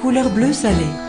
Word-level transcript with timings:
couleur 0.00 0.30
bleu 0.30 0.52
salé. 0.52 1.07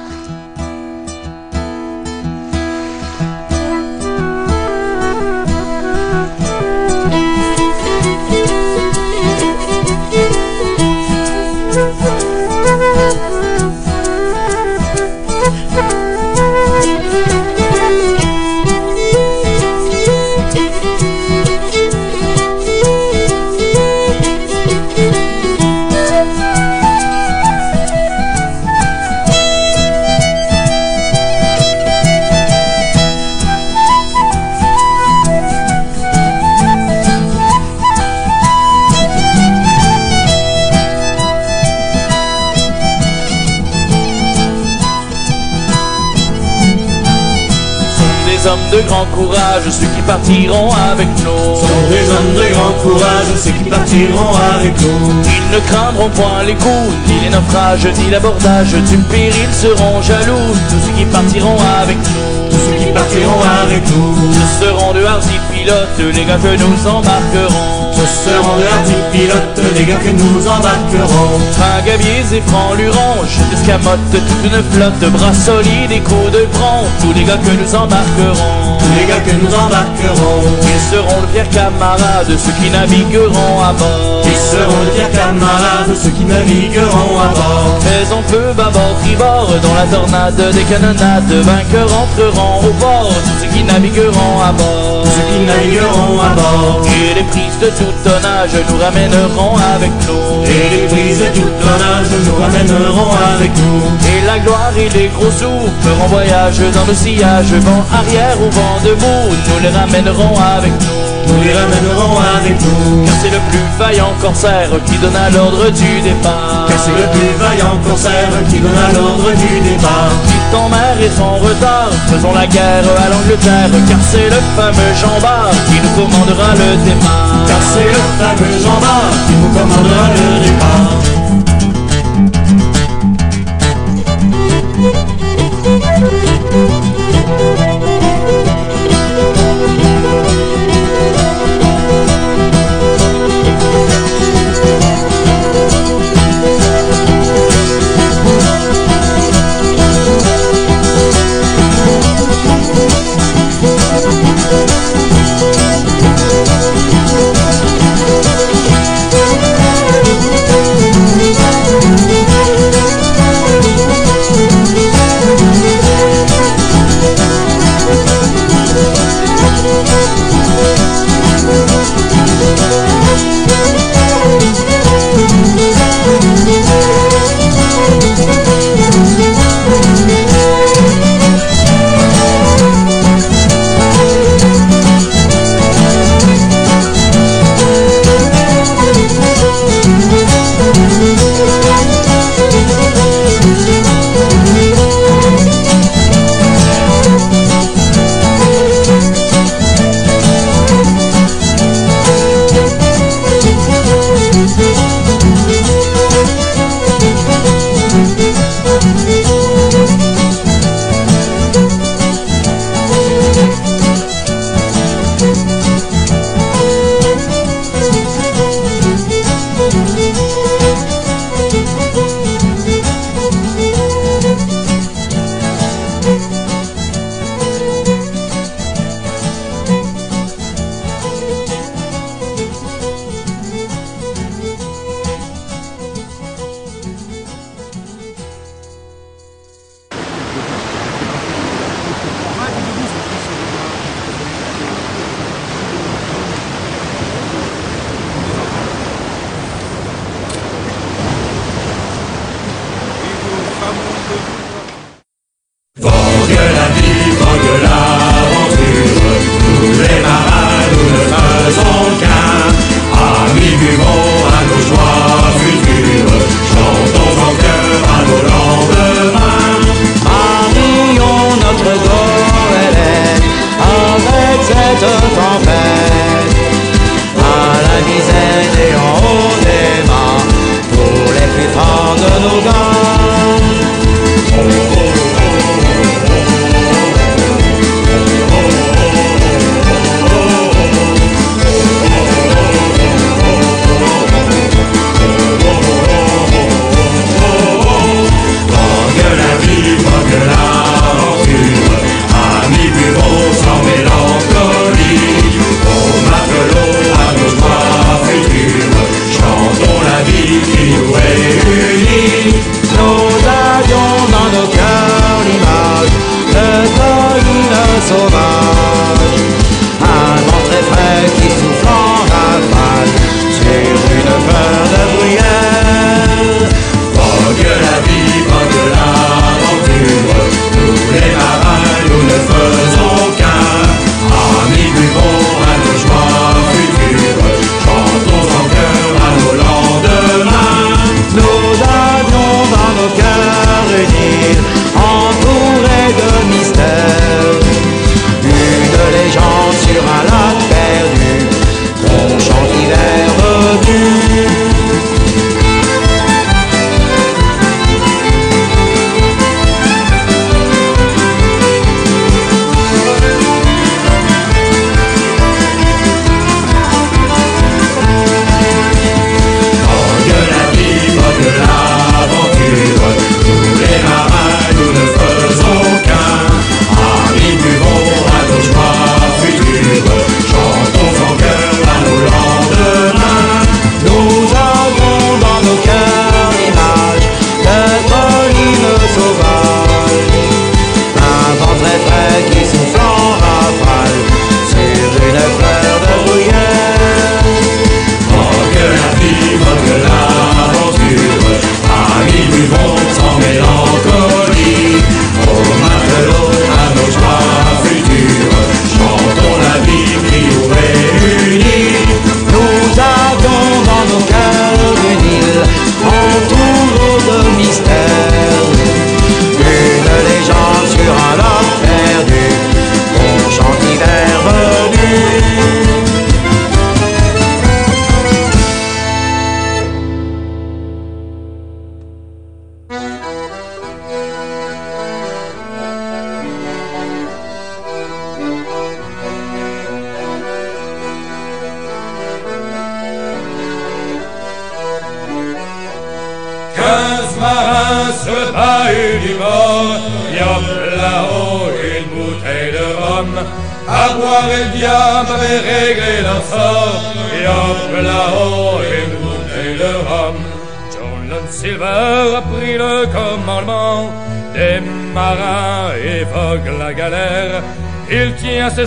Courage, 49.69 49.73
ceux 49.79 49.87
qui 49.95 50.01
partiront 50.01 50.69
avec 50.91 51.07
nous. 51.07 51.55
Sont 51.55 51.89
des 51.89 52.09
hommes 52.09 52.33
de 52.35 52.53
grand 52.53 52.71
courage, 52.81 53.27
ceux 53.37 53.51
qui 53.51 53.69
partiront 53.69 54.33
avec 54.55 54.73
nous. 54.81 55.23
Ils 55.23 55.55
ne 55.55 55.59
craindront 55.59 56.09
point 56.09 56.43
les 56.45 56.55
coups, 56.55 56.93
ni 57.07 57.19
les 57.21 57.29
naufrages, 57.29 57.87
ni 57.97 58.09
l'abordage 58.09 58.73
du 58.73 58.97
péril 59.09 59.49
seront 59.51 60.01
jaloux. 60.01 60.53
Tous 60.69 60.79
ceux 60.85 60.93
qui 60.97 61.05
partiront 61.05 61.57
avec 61.81 61.97
nous. 61.97 62.49
Tous 62.49 62.57
ceux 62.57 62.85
qui 62.85 62.91
partiront 62.91 63.43
avec 63.63 63.83
nous. 63.95 64.15
Ce 64.33 64.65
seront 64.65 64.93
de 64.93 65.03
hardis 65.03 65.39
pilotes, 65.53 66.15
les 66.15 66.25
gars 66.25 66.37
que 66.37 66.55
nous 66.55 66.87
embarquerons. 66.87 67.88
Seront 68.09 68.57
de 68.57 68.65
hardis 68.65 69.03
pilotes, 69.11 69.61
les 69.75 69.85
gars 69.85 70.01
que 70.03 70.09
nous 70.09 70.47
embarquerons. 70.47 71.39
Tringaviers 71.55 72.37
et 72.37 72.41
francs-lurons, 72.49 73.23
escamotes, 73.53 74.11
toute 74.11 74.43
une 74.43 74.63
flotte, 74.71 75.11
bras 75.13 75.33
solides 75.33 75.91
et 75.91 76.01
coups 76.01 76.31
de 76.31 76.45
bronze. 76.53 76.89
Tous 77.01 77.13
les 77.13 77.23
gars 77.23 77.37
que 77.37 77.51
nous 77.51 77.75
embarquerons. 77.75 78.79
Tous 78.79 78.93
les 78.99 79.05
gars 79.05 79.21
que 79.21 79.35
nous 79.37 79.53
embarquerons. 79.53 80.41
Ils 80.63 80.83
seront 80.91 81.21
le 81.21 81.27
pire 81.27 81.49
camarade, 81.49 82.27
ceux 82.27 82.51
qui 82.59 82.69
navigueront 82.69 83.61
à 83.61 83.73
bord. 83.73 84.21
Ils 84.25 84.35
seront 84.35 84.81
le 84.83 84.91
pire 84.95 85.11
camarade, 85.11 85.91
ceux 85.95 86.09
qui 86.09 86.25
navigueront 86.25 87.19
à 87.19 87.29
bord. 87.29 87.79
Mais 87.85 88.03
on 88.11 88.23
peut 88.31 88.53
bâbord, 88.57 88.95
tribord, 89.03 89.49
dans 89.61 89.75
la 89.75 89.85
tornade 89.85 90.41
des 90.53 90.63
canonnades, 90.63 91.31
vainqueurs 91.31 91.91
entreront 91.93 92.67
au 92.67 92.73
bord. 92.73 93.13
Tous 93.25 93.45
ceux 93.45 93.51
qui 93.53 93.63
navigueront 93.63 94.41
à 94.41 94.51
bord. 94.51 95.03
Ceux 95.05 95.25
qui 95.31 95.39
navigueront 95.45 96.19
à 96.19 96.33
bord. 96.35 96.81
Et 96.85 97.15
les 97.15 97.23
prises 97.23 97.59
de 97.61 97.69
tout 97.77 97.93
tonnage 98.03 98.55
nous 98.69 98.77
ramèneront 98.77 99.55
avec 99.75 99.91
nous. 100.07 100.43
Et 100.45 100.69
les 100.75 100.87
prises 100.87 101.19
de 101.19 101.39
tout 101.39 101.49
tonnage 101.61 102.11
nous 102.25 102.35
ramèneront 102.35 103.11
avec 103.33 103.51
nous. 103.57 103.81
Et 104.11 104.25
la 104.25 104.39
gloire 104.39 104.73
et 104.77 104.89
les 104.89 105.07
gros 105.07 105.31
sous 105.31 105.69
feront 105.81 106.07
voyage 106.07 106.59
dans 106.59 106.85
le 106.87 106.93
sillage, 106.93 107.53
vent 107.53 107.83
arrière 107.93 108.37
ou 108.41 108.49
vent 108.49 108.77
debout, 108.83 109.35
nous 109.47 109.59
les 109.63 109.69
ramènerons 109.69 110.35
avec 110.57 110.71
nous 110.71 110.98
nous 111.29 111.41
les 111.43 111.53
ramènerons 111.53 112.17
avec 112.37 112.57
nous. 112.61 113.05
Car 113.05 113.15
c'est 113.21 113.29
le 113.29 113.41
plus 113.49 113.65
vaillant 113.77 114.13
corsaire 114.21 114.71
qui 114.85 114.97
donna 114.97 115.29
l'ordre 115.29 115.69
du 115.69 116.01
départ. 116.01 116.65
Car 116.67 116.79
c'est 116.79 116.97
le 116.97 117.07
plus 117.13 117.31
vaillant 117.37 117.77
corsaire 117.87 118.33
qui 118.49 118.59
donna 118.59 118.87
l'ordre 118.95 119.29
du 119.37 119.53
départ. 119.61 120.11
Quitte 120.27 120.53
en 120.55 120.69
mer 120.69 120.95
et 121.01 121.11
sans 121.17 121.35
retard, 121.37 121.91
faisons 122.09 122.33
la 122.33 122.47
guerre 122.47 122.85
à 123.05 123.09
l'Angleterre. 123.09 123.69
Car 123.87 124.01
c'est 124.11 124.29
le 124.29 124.41
fameux 124.57 124.93
Jean 124.99 125.17
Bart 125.21 125.53
qui 125.69 125.77
nous 125.83 125.93
commandera 125.97 126.49
le 126.57 126.69
départ. 126.85 127.33
Car 127.47 127.61
c'est 127.73 127.91
le 127.97 128.03
fameux 128.17 128.55
Jean 128.63 128.79
Bart 128.81 129.13
qui 129.27 129.33
nous 129.37 129.51
commandera 129.53 130.05
le 130.17 130.25
départ. 130.45 130.99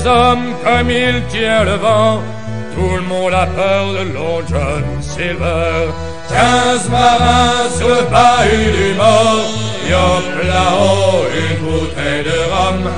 Comme 0.01 0.91
il 0.91 1.23
tient 1.29 1.65
le 1.65 1.75
vent. 1.75 2.23
Tout 2.75 2.97
le 2.97 3.03
monde 3.03 3.35
a 3.35 3.45
peur 3.45 3.93
de 3.93 4.15
Long 4.15 4.41
John 4.49 4.85
Silver. 5.03 5.91
Quinze 6.31 6.89
marins 6.89 7.69
sur 7.77 7.89
le 7.89 8.03
bahut 8.11 8.73
du 8.73 8.95
mort. 8.95 9.45
Yop 9.91 10.47
là-haut, 10.49 11.27
une 11.37 11.59
bouteille 11.67 12.25
de 12.25 12.39
rhum. 12.53 12.91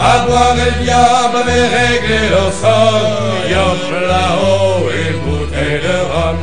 À 0.00 0.26
boire 0.26 0.54
le 0.54 0.82
diable 0.82 1.36
avait 1.36 1.66
réglé 1.66 2.30
leur 2.30 2.50
sort. 2.50 3.02
Yop 3.50 3.82
là-haut, 4.08 4.88
une 4.88 5.20
bouteille 5.28 5.80
de 5.82 5.98
rhum. 6.12 6.36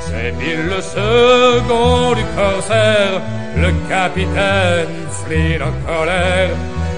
C'est 0.00 0.32
Bill 0.36 0.66
le 0.66 0.80
second 0.82 2.14
du 2.14 2.24
corsaire, 2.34 3.20
le 3.56 3.70
capitaine 3.88 5.06
Flynn 5.24 5.62
en 5.62 5.72
colère, 5.86 6.50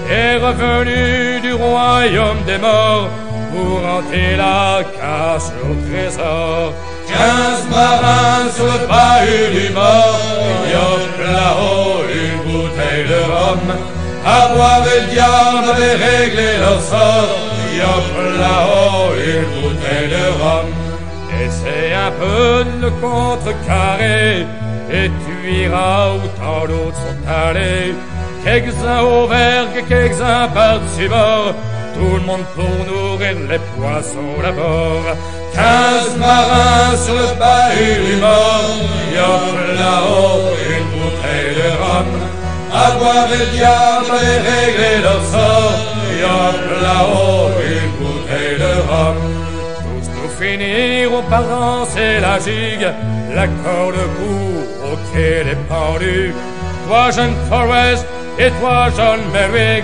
est 0.09 0.37
revenu 0.37 1.39
du 1.41 1.53
royaume 1.53 2.43
des 2.45 2.57
morts 2.57 3.09
pour 3.51 3.79
hanter 3.85 4.35
la 4.37 4.83
casse 4.83 5.51
au 5.63 5.73
trésor. 5.89 6.73
Quinze 7.07 7.65
marins 7.71 8.49
sur 8.55 8.65
le 8.65 8.87
bahut 8.87 9.49
du 9.57 9.73
mort, 9.73 10.19
yop 10.73 11.05
là-haut 11.33 12.03
une 12.21 12.51
bouteille 12.51 13.07
de 13.07 13.21
rhum. 13.31 13.59
À 14.25 14.53
boire 14.53 14.81
le 14.83 15.11
diable 15.11 15.69
avait 15.73 15.95
réglé 15.95 16.57
leur 16.59 16.81
sort, 16.81 17.37
yop 17.79 18.07
là-haut 18.39 19.13
une 19.15 19.61
bouteille 19.61 20.09
de 20.09 20.25
rhum. 20.41 20.67
Essaie 21.41 21.93
un 21.93 22.11
peu 22.11 22.65
de 22.65 22.85
le 22.85 22.91
contrecarrer, 23.01 24.45
et 24.91 25.09
tu 25.23 25.51
iras 25.63 26.09
où 26.15 26.27
tant 26.39 26.65
d'autres 26.67 26.97
sont 26.97 27.29
allés. 27.29 27.93
Quelques-uns 28.47 29.01
au 29.01 29.27
vergue, 29.27 29.83
quelques-uns 29.89 30.47
par-dessus 30.47 31.09
bord, 31.09 31.53
tout 31.95 32.15
le 32.15 32.21
monde 32.21 32.45
pour 32.55 32.77
nourrir 32.89 33.35
les 33.49 33.59
poissons 33.75 34.39
d'abord. 34.41 35.03
Quinze 35.53 36.15
marins 36.17 36.95
sur 36.95 37.13
le 37.13 37.37
bahut 37.41 37.99
du 38.05 38.15
mort, 38.21 38.71
yop 39.17 39.47
là-haut 39.77 40.55
une 40.73 40.87
bouteille 40.93 41.55
de 41.59 41.69
rhum. 41.81 42.09
À 42.73 42.91
boire 42.91 43.27
le 43.33 43.41
diable 43.51 44.15
et 44.23 44.37
régler 44.49 45.01
leur 45.03 45.21
sort, 45.33 45.79
yop 46.23 46.81
là-haut 46.85 47.49
une 47.75 47.91
bouteille 47.99 48.59
de 48.63 48.73
rhum. 48.89 49.17
Tous 49.83 50.09
nous 50.15 50.31
finirons 50.39 51.23
par 51.29 51.43
danser 51.43 52.21
la 52.21 52.39
gigue, 52.39 52.93
la 53.35 53.47
corde 53.47 53.95
au 53.95 54.09
cou, 54.17 54.93
au 54.93 54.95
quai 55.11 55.43
des 55.43 55.57
pendus. 55.67 56.33
Toi, 56.87 57.11
jeune 57.11 57.35
Forrest, 57.49 58.05
et 58.39 58.51
toi, 58.59 58.87
John 58.95 59.19
Merrick, 59.33 59.83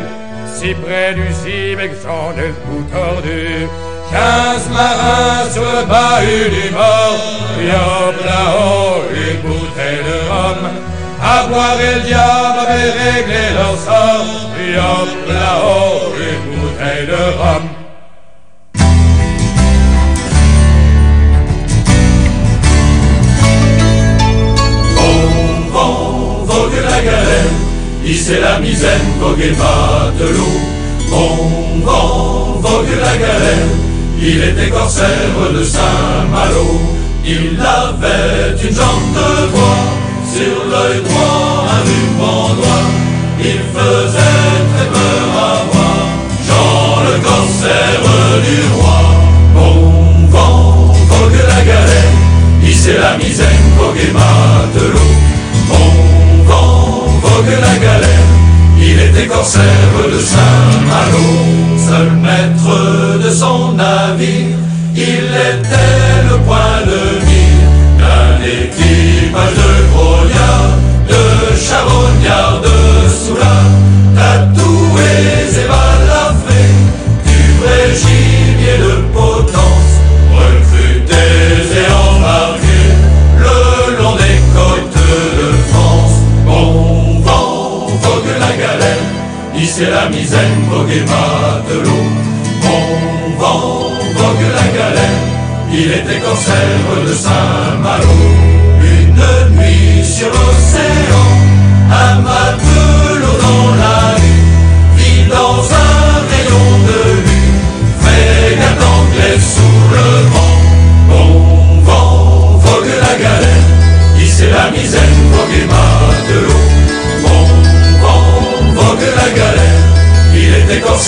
si 0.56 0.74
près 0.76 1.14
du 1.14 1.28
Zibek, 1.42 1.92
j'en 2.04 2.32
ai 2.38 2.48
le 2.48 2.56
bout 2.66 2.86
tordu. 2.92 3.68
Quinze 4.12 4.70
marins 4.70 5.50
sur 5.52 5.64
le 5.64 5.86
bahut 5.86 6.50
du 6.50 6.70
mort, 6.72 7.18
yop 7.60 8.26
là-haut, 8.26 9.04
une 9.12 9.42
bouteille 9.42 10.04
de 10.08 10.30
rhum. 10.30 10.70
À 11.22 11.48
boire 11.48 11.80
et 11.82 11.96
le 11.96 12.02
diable 12.02 12.60
avait 12.60 12.92
réglé 12.92 13.44
leur 13.56 13.76
sort, 13.78 14.26
yop 14.60 15.12
là-haut, 15.28 16.14
une 16.18 16.62
bouteille 16.62 17.08
de 17.08 17.40
rhum. 17.40 17.83
C'est 28.12 28.42
la 28.42 28.60
misaine, 28.60 29.08
vogue 29.20 29.40
et 29.40 29.52
matelot? 29.52 30.60
Bon 31.10 31.84
vent, 31.86 32.60
vogue 32.60 32.96
la 33.00 33.18
galère, 33.18 33.68
il 34.20 34.44
était 34.44 34.70
corsaire 34.70 35.08
de 35.54 35.64
Saint-Malo. 35.64 36.82
Il 37.26 37.60
avait 37.60 38.52
une 38.62 38.76
jambe 38.76 39.14
de 39.16 39.48
bois, 39.52 39.84
sur 40.34 40.66
l'œil 40.70 41.02
droit 41.04 41.66
un 41.70 41.82
ruban 41.88 42.56
noir. 42.56 42.86
Il 43.40 43.60
faisait 43.74 44.58
très 44.74 44.88
peur 44.88 45.28
à 45.38 45.64
voir, 45.72 46.08
Jean 46.48 47.04
le 47.06 47.16
corsaire 47.24 48.06
du 48.44 48.58
roi. 48.76 49.02
Bon 49.56 50.28
vent, 50.30 50.94
vogue 51.08 51.42
la 51.48 51.64
galère, 51.64 52.14
c'est 52.74 52.98
la 52.98 53.18
misaine, 53.18 53.48
vogue 53.78 53.98
et 53.98 54.12
matelot? 54.12 55.33
Vogue 57.34 57.58
la 57.62 57.78
galère, 57.78 58.30
il 58.78 59.00
était 59.00 59.25
corsaire 59.25 59.94
de 60.13 60.20
Saint-Malo. 60.20 61.28
Seul 61.88 62.12
maître 62.22 63.20
de 63.24 63.30
son 63.32 63.74
navire, 63.74 64.58
il 64.96 65.25
était 65.52 66.30
le 66.30 66.38
point 66.46 66.82
de 66.86 67.12
misaine, 90.86 90.90
vogue 90.90 90.92
et 90.92 91.02
matelot. 91.02 92.04
Bon 92.62 93.40
vent, 93.40 93.90
vogue 94.16 94.52
la 94.56 94.78
galère, 94.78 95.20
il 95.72 95.92
était 95.92 96.20
corsaire 96.20 97.06
de 97.06 97.13
Saint-Malo. 97.13 98.53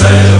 Était 0.05 0.34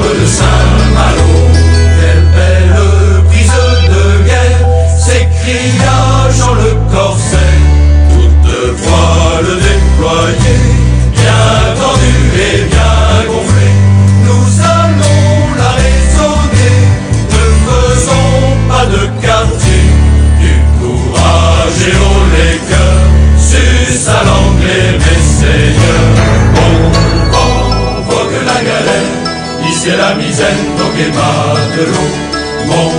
Bon 32.67 32.91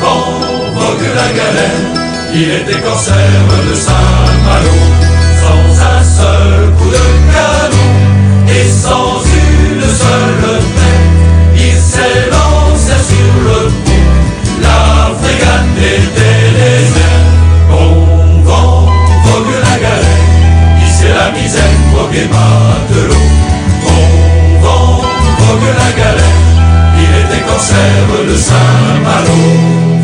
vent, 0.00 0.40
vogue 0.74 1.08
la 1.14 1.28
galère, 1.32 1.80
il 2.34 2.50
était 2.50 2.80
corsaire 2.80 3.44
de 3.68 3.74
Saint-Malo. 3.74 4.76
Sans 5.40 5.72
un 5.82 6.02
seul 6.02 6.70
coup 6.78 6.90
de 6.90 7.06
canon 7.32 7.90
et 8.48 8.68
sans 8.68 9.20
une 9.24 9.82
seule 9.82 10.60
tête, 10.76 11.08
il 11.56 11.76
lancé 12.30 12.96
sur 13.08 13.32
le 13.46 13.60
pont. 13.84 14.10
La 14.62 15.10
frégate 15.20 15.78
était 15.78 16.50
déserte. 16.56 17.30
Bon 17.68 18.42
vent, 18.44 18.86
vogue 19.24 19.54
la 19.64 19.76
galère, 19.78 20.26
ici 20.86 21.06
la 21.08 21.30
misaine, 21.32 21.80
vogue 21.94 22.14
et 22.14 22.28
corsaire 27.60 28.24
de 28.26 28.36
Saint-Malo. 28.36 29.99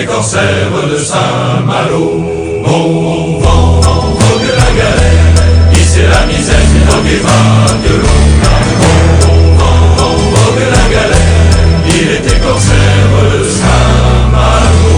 Il 0.00 0.04
était 0.04 0.12
corsaire 0.12 0.88
de 0.90 0.96
Saint-Malo. 0.96 2.24
Bon 2.64 3.38
vent, 3.38 3.80
vogue 3.82 4.50
la 4.56 4.70
galère, 4.72 5.34
c'est 5.84 6.08
la 6.08 6.24
misaine, 6.26 6.84
vogue 6.88 7.06
et 7.06 7.16
vague 7.16 7.90
l'eau. 7.90 8.18
Bon, 9.58 9.72
vent, 9.96 10.18
vogue 10.32 10.64
la 10.70 10.84
galère, 10.94 11.18
il 11.86 12.08
était 12.12 12.38
corsaire 12.40 13.10
de 13.32 13.44
Saint-Malo. 13.44 14.96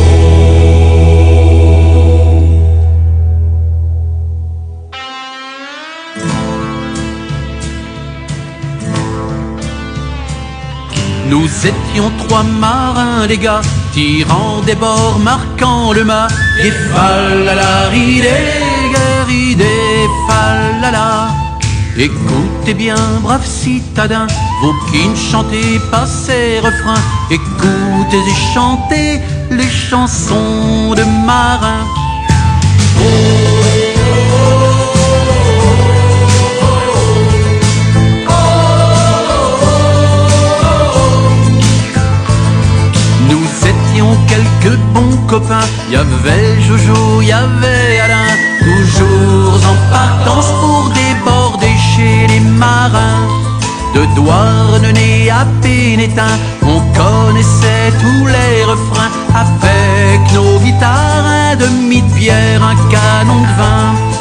Nous 11.28 11.49
étions 11.66 12.11
trois 12.18 12.44
marins, 12.44 13.26
les 13.26 13.38
gars, 13.38 13.62
tirant 13.92 14.61
des 14.66 14.75
bords, 14.75 15.18
marquant 15.18 15.92
le 15.92 16.04
mât. 16.04 16.28
Et 16.61 16.70
falala, 16.92 17.88
ridé, 17.90 18.38
ridé, 19.26 20.08
falala. 20.28 21.28
Écoutez 21.96 22.72
bien, 22.72 22.96
braves 23.22 23.46
citadins, 23.46 24.26
vous 24.62 24.75
qui 24.90 25.06
ne 25.06 25.14
chantez 25.14 25.78
pas 25.90 26.06
ces 26.06 26.58
refrains, 26.58 27.02
écoutez 27.30 28.16
et 28.16 28.54
chantez 28.54 29.20
les 29.50 29.68
chansons 29.68 30.94
de 30.96 31.04
marins. 31.26 31.87
Nous 32.96 33.72
étions 43.92 44.16
quelques 44.26 44.78
bons 44.94 45.16
copains. 45.26 45.66
Y 45.90 45.96
Jojo, 46.62 47.22
y 47.22 47.32
avait 47.32 48.00
Alain. 48.00 48.34
Toujours 48.61 49.61
en 49.72 49.92
partance 49.92 50.50
pour 50.61 50.90
déborder 50.90 51.75
chez 51.94 52.26
les 52.28 52.40
marins. 52.40 53.28
De 53.94 54.06
Douarnenez 54.14 55.30
à 55.30 55.46
Pénétin, 55.61 56.38
on 56.62 56.80
connaissait 56.96 57.92
tous 58.00 58.26
les 58.26 58.64
refrains. 58.64 59.11
Avec 59.34 60.32
nos 60.32 60.58
guitares, 60.61 61.26
un 61.26 61.56
demi 61.56 62.00
de 62.00 62.14
bière, 62.14 62.62
un 62.62 62.76
canon 62.90 63.40
de 63.42 63.56
vin. 63.58 64.12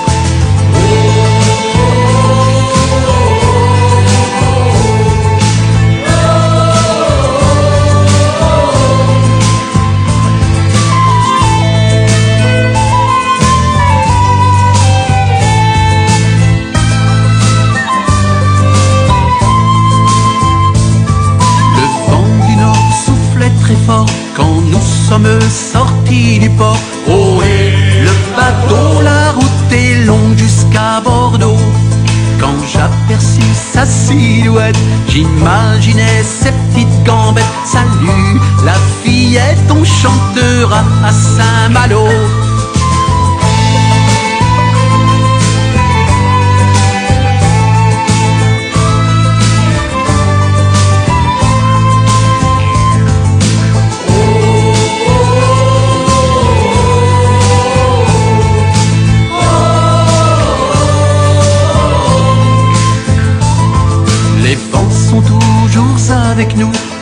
Quand 24.35 24.61
nous 24.71 24.81
sommes 24.81 25.39
sortis 25.49 26.39
du 26.39 26.49
port. 26.51 26.77
Oh 27.07 27.41
et 27.43 28.01
le 28.01 28.11
bateau, 28.35 29.01
la 29.01 29.31
route 29.31 29.71
est 29.71 30.05
longue 30.05 30.37
jusqu'à 30.37 31.01
Bordeaux. 31.03 31.57
Quand 32.39 32.55
j'aperçus 32.71 33.41
sa 33.73 33.85
silhouette, 33.85 34.77
j'imaginais 35.07 36.23
ses 36.23 36.51
petites 36.51 37.03
gambettes. 37.03 37.43
Salut, 37.65 38.39
la 38.65 38.75
fillette, 39.03 39.57
on 39.69 39.83
chantera 39.83 40.83
à 41.03 41.11
Saint-Malo. 41.11 42.07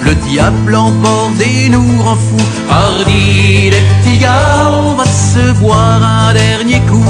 Le 0.02 0.16
diable 0.28 0.76
en 0.76 0.92
bord 0.92 1.32
et 1.40 1.70
nous 1.70 2.02
rend 2.02 2.16
fous. 2.16 2.50
Hardi 2.70 3.70
les 3.70 3.84
petits 3.90 4.18
gars, 4.18 4.72
on 4.72 4.94
va 4.94 5.06
se 5.06 5.52
boire 5.60 6.02
un 6.02 6.34
dernier 6.34 6.80
coup. 6.82 7.04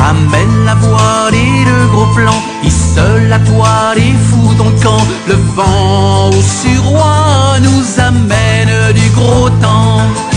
Amène 0.00 0.64
la 0.64 0.74
voile 0.74 1.34
et 1.34 1.64
le 1.64 1.86
gros 1.92 2.12
plan, 2.14 2.34
hisse 2.64 2.98
la 3.28 3.38
toile 3.38 3.98
et 3.98 4.14
fous 4.28 4.54
ton 4.54 4.70
camp. 4.82 5.04
Le 5.28 5.34
vent 5.54 6.30
au 6.30 6.42
suroît 6.42 7.58
nous 7.60 8.00
amène 8.00 8.92
du 8.92 9.08
gros 9.10 9.48
temps. 9.48 10.31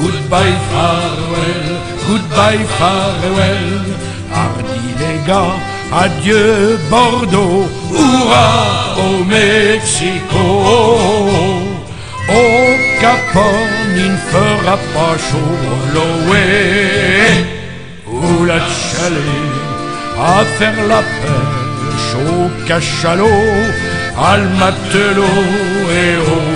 Goodbye 0.00 0.56
farewell, 0.70 1.68
goodbye 2.06 2.64
farewell. 2.78 3.84
Hardy 4.32 4.86
les 5.00 5.18
gars, 5.26 5.56
adieu 5.92 6.78
Bordeaux, 6.90 7.66
hurrah 7.92 8.96
au 9.06 9.24
Mexico. 9.24 10.46
Au 12.28 12.76
Capone, 13.00 13.96
il 13.96 14.12
ne 14.12 14.16
fera 14.16 14.76
pas 14.94 15.16
chaud, 15.26 15.58
l'Oé 15.94 17.46
ou 18.06 18.44
la 18.44 18.58
chalet 18.58 19.56
à 20.18 20.44
faire 20.58 20.86
la 20.88 21.02
pêche 21.20 22.14
au 22.26 22.66
cachalot, 22.66 23.26
al 24.18 24.42
matelot 24.58 25.22
et 26.02 26.16
au 26.16 26.55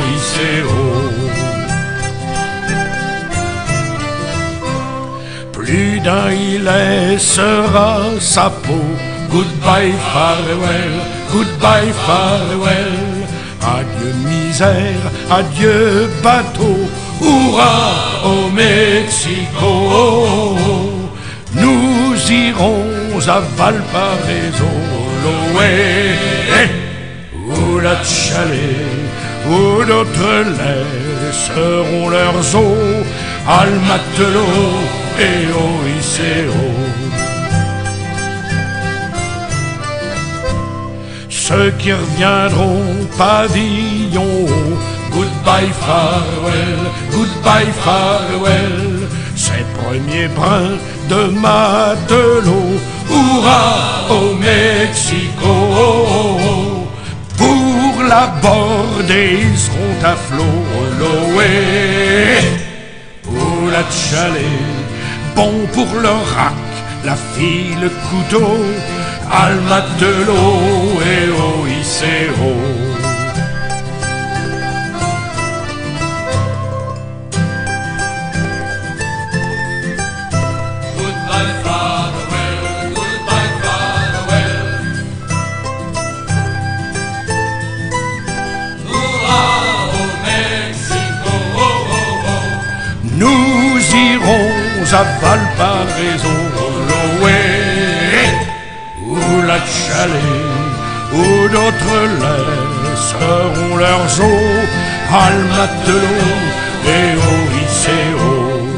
Plus 5.71 6.03
il 6.33 6.65
laissera 6.65 8.01
sa 8.19 8.51
peau. 8.51 8.83
Goodbye, 9.31 9.95
farewell, 10.13 10.97
goodbye, 11.33 11.93
farewell. 12.07 12.99
Adieu 13.63 14.13
misère, 14.27 15.05
adieu 15.31 16.11
bateau, 16.25 16.77
hurrah 17.23 17.95
au 18.25 18.51
Mexico. 18.51 20.57
Nous 21.55 22.33
irons 22.33 23.21
à 23.29 23.39
Valparaiso, 23.57 24.75
l'Oé, 25.23 26.17
où 27.47 27.79
la 27.79 28.03
chalet, 28.03 29.07
où 29.49 29.85
d'autres 29.85 30.47
laisseront 30.61 32.09
leurs 32.09 32.57
eaux, 32.57 33.05
al 33.47 33.71
matelot 33.89 35.00
Ceux 41.51 41.73
qui 41.81 41.93
reviendront 41.93 42.85
pavillon 43.19 44.47
goodbye 45.11 45.73
farewell, 45.81 46.83
goodbye 47.11 47.73
farewell, 47.85 49.09
ces 49.35 49.65
premiers 49.79 50.29
brins 50.29 50.79
de 51.09 51.23
matelot, 51.45 52.79
hurrah 53.11 54.07
au 54.11 54.35
Mexico, 54.37 55.57
pour 57.37 58.03
la 58.09 58.29
borde 58.41 59.11
et 59.11 59.41
ils 59.43 59.59
seront 59.59 60.05
à 60.05 60.15
flot. 60.15 60.45
Loé 61.01 62.39
ou 63.27 63.71
la 63.71 63.83
chalet, 63.91 64.90
bon 65.35 65.67
pour 65.73 66.01
le 66.01 66.09
rack, 66.09 66.55
la 67.05 67.17
fille, 67.17 67.77
le 67.81 67.89
couteau, 67.89 68.57
almat 69.31 69.87
de 69.99 70.25
l'eau 70.27 71.01
et 71.15 71.29
oicéo. 71.63 72.90
À 94.93 95.05
Valparaiso, 95.21 96.37
Loé 96.89 97.33
ou 99.07 99.43
la 99.47 99.59
chalet, 99.59 100.51
où 101.13 101.49
d'autres 101.49 102.01
laisseront 102.23 103.77
leurs 103.77 104.21
eaux, 104.21 104.67
Almatelo 105.13 106.19
et 106.87 107.11
Oiceo. 107.31 108.69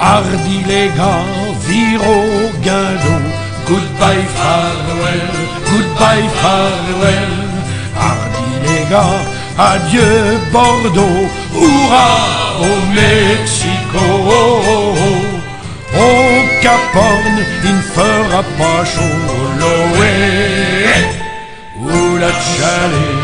Hardy 0.00 0.64
les 0.66 0.88
gars, 0.96 1.30
viro 1.66 2.20
guindo, 2.60 3.16
goodbye 3.68 4.26
farewell, 4.36 5.30
goodbye 5.70 6.28
farewell. 6.40 7.34
Hardy 8.00 8.48
les 8.64 8.84
gars, 8.90 9.37
adieu 9.58 10.38
Bordeaux, 10.52 11.28
hurrah 11.54 12.60
au 12.60 12.76
Mexico. 12.94 14.06
Au 15.94 16.62
Cap 16.62 16.94
Horn, 16.94 17.36
il 17.64 17.76
ne 17.76 17.80
fera 17.80 18.42
pas 18.58 18.84
chaud, 18.84 19.18
ou 21.80 22.16
la 22.18 22.32
chalet, 22.52 23.18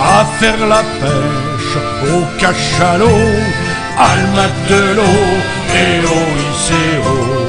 à 0.00 0.24
faire 0.38 0.66
la 0.66 0.82
pêche 1.00 1.76
au 2.12 2.20
cachalot, 2.38 3.30
Almatelo 3.98 5.12
et 5.74 6.00
Oiceo. 6.00 7.41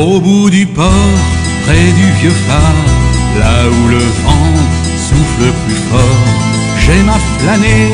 Au 0.00 0.18
bout 0.18 0.48
du 0.48 0.64
port, 0.64 1.20
près 1.66 1.92
du 1.92 2.06
vieux 2.20 2.36
phare, 2.48 2.86
là 3.38 3.68
où 3.68 3.88
le 3.88 3.98
vent 3.98 4.54
souffle 4.96 5.52
plus 5.66 5.80
fort, 5.90 6.30
j'aime 6.78 7.10
à 7.10 7.18
flâner, 7.38 7.92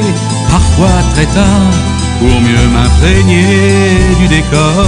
parfois 0.49 1.03
très 1.15 1.27
tard, 1.27 1.73
pour 2.21 2.41
mieux 2.41 2.69
m'imprégner 2.75 3.99
du 4.21 4.29
décor. 4.29 4.87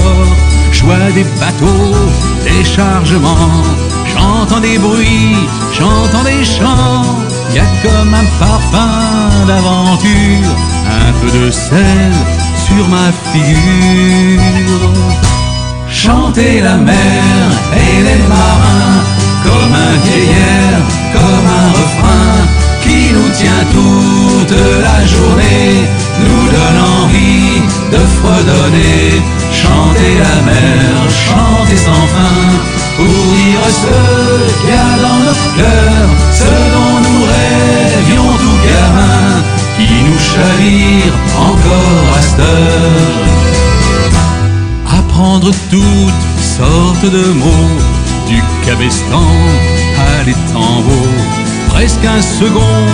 Joie 0.70 1.10
des 1.12 1.26
bateaux, 1.40 1.96
des 2.44 2.64
chargements, 2.64 3.64
j'entends 4.06 4.60
des 4.60 4.78
bruits, 4.78 5.34
j'entends 5.76 6.22
des 6.22 6.44
chants, 6.44 7.18
y 7.52 7.58
a 7.58 7.66
comme 7.82 8.14
un 8.14 8.28
parfum 8.38 9.44
d'aventure, 9.48 10.54
un 10.86 11.12
peu 11.20 11.36
de 11.36 11.50
sel 11.50 12.12
sur 12.54 12.88
ma 12.88 13.10
figure. 13.32 14.78
Chanter 16.04 16.60
la 16.60 16.76
mer 16.76 17.24
et 17.74 18.02
les 18.04 18.22
marins 18.28 19.02
comme 19.42 19.74
un 19.74 19.94
vieillard, 20.06 20.86
comme 21.12 21.46
un 21.62 21.70
refrain 21.80 22.34
qui 22.82 23.12
nous 23.12 23.28
tient 23.30 23.64
toute 23.72 24.56
la 24.86 25.04
journée, 25.04 25.88
nous 26.20 26.44
donne 26.54 26.80
envie 27.02 27.62
de 27.90 28.00
fredonner. 28.18 29.22
Chanter 29.50 30.12
la 30.24 30.36
mer, 30.48 31.10
chanter 31.10 31.76
sans 31.76 32.06
fin, 32.14 32.46
pour 32.96 33.06
dire 33.34 33.64
ce 33.82 33.96
qu'il 34.60 34.70
y 34.70 34.78
a 34.78 34.92
dans 35.04 35.18
notre 35.26 35.48
cœur, 35.56 36.04
ce 36.30 36.50
dont 36.74 36.96
nous 37.06 37.27
toutes 45.70 46.40
sortes 46.40 47.04
de 47.04 47.32
mots, 47.32 47.78
du 48.26 48.42
cabestan 48.64 49.28
à 49.98 50.24
l'étambeau, 50.24 51.08
presque 51.68 52.04
un 52.04 52.22
second 52.22 52.86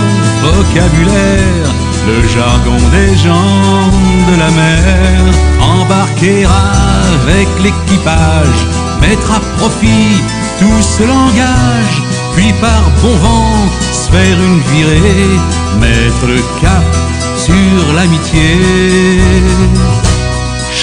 vocabulaire, 0.43 1.69
le 2.07 2.27
jargon 2.27 2.77
des 2.91 3.15
gens 3.17 3.89
de 4.29 4.35
la 4.39 4.51
mer, 4.51 5.23
embarquer 5.61 6.45
avec 6.45 7.47
l'équipage, 7.63 8.59
mettre 9.01 9.31
à 9.31 9.39
profit 9.57 10.21
tout 10.59 10.81
ce 10.81 11.03
langage, 11.03 12.01
puis 12.35 12.53
par 12.61 12.83
bon 13.01 13.15
vent 13.17 13.69
se 13.91 14.11
faire 14.11 14.37
une 14.47 14.61
virée, 14.73 15.39
mettre 15.79 16.25
le 16.27 16.41
cap 16.61 16.95
sur 17.37 17.93
l'amitié 17.93 18.59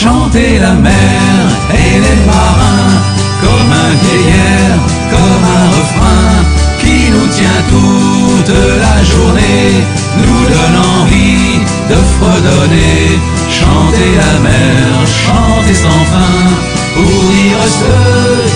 chanter 0.03 0.59
la 0.59 0.75
mer 0.75 1.43
et 1.71 1.95
les 2.05 2.19
marins 2.27 2.95
comme 3.43 3.73
un 3.87 3.93
vieillard, 4.03 4.81
comme 5.13 5.45
un 5.61 5.67
refrain 5.79 6.35
qui 6.81 7.11
nous 7.15 7.29
tient 7.39 7.63
toute 7.75 8.55
la 8.85 8.97
journée, 9.13 9.71
nous 10.19 10.45
donne 10.55 10.79
envie 10.99 11.61
de 11.91 11.99
fredonner, 12.15 13.21
chanter 13.61 14.11
la 14.23 14.35
mer, 14.49 15.07
chanter 15.07 15.75
sans 15.75 16.05
fin, 16.13 16.41
pour 16.95 17.23
dire 17.35 17.63
ce 17.81 17.93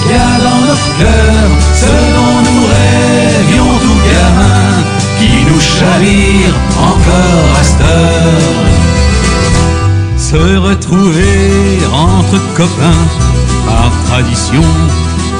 qu'il 0.02 0.10
y 0.10 0.18
a 0.30 0.34
dans 0.46 0.60
notre 0.68 0.90
cœur, 0.98 1.46
ce 1.82 1.94
dont 2.16 2.38
nous 2.46 2.64
rêvions 2.76 3.74
tout 3.84 4.00
gamin, 4.10 4.72
qui 5.18 5.32
nous 5.48 5.60
chavire 5.60 6.54
encore 6.90 7.50
à 7.60 7.62
cette 7.62 7.80
heure 7.82 8.85
se 10.30 10.56
retrouver 10.56 11.78
entre 11.92 12.36
copains 12.56 13.06
par 13.64 13.92
tradition, 14.06 14.64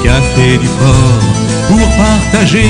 café 0.01 0.57
du 0.57 0.67
port, 0.79 1.23
pour 1.67 1.87
partager 1.97 2.69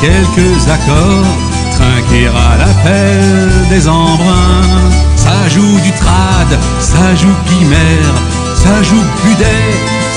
quelques 0.00 0.68
accords, 0.68 1.32
trinquer 1.76 2.28
à 2.28 2.56
l'appel 2.56 3.50
des 3.68 3.88
embruns. 3.88 4.90
Ça 5.16 5.48
joue 5.48 5.80
du 5.80 5.90
trad, 5.90 6.50
ça 6.78 7.16
joue 7.16 7.36
chimère, 7.48 8.14
ça 8.54 8.80
joue 8.84 9.04
budet, 9.24 9.70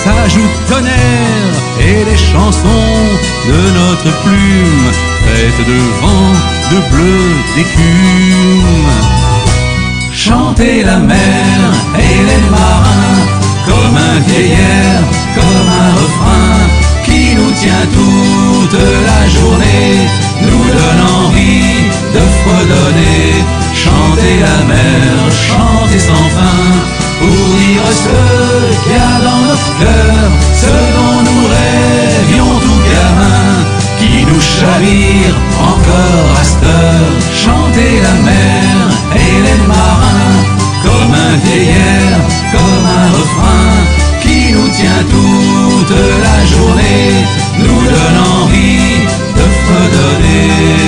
ça 0.03 0.29
joue 0.29 0.49
tonnerre, 0.69 1.55
et 1.79 2.05
les 2.09 2.17
chansons 2.31 2.93
de 3.49 3.59
notre 3.79 4.11
plume, 4.21 4.87
faites 5.25 5.65
de 5.71 5.79
vent, 5.99 6.33
de 6.71 6.79
bleu, 6.91 7.21
d'écume 7.55 9.12
chanter 10.27 10.83
la 10.83 10.99
mer 10.99 11.59
et 12.05 12.15
les 12.29 12.43
marins 12.49 13.23
comme 13.67 13.97
un 14.11 14.19
vieillard, 14.27 15.03
comme 15.35 15.69
un 15.83 15.91
refrain 16.01 16.59
qui 17.05 17.35
nous 17.35 17.51
tient 17.61 17.87
toute 17.99 18.79
la 19.09 19.21
journée, 19.35 19.91
nous 20.47 20.65
donne 20.77 21.03
envie 21.23 21.75
de 22.15 22.23
fredonner, 22.39 23.27
chanter 23.83 24.35
la 24.47 24.59
mer, 24.73 25.13
chanter 25.49 25.99
sans 25.99 26.27
fin, 26.35 26.61
pour 27.19 27.45
dire 27.63 27.87
ce 28.03 28.17
qu'il 28.81 28.93
y 28.93 29.03
a 29.11 29.15
dans 29.27 29.41
notre 29.49 29.71
cœur, 29.81 30.25
ce 30.63 30.73
dont 30.95 31.19
nous 31.27 31.43
rêvions 31.57 32.53
tout 32.65 32.81
gamin, 32.91 33.52
nous 34.33 34.41
chavire 34.41 35.35
encore 35.59 36.39
à 36.39 36.43
cette 36.43 36.63
heure, 36.63 37.15
chanter 37.33 38.01
la 38.01 38.13
mer 38.29 38.73
et 39.15 39.35
les 39.47 39.67
marins, 39.67 40.37
comme 40.83 41.13
un 41.13 41.35
vieillard, 41.45 42.21
comme 42.53 42.85
un 43.01 43.09
refrain 43.19 43.73
qui 44.21 44.51
nous 44.53 44.69
tient 44.69 45.03
toute 45.09 45.97
la 46.25 46.45
journée, 46.53 47.09
nous 47.59 47.83
donne 47.95 48.19
envie 48.41 49.05
de 49.37 49.45
fredonner. 49.63 50.82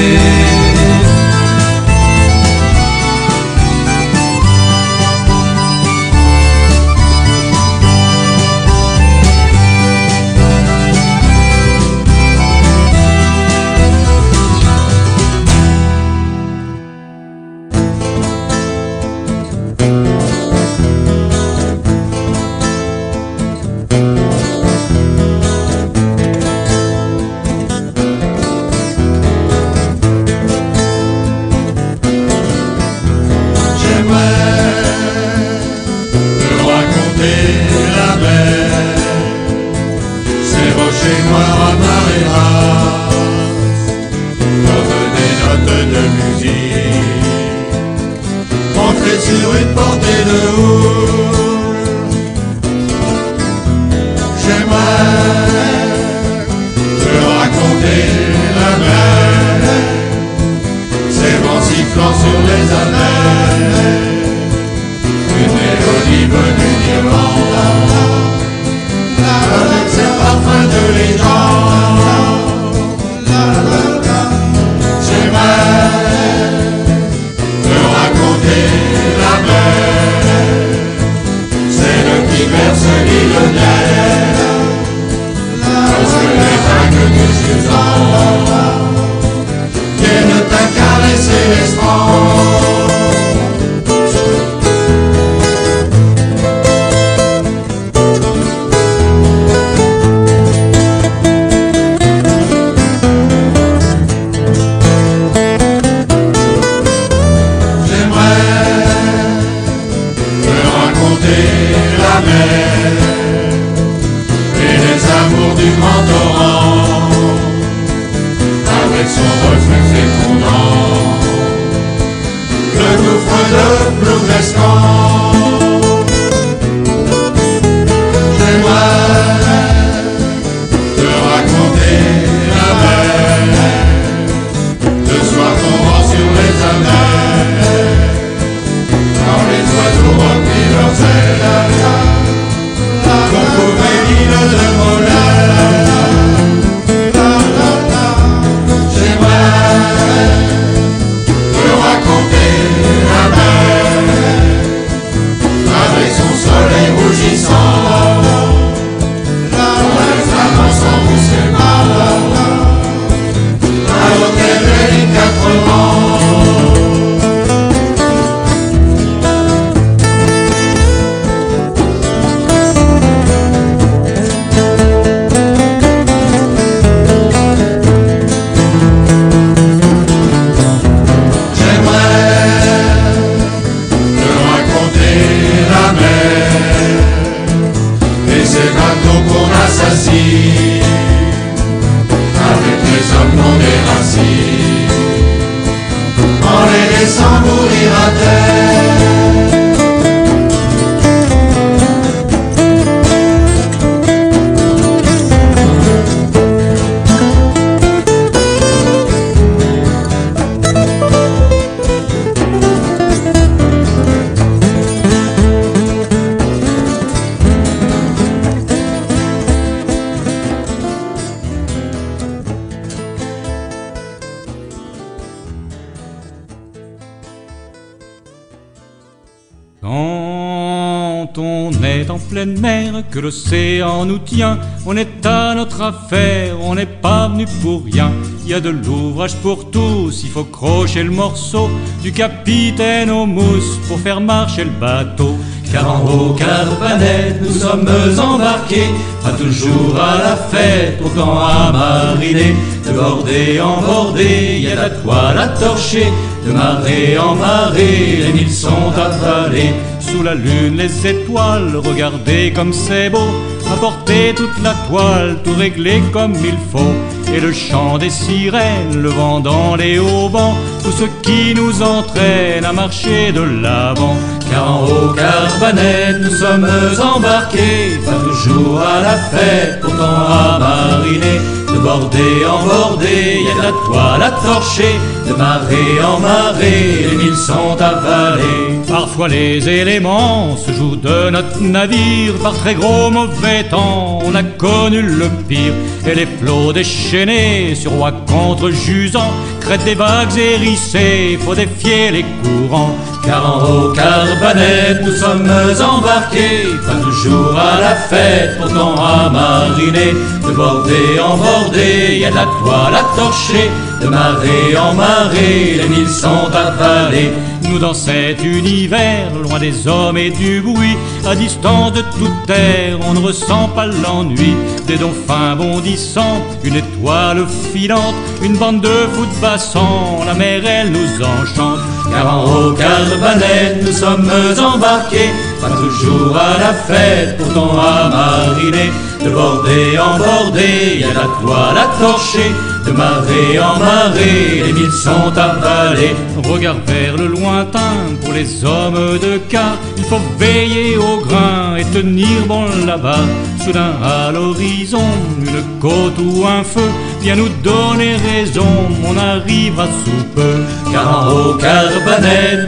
On 233.97 234.97
est 234.97 235.25
à 235.25 235.55
notre 235.55 235.81
affaire, 235.81 236.55
on 236.62 236.75
n'est 236.75 236.86
pas 236.86 237.27
venu 237.27 237.45
pour 237.62 237.84
rien. 237.86 238.12
Il 238.43 238.51
y 238.51 238.53
a 238.53 238.60
de 238.60 238.69
l'ouvrage 238.69 239.36
pour 239.38 239.71
tous, 239.71 240.23
il 240.23 240.29
faut 240.29 240.43
crocher 240.43 241.03
le 241.03 241.12
morceau 241.12 241.69
du 242.03 242.12
capitaine 242.12 243.10
aux 243.10 243.25
mousses 243.25 243.79
pour 243.88 243.99
faire 243.99 244.21
marcher 244.21 244.65
le 244.65 244.69
bateau. 244.69 245.36
Car 245.71 245.89
en 245.89 246.05
haut 246.05 246.34
Carpanet, 246.34 247.39
nous 247.41 247.51
sommes 247.51 247.89
embarqués, 248.19 248.89
pas 249.23 249.31
toujours 249.31 249.99
à 249.99 250.17
la 250.23 250.36
fête, 250.36 250.99
pourtant 251.01 251.39
à 251.39 251.71
mariner. 251.71 252.55
De 252.86 252.91
bordée 252.93 253.60
en 253.60 253.81
bordée, 253.81 254.58
il 254.58 254.63
y 254.63 254.71
a 254.71 254.75
la 254.75 254.89
toile 254.89 255.38
à 255.38 255.47
torcher, 255.47 256.08
de 256.45 256.51
marée 256.51 257.17
en 257.17 257.36
marée, 257.36 258.19
les 258.25 258.34
mille 258.34 258.51
sont 258.51 258.93
avalés. 258.95 259.73
Sous 259.99 260.21
la 260.21 260.36
lune, 260.36 260.77
les 260.77 261.08
étoiles, 261.08 261.75
regardez 261.75 262.53
comme 262.53 262.71
c'est 262.71 263.10
beau, 263.10 263.27
apporter 263.71 264.34
toute 264.36 264.62
la 264.63 264.73
toile, 264.88 265.38
tout 265.43 265.56
réglé 265.58 266.01
comme 266.12 266.34
il 266.34 266.58
faut. 266.71 266.95
Et 267.34 267.39
le 267.39 267.51
chant 267.51 267.97
des 267.97 268.10
sirènes, 268.10 269.01
le 269.01 269.10
vent 269.10 269.39
dans 269.39 269.75
les 269.75 269.99
haubans, 269.99 270.56
tout 270.84 270.91
ce 270.91 271.06
qui 271.21 271.54
nous 271.54 271.82
entraîne 271.82 272.63
à 272.63 272.71
marcher 272.71 273.32
de 273.32 273.41
l'avant. 273.41 274.15
Car 274.49 274.71
en 274.71 274.84
haut 274.86 275.13
Carbanet, 275.13 276.19
nous 276.19 276.36
sommes 276.36 276.69
embarqués, 277.15 277.99
pas 278.06 278.19
toujours 278.23 278.80
à 278.80 279.01
la 279.01 279.17
fête, 279.17 279.82
pourtant 279.82 280.28
à 280.30 280.60
mariner. 280.60 281.39
De 281.73 281.80
bordée 281.80 282.45
en 282.47 282.65
bordée, 282.65 283.39
y 283.45 283.51
a 283.51 283.56
de 283.56 283.62
la 283.63 283.73
toile 283.86 284.23
à 284.23 284.32
torcher, 284.32 284.95
de 285.27 285.33
marée 285.33 286.01
en 286.03 286.19
marée, 286.19 287.07
les 287.09 287.17
milles 287.17 287.35
sont 287.35 287.77
avalés. 287.79 288.79
Parfois 288.88 289.27
les 289.27 289.67
éléments 289.67 290.55
se 290.57 290.71
jouent 290.71 290.95
de 290.95 291.29
notre 291.29 291.59
navire, 291.61 292.33
par 292.41 292.53
très 292.53 292.75
gros 292.75 293.09
mauvais 293.09 293.63
temps, 293.63 294.19
on 294.25 294.35
a 294.35 294.43
connu 294.43 295.01
le 295.01 295.27
pire. 295.47 295.73
Et 296.07 296.15
les 296.15 296.27
flots 296.27 296.71
déchaînés, 296.71 297.75
sur 297.75 297.91
roi 297.91 298.11
contre 298.27 298.69
jusant, 298.69 299.31
crête 299.61 299.83
des 299.83 299.95
vagues 299.95 300.38
hérissées, 300.38 301.39
faut 301.43 301.55
défier 301.55 302.11
les 302.11 302.25
courants. 302.43 302.95
Car 303.25 303.43
en 303.43 303.63
haut 303.63 303.91
Carbanet, 303.91 305.01
nous 305.03 305.15
sommes 305.15 305.49
embarqués, 305.49 306.67
pas 306.85 307.01
toujours 307.03 307.57
à 307.57 307.81
la 307.81 307.95
fête, 307.95 308.59
pourtant 308.59 308.93
à 308.95 309.29
mariner. 309.29 310.13
De 310.45 310.51
bordée 310.51 311.19
en 311.19 311.35
bordée, 311.38 312.19
y 312.19 312.25
a 312.25 312.29
de 312.29 312.35
la 312.35 312.45
toile 312.61 312.93
à 312.93 313.03
torcher, 313.15 313.71
de 314.01 314.08
marée 314.08 314.77
en 314.77 314.93
marée, 314.93 315.79
les 315.81 315.89
milles 315.89 316.10
sont 316.10 316.49
avalés. 316.53 317.31
Nous 317.69 317.79
dans 317.79 317.93
cet 317.93 318.43
univers, 318.43 319.31
loin 319.41 319.60
des 319.60 319.88
hommes 319.88 320.17
et 320.17 320.29
du 320.29 320.62
bruit, 320.62 320.97
à 321.25 321.36
distance 321.36 321.93
de 321.93 322.01
toute 322.17 322.45
terre, 322.45 322.97
on 323.08 323.13
ne 323.13 323.19
ressent 323.19 323.69
pas 323.69 323.88
l'ennui. 323.88 324.53
Des 324.88 324.97
dauphins 324.97 325.55
bondissants, 325.55 326.41
une 326.63 326.75
étoile 326.75 327.45
filante, 327.73 328.15
une 328.41 328.58
bande 328.58 328.81
de 328.81 329.08
foot 329.13 329.29
passant, 329.41 330.19
la 330.25 330.34
mer 330.36 330.62
elle 330.65 330.91
nous 330.91 331.21
enchante. 331.23 331.79
Car 332.12 332.38
en 332.38 332.43
haut 332.43 332.73
Carbanet, 332.73 333.81
nous 333.81 333.91
sommes 333.91 334.29
embarqués, 334.73 335.31
pas 335.60 335.69
toujours 335.69 336.38
à 336.38 336.60
la 336.60 336.73
fête, 336.73 337.38
pourtant 337.38 337.79
à 337.79 338.10
mariner. 338.10 338.91
de 339.23 339.29
bordée 339.31 339.97
en 339.97 340.17
bordée, 340.19 340.99
y 340.99 341.03
a 341.03 341.13
la 341.13 341.27
toile 341.41 341.77
à 341.77 341.99
torcher, 341.99 342.51
de 342.86 342.91
marée 342.91 343.60
en 343.60 343.80
marée, 343.80 344.63
les 344.65 344.74
milles 344.74 344.91
sont 344.91 345.32
avalés. 345.36 346.15
Regarde 346.43 346.80
vers 346.86 347.17
le 347.17 347.28
lointain 347.28 347.95
pour 348.21 348.34
les 348.34 348.63
hommes 348.63 349.17
de 349.19 349.38
quart, 349.50 349.78
il 349.98 350.04
faut 350.04 350.21
veiller 350.38 350.98
au 350.98 351.26
grain 351.26 351.76
et 351.78 351.86
tenir 351.86 352.45
bon 352.48 352.65
là-bas. 352.86 353.26
Soudain 353.63 353.93
à 354.04 354.32
l'horizon, 354.32 355.08
une 355.39 355.80
côte 355.80 356.19
ou 356.19 356.45
un 356.45 356.63
feu 356.63 356.89
vient 357.21 357.36
nous 357.36 357.50
donner 357.63 358.15
raison, 358.17 358.74
on 359.04 359.17
arrivera 359.17 359.88
sous 360.04 360.24
peu. 360.36 360.56
Car 360.91 361.08
en 361.08 361.32
haut 361.32 361.58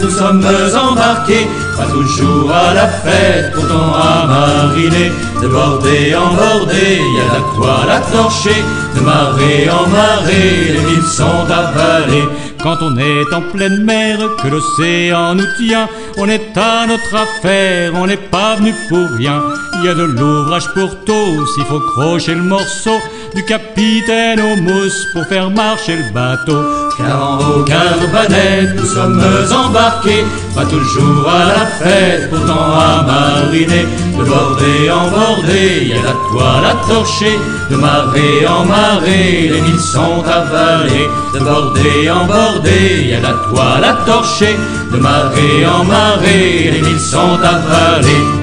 nous 0.01 0.09
sommes 0.09 0.43
embarqués, 0.75 1.47
pas 1.77 1.85
toujours 1.85 2.51
à 2.51 2.73
la 2.73 2.87
fête, 2.87 3.53
pourtant 3.53 3.93
à 3.93 4.25
mariner. 4.25 5.11
De 5.41 5.47
bordée 5.47 6.15
en 6.15 6.33
bordée, 6.33 6.99
y 7.15 7.19
a 7.19 7.33
la 7.35 7.41
toile 7.55 7.91
à 7.91 7.99
torcher, 7.99 8.63
de 8.95 9.01
marée 9.01 9.69
en 9.69 9.87
marée, 9.87 10.73
les 10.73 10.85
villes 10.85 11.03
sont 11.03 11.45
avalées. 11.45 12.27
Quand 12.63 12.77
on 12.81 12.97
est 12.97 13.33
en 13.33 13.41
pleine 13.41 13.83
mer, 13.83 14.17
que 14.41 14.47
l'océan 14.47 15.35
nous 15.35 15.45
tient, 15.59 15.87
on 16.17 16.27
est 16.27 16.57
à 16.57 16.87
notre 16.87 17.15
affaire, 17.15 17.91
on 17.93 18.07
n'est 18.07 18.17
pas 18.17 18.55
venu 18.55 18.73
pour 18.89 19.07
rien. 19.17 19.43
Il 19.75 19.85
y 19.85 19.89
a 19.89 19.93
de 19.93 20.03
l'ouvrage 20.03 20.67
pour 20.73 20.89
tous, 21.05 21.49
il 21.57 21.65
faut 21.65 21.79
crocher 21.79 22.33
le 22.33 22.41
morceau 22.41 22.97
du 23.35 23.43
capitaine 23.45 24.39
au 24.39 24.55
mousse 24.57 25.05
pour 25.13 25.25
faire 25.25 25.49
marcher 25.49 25.95
le 25.97 26.13
bateau. 26.13 26.61
Car 26.97 27.31
en 27.31 27.37
haut 27.37 27.63
Carbanet, 27.63 28.73
nous 28.75 28.85
sommes 28.85 29.21
embarqués, 29.51 30.25
pas 30.55 30.65
toujours 30.65 31.29
à 31.29 31.45
la 31.45 31.65
fête, 31.65 32.29
pourtant 32.29 32.79
à 32.79 33.03
mariner. 33.03 33.85
De 34.17 34.23
bordée 34.23 34.89
en 34.89 35.09
bordée, 35.09 35.85
y 35.85 35.93
a 35.93 36.01
la 36.01 36.15
toile 36.31 36.65
à 36.65 36.87
torcher, 36.87 37.37
de 37.69 37.75
marée 37.75 38.47
en 38.47 38.65
marée, 38.65 39.49
les 39.53 39.61
milles 39.61 39.79
sont 39.79 40.23
avalées. 40.25 41.07
De 41.33 41.39
bordée 41.39 42.09
en 42.09 42.25
bordée, 42.25 43.07
y 43.09 43.13
a 43.13 43.19
la 43.19 43.33
toile 43.49 43.83
à 43.83 43.93
torcher, 44.05 44.55
de 44.91 44.97
marée 44.97 45.65
en 45.65 45.83
marée, 45.83 46.71
les 46.73 46.81
milles 46.81 46.99
sont 46.99 47.37
avalées. 47.43 48.36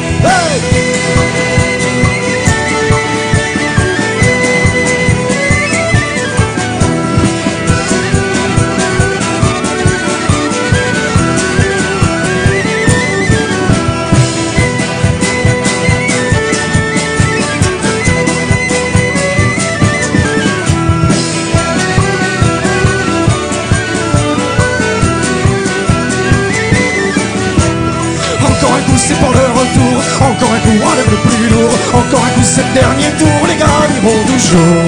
Hey 0.00 0.87
dernier 32.74 33.10
tour. 33.18 33.46
Les 33.46 33.56
gars, 33.56 33.86
ils 33.90 34.02
vont 34.02 34.24
toujours. 34.26 34.84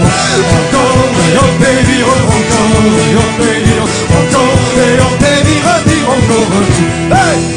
Encore 0.58 1.08
et 1.26 1.38
on 1.38 1.50
vivre. 1.90 2.14
Encore 2.38 2.74
et 3.04 3.16
on 3.16 3.30
vivre. 3.42 3.88
Encore 4.20 4.58
et 4.76 5.00
on 5.00 5.12
fait 5.22 5.42
vivre. 5.44 5.74
Vivre 5.86 6.10
encore. 6.10 7.18
Hey! 7.18 7.49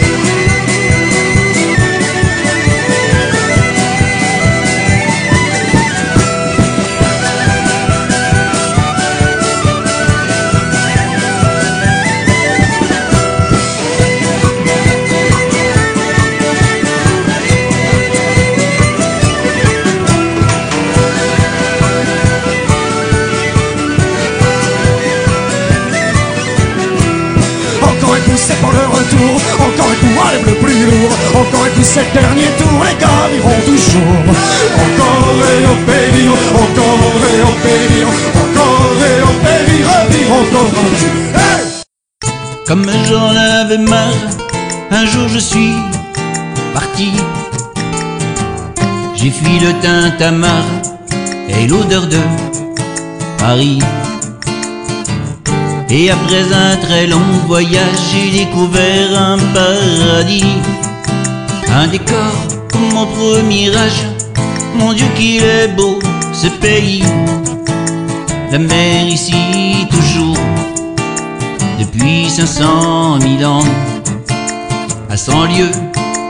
Encore 31.83 31.91
un 31.91 31.91
coup, 31.91 31.91
c'est 31.93 32.05
le 32.05 32.21
dernier 32.21 32.49
tour. 32.57 32.83
Les 32.83 32.95
gars 32.99 33.29
toujours. 33.65 34.19
Encore 34.75 35.39
et 35.51 35.65
on 35.65 35.77
vivre. 36.15 36.37
Encore 36.55 37.21
et 37.29 37.41
on 37.41 37.55
vivre. 37.93 38.13
Encore 38.43 39.01
et 39.01 39.21
on 39.23 39.35
fait 39.43 39.63
vivre. 39.71 40.33
Encore! 40.33 40.71
Comme 42.67 42.85
j'en 43.09 43.35
avais 43.35 43.77
marre, 43.77 44.29
un 44.91 45.05
jour 45.05 45.27
je 45.27 45.39
suis 45.39 45.73
parti. 46.73 47.11
J'ai 49.15 49.29
fui 49.29 49.59
le 49.59 49.73
tintamarre 49.81 50.73
et 51.49 51.67
l'odeur 51.67 52.07
de 52.07 52.19
Paris. 53.37 53.79
Et 55.89 56.09
après 56.09 56.53
un 56.53 56.75
très 56.77 57.07
long 57.07 57.21
voyage, 57.47 57.99
j'ai 58.11 58.31
découvert 58.31 59.19
un 59.19 59.37
paradis. 59.53 60.55
Un 61.75 61.87
décor 61.87 62.33
pour 62.69 62.81
mon 62.93 63.07
premier 63.07 63.75
âge. 63.75 64.03
Mon 64.75 64.93
Dieu 64.93 65.07
qu'il 65.15 65.43
est 65.43 65.69
beau 65.69 65.99
ce 66.31 66.47
pays. 66.47 67.03
La 68.51 68.59
mer 68.59 69.07
ici 69.07 69.87
toujours. 69.89 70.37
Depuis 71.79 72.29
500 72.29 73.19
000 73.19 73.51
ans, 73.51 73.65
à 75.09 75.17
100 75.17 75.45
lieues 75.45 75.71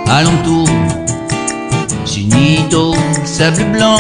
alentour, 0.10 0.68
s'unit 2.06 2.60
au 2.74 2.96
sable 3.26 3.66
blanc, 3.74 4.00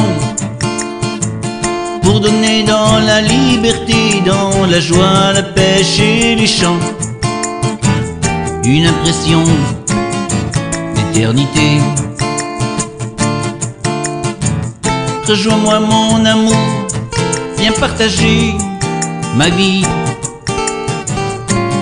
pour 2.01 2.21
donner 2.21 2.63
dans 2.63 2.99
la 2.99 3.21
liberté, 3.21 4.21
dans 4.25 4.65
la 4.65 4.79
joie, 4.79 5.33
la 5.33 5.43
pêche 5.43 5.99
et 5.99 6.35
les 6.35 6.47
champs, 6.47 6.79
une 8.63 8.85
impression 8.85 9.43
Rejoins-moi 15.33 15.79
mon 15.79 16.25
amour, 16.25 16.87
viens 17.57 17.71
partager 17.71 18.53
ma 19.35 19.49
vie 19.49 19.83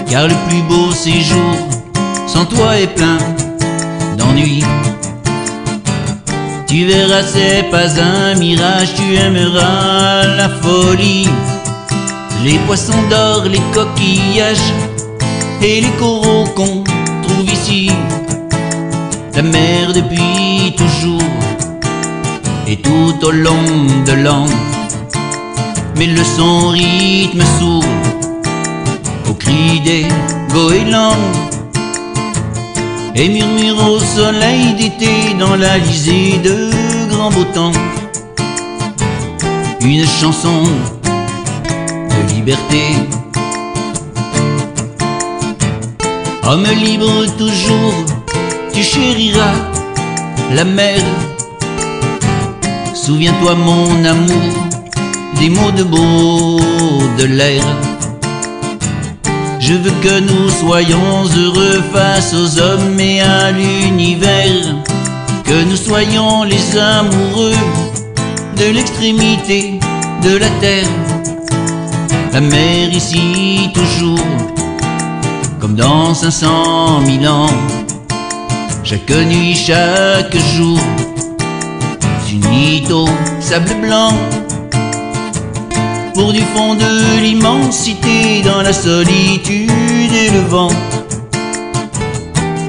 car 0.09 0.27
le 0.27 0.35
plus 0.47 0.61
beau 0.69 0.91
séjour 0.91 1.55
sans 2.27 2.45
toi 2.45 2.77
est 2.77 2.93
plein 2.95 3.17
d'ennui. 4.17 4.63
Tu 6.67 6.85
verras, 6.85 7.23
c'est 7.23 7.63
pas 7.69 7.99
un 7.99 8.35
mirage, 8.35 8.93
tu 8.95 9.15
aimeras 9.15 10.27
la 10.37 10.47
folie. 10.47 11.27
Les 12.45 12.57
poissons 12.59 13.03
d'or, 13.09 13.43
les 13.45 13.61
coquillages 13.73 14.71
et 15.61 15.81
les 15.81 15.91
coraux 15.99 16.45
qu'on 16.55 16.83
trouve 17.21 17.51
ici. 17.51 17.91
La 19.43 19.47
mer 19.47 19.91
depuis 19.91 20.75
toujours 20.77 21.19
et 22.67 22.75
tout 22.77 23.15
au 23.23 23.31
long 23.31 23.87
de 24.05 24.11
l'an. 24.11 24.45
Mais 25.95 26.05
le 26.05 26.23
son 26.23 26.67
rythme 26.67 27.41
sourd 27.57 27.83
au 29.27 29.33
cri 29.33 29.79
des 29.83 30.05
goélands 30.53 31.17
et 33.15 33.29
murmure 33.29 33.83
au 33.93 33.99
soleil 33.99 34.75
d'été 34.75 35.33
dans 35.39 35.55
la 35.55 35.79
lisée 35.79 36.37
de 36.43 36.69
grand 37.09 37.31
beau 37.31 37.45
temps. 37.45 37.71
Une 39.81 40.05
chanson 40.05 40.65
de 42.11 42.33
liberté. 42.35 42.83
Homme 46.43 46.67
libre 46.83 47.25
toujours, 47.39 48.05
tu 48.73 48.83
chériras 48.83 49.55
la 50.55 50.63
mer. 50.63 50.99
Souviens-toi 52.93 53.55
mon 53.55 54.05
amour 54.05 54.53
des 55.39 55.49
mots 55.49 55.71
de 55.71 55.83
beau 55.83 56.59
de 57.17 57.25
l'air. 57.25 57.63
Je 59.59 59.73
veux 59.73 59.91
que 60.01 60.19
nous 60.19 60.49
soyons 60.49 61.25
heureux 61.37 61.81
face 61.93 62.33
aux 62.33 62.59
hommes 62.59 62.99
et 62.99 63.21
à 63.21 63.51
l'univers. 63.51 64.75
Que 65.45 65.63
nous 65.63 65.75
soyons 65.75 66.43
les 66.43 66.77
amoureux 66.77 67.61
de 68.57 68.65
l'extrémité 68.71 69.79
de 70.23 70.37
la 70.37 70.49
terre. 70.61 70.87
La 72.33 72.41
mer 72.41 72.89
ici 72.93 73.69
toujours, 73.73 74.25
comme 75.59 75.75
dans 75.75 76.13
500 76.13 77.01
mille 77.01 77.27
ans. 77.27 77.80
Chaque 78.83 79.09
nuit, 79.09 79.55
chaque 79.55 80.35
jour, 80.55 80.79
unis 82.31 82.83
au 82.91 83.07
sable 83.39 83.73
blanc. 83.81 84.13
Pour 86.13 86.33
du 86.33 86.41
fond 86.41 86.75
de 86.75 87.21
l'immensité 87.21 88.41
dans 88.43 88.61
la 88.61 88.73
solitude 88.73 90.13
et 90.13 90.29
le 90.31 90.41
vent. 90.49 90.73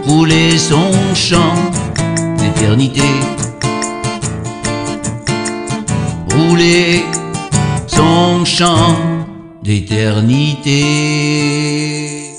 Rouler 0.06 0.56
son 0.58 0.92
chant 1.14 1.56
d'éternité. 2.38 3.02
Rouler 6.30 7.04
son 7.86 8.44
chant 8.44 8.96
d'éternité 9.62 12.31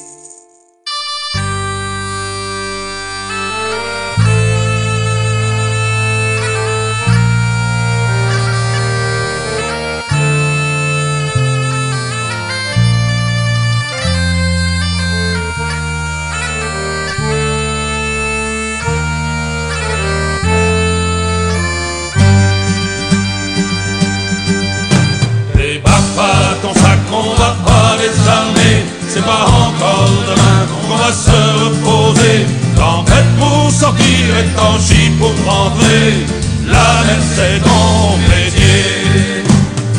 sortir 33.94 34.38
et 34.38 35.10
pour 35.20 35.34
rentrer. 35.46 36.26
La 36.66 37.04
mer 37.06 37.22
c'est 37.36 37.60
ton 37.62 38.18
métier. 38.30 39.44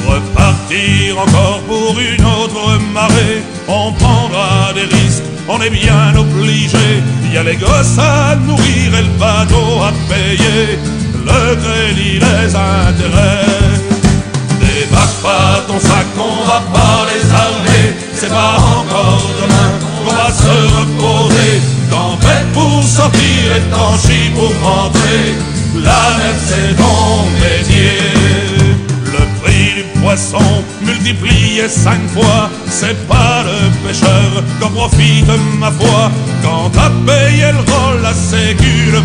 Repartir 0.07 1.19
encore 1.19 1.61
pour 1.67 1.99
une 1.99 2.25
autre 2.25 2.79
marée. 2.93 3.43
On 3.69 3.93
prendra 3.93 4.73
des 4.75 4.95
risques, 4.95 5.25
on 5.49 5.61
est 5.61 5.71
bien 5.71 6.15
obligé. 6.17 7.03
Y 7.33 7.37
a 7.37 7.43
les 7.43 7.57
gosses 7.57 7.99
à 7.99 8.37
nourrir 8.37 8.95
et 8.99 9.03
le 9.03 9.19
bateau 9.19 9.83
à 9.83 9.93
payer. 10.09 10.79
Le 11.27 11.57
crédit, 11.57 12.19
les 12.19 12.55
intérêts. 12.55 13.81
Débarque 14.61 15.23
pas 15.23 15.65
ton 15.67 15.79
sac, 15.81 16.07
on 16.19 16.47
va 16.47 16.61
pas 16.73 17.07
les 17.11 17.31
armer 17.31 18.05
c'est 18.25 18.31
pas 18.31 18.57
encore 18.57 19.23
demain 19.41 19.71
qu'on 19.81 20.11
va 20.11 20.31
se 20.33 20.55
reposer. 20.77 21.61
Sortir 22.97 23.51
tanchi 23.73 24.31
pour 24.37 24.53
rentrer. 24.63 25.35
La 25.83 26.03
mer 26.17 26.37
c'est 26.47 26.77
ton 26.77 27.27
métier. 27.43 27.99
Le 29.15 29.23
prix 29.41 29.71
du 29.79 30.01
poisson 30.01 30.63
multiplié 30.81 31.69
cinq 31.69 32.01
fois, 32.15 32.49
c'est 32.71 32.97
pas 33.09 33.43
le 33.49 33.59
pêcheur 33.85 34.45
qu'en 34.61 34.71
profite 34.71 35.27
ma 35.59 35.73
foi. 35.73 36.11
Quand 36.45 36.71
t'as 36.73 36.93
payé 37.05 37.47
le 37.51 37.63
rôle, 37.73 38.01
la 38.03 38.15
sécu, 38.15 38.93
le 38.93 39.03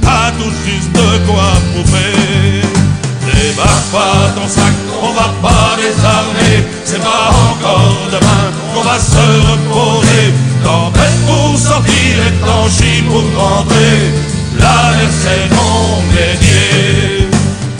t'as 0.00 0.30
tout 0.38 0.54
juste 0.64 0.92
de 0.92 1.26
quoi 1.26 1.50
bouffer. 1.74 2.62
Débarque 3.26 3.90
pas 3.92 4.32
ton 4.34 4.48
sac, 4.48 4.72
on 5.02 5.12
va 5.12 5.28
pas 5.42 5.76
désarmer, 5.76 6.64
c'est 6.84 7.02
pas 7.02 7.28
encore 7.50 7.96
demain 8.10 8.46
qu'on 8.72 8.82
va 8.82 8.98
se 8.98 9.24
reposer. 9.50 10.32
Tempête 10.66 11.18
pour 11.28 11.56
sortir 11.56 12.12
et 12.26 13.02
pour 13.08 13.22
rentrer, 13.40 13.98
la 14.58 14.96
mer 14.96 15.10
c'est 15.22 15.46
mon 15.54 16.02
métier. 16.10 17.28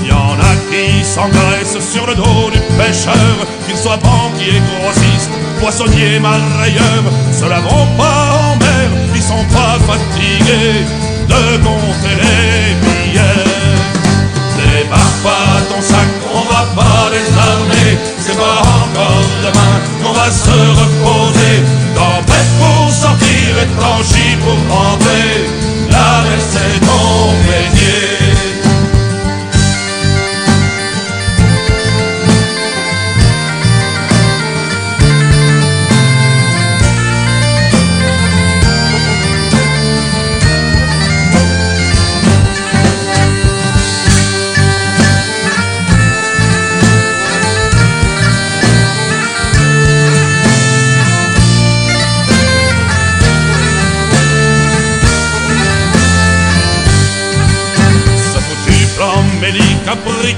Y'en 0.09 0.39
a 0.39 0.55
qui 0.71 1.05
s'engraissent 1.05 1.83
sur 1.93 2.07
le 2.07 2.15
dos 2.15 2.51
du 2.53 2.61
pêcheur, 2.79 3.35
qu'il 3.67 3.77
soit 3.77 3.97
banquier, 3.97 4.63
grossiste, 4.71 5.33
poissonnier, 5.59 6.21
marailleur, 6.21 7.03
ceux-là 7.33 7.59
vont 7.59 7.89
pas 7.99 8.23
en 8.45 8.55
mer, 8.55 8.89
ils 9.17 9.23
sont 9.33 9.47
pas 9.51 9.79
fatigués 9.91 10.87
de 11.27 11.57
compter 11.67 12.15
les 12.23 12.75
billets. 12.83 13.67
Débarque 14.59 15.23
pas 15.25 15.59
ton 15.69 15.83
sac, 15.83 16.09
on 16.33 16.45
va 16.55 16.63
pas 16.77 17.11
désarmer. 17.11 17.99
C'est 18.21 18.37
pas 18.37 18.61
encore 18.63 19.27
demain 19.43 19.77
qu'on 20.03 20.13
va 20.13 20.31
se 20.31 20.57
reposer. 20.81 21.87
Sortir 23.67 23.73
et 23.73 23.79
trancher 23.79 24.37
pour 24.45 24.75
rentrer. 24.75 25.47
La 25.91 26.23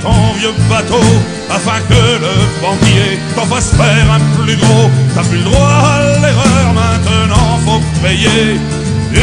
ton 0.09 0.33
vieux 0.39 0.55
bateau 0.69 1.05
afin 1.51 1.81
que 1.89 2.03
le 2.25 2.35
banquier 2.63 3.19
t'en 3.35 3.47
fasse 3.47 3.71
faire 3.81 4.07
un 4.17 4.23
plus 4.37 4.57
gros. 4.57 4.91
T'as 5.15 5.25
plus 5.25 5.39
le 5.39 5.45
droit 5.45 5.75
à 5.95 5.99
l'erreur, 6.23 6.67
maintenant 6.83 7.51
faut 7.65 7.83
payer. 8.03 8.61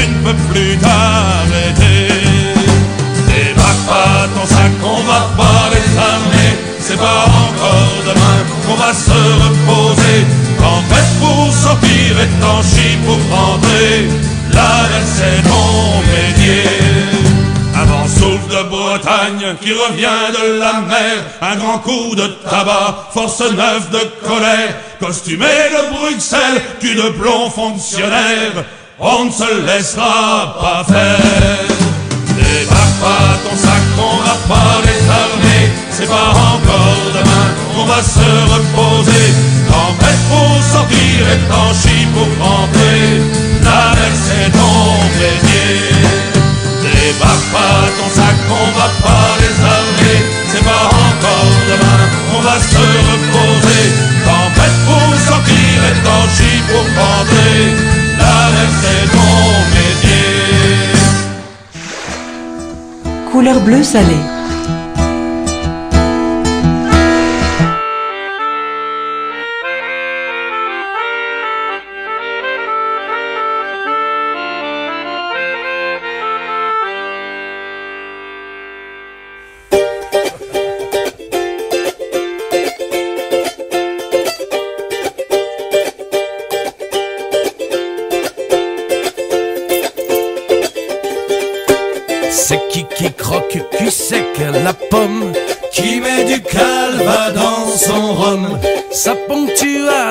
Une 0.02 0.16
peu 0.24 0.34
plus 0.50 0.78
t'arrêter. 0.78 2.08
Débarque 3.30 3.84
pas 3.92 4.28
ton 4.36 4.46
sac, 4.54 4.74
on 4.84 5.02
va 5.12 5.22
pas 5.40 5.64
les 5.74 5.90
amener. 6.12 6.52
C'est 6.80 6.98
pas 6.98 7.26
encore 7.46 7.96
demain 8.10 8.40
qu'on 8.64 8.78
va 8.84 8.92
se 8.94 9.20
reposer. 9.44 10.20
Tempête 10.62 11.12
pour 11.20 11.54
sortir 11.66 12.12
et 12.24 12.32
tanchi 12.44 12.90
pour 13.06 13.20
rentrer. 13.36 14.08
La 14.54 14.76
c'est 15.16 15.42
ton 15.50 15.86
de 18.56 18.70
Bretagne 18.70 19.56
qui 19.62 19.74
revient 19.74 20.32
de 20.32 20.60
la 20.60 20.74
mer, 20.82 21.18
un 21.42 21.56
grand 21.58 21.80
coup 21.80 22.16
de 22.16 22.28
tabac, 22.50 23.10
force 23.14 23.42
neuf 23.42 23.90
de 23.90 24.00
colère, 24.26 24.76
costumé 25.00 25.46
de 25.46 25.94
Bruxelles, 25.94 26.62
tu 26.80 26.96
de 26.96 27.10
plomb 27.10 27.50
fonctionnaire, 27.50 28.64
on 29.00 29.26
ne 29.26 29.32
se 29.32 29.62
laissera 29.66 30.56
pas 30.60 30.84
faire. 30.86 31.68
Débarque 32.38 33.00
pas 33.02 33.28
ton 33.44 33.58
sac, 33.58 33.84
on 33.98 34.18
va 34.24 34.56
pas 34.56 34.82
les 34.88 35.02
armées, 35.24 35.70
c'est 35.92 36.08
pas 36.08 36.30
encore 36.30 37.06
demain 37.14 37.50
qu'on 37.74 37.86
va 37.86 38.02
se 38.02 38.30
reposer. 38.54 39.34
Tempête 39.68 40.24
pour 40.30 40.64
sortir 40.72 41.22
et 41.34 42.06
pour 42.14 42.46
rentrer, 42.46 43.22
la 43.64 43.96
mer 43.96 44.14
c'est 44.26 44.52
ton 44.52 44.86
plaisir 45.18 46.35
débat 47.06 47.38
pas 47.54 47.86
ton 47.98 48.10
sac, 48.10 48.36
on 48.50 48.70
va 48.78 48.90
pas 49.06 49.28
les 49.42 49.58
amener. 49.78 50.20
C'est 50.52 50.64
pas 50.64 50.86
encore 51.08 51.54
demain, 51.70 52.02
on 52.36 52.42
va 52.42 52.58
se 52.60 52.86
reposer. 53.10 53.86
Tempête 54.28 54.78
pour 54.88 55.10
sortir 55.30 55.76
et 55.90 55.98
tanchi 56.08 56.52
pour 56.70 56.86
rentrer. 57.02 57.60
La 58.22 58.38
mer 58.54 58.72
c'est 58.82 59.06
ton 59.16 59.36
métier. 59.76 60.30
Couleur 63.32 63.60
bleue 63.60 63.84
salée. 63.84 64.35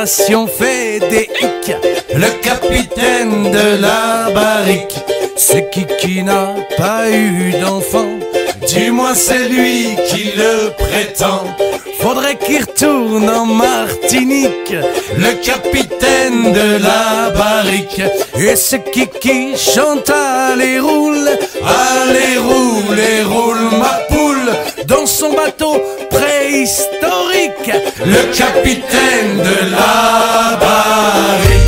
Fait 0.06 1.00
des 1.10 1.28
hicks 1.40 1.76
Le 2.14 2.42
capitaine 2.42 3.50
de 3.50 3.80
la 3.80 4.30
barrique. 4.34 4.96
C'est 5.36 5.70
qui 5.70 5.86
qui 6.00 6.22
n'a 6.22 6.54
pas 6.76 7.10
eu 7.10 7.52
d'enfant 7.60 8.18
Du 8.72 8.90
moins 8.90 9.14
c'est 9.14 9.48
lui 9.48 9.96
qui 10.08 10.32
le 10.36 10.70
prétend. 10.76 11.44
Faudrait 12.00 12.36
qu'il 12.36 12.60
retourne 12.60 13.30
en 13.30 13.46
Martinique 13.46 14.74
Le 15.16 15.32
capitaine 15.42 16.52
de 16.52 16.82
la 16.82 17.30
barrique. 17.30 18.02
Et 18.36 18.56
c'est 18.56 18.90
qui 18.90 19.06
qui 19.06 19.56
chante 19.56 20.10
allez 20.10 20.80
roule 20.80 21.28
Allez 21.64 22.38
roule 22.38 22.98
et 22.98 23.22
roule 23.22 23.78
ma 23.78 24.00
poule. 24.14 24.52
Dans 24.86 25.06
son 25.06 25.32
bateau 25.32 25.80
préhistorique. 26.10 27.70
Le 28.04 28.36
capitaine 28.36 29.38
de 29.38 29.70
la 29.70 30.56
barrique. 30.60 31.64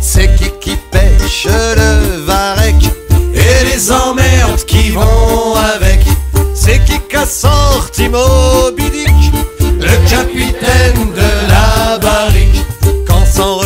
C'est 0.00 0.34
qui 0.36 0.50
qui 0.60 0.76
pêche 0.90 1.46
le 1.46 2.24
varech 2.24 2.84
Et 3.34 3.64
les 3.64 3.90
emmerdes 3.90 4.64
qui 4.66 4.90
vont 4.90 5.54
avec. 5.74 6.00
C'est 6.54 6.82
qui 6.84 6.98
qui 7.08 7.16
a 7.16 7.26
sorti 7.26 8.08
Moby 8.08 9.06
Le 9.60 10.08
capitaine 10.08 11.12
de 11.16 11.23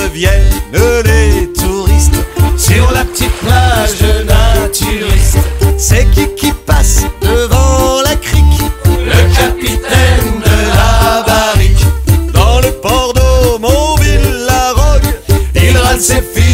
Reviennent 0.09 0.63
les 1.05 1.53
touristes. 1.53 2.15
Sur 2.57 2.91
la 2.93 3.05
petite 3.05 3.33
plage 3.43 4.01
naturiste 4.25 5.37
C'est 5.77 6.11
qui 6.13 6.27
qui 6.35 6.53
passe 6.65 7.03
devant 7.21 8.01
la 8.03 8.17
crique? 8.17 8.63
Le 8.87 9.35
capitaine 9.37 10.41
de 10.43 10.59
la 10.75 11.23
barrique. 11.27 11.85
Dans 12.33 12.59
le 12.61 12.71
port 12.81 13.13
d'Aumonville 13.13 14.47
la 14.47 14.73
rogue 14.73 15.13
Il 15.55 15.77
râle 15.77 16.01
ses 16.01 16.23
filets 16.23 16.48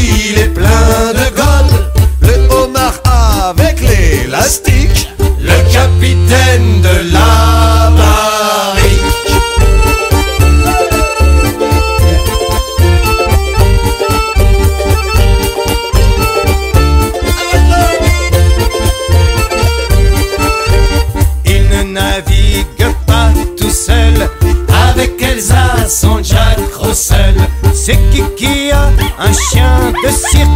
C'est 27.86 27.98
a 28.72 28.90
un 29.18 29.32
chien 29.34 29.92
de 30.02 30.08
cirque 30.08 30.48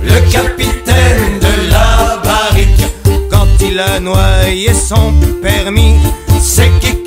Le 0.00 0.30
capitaine 0.30 1.40
de 1.40 1.72
la 1.72 2.22
barrique. 2.22 2.84
Quand 3.28 3.48
il 3.60 3.80
a 3.80 3.98
noyé 3.98 4.72
son 4.72 5.12
permis 5.42 5.96
C'est 6.40 6.70
qui 6.78 6.97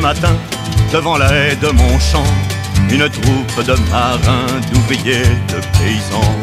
matin, 0.00 0.36
devant 0.92 1.16
la 1.16 1.32
haie 1.32 1.56
de 1.56 1.68
mon 1.68 1.98
champ, 1.98 2.24
une 2.90 3.08
troupe 3.08 3.64
de 3.66 3.74
marins, 3.90 4.60
d'ouvriers, 4.72 5.34
de 5.48 5.60
paysans. 5.78 6.36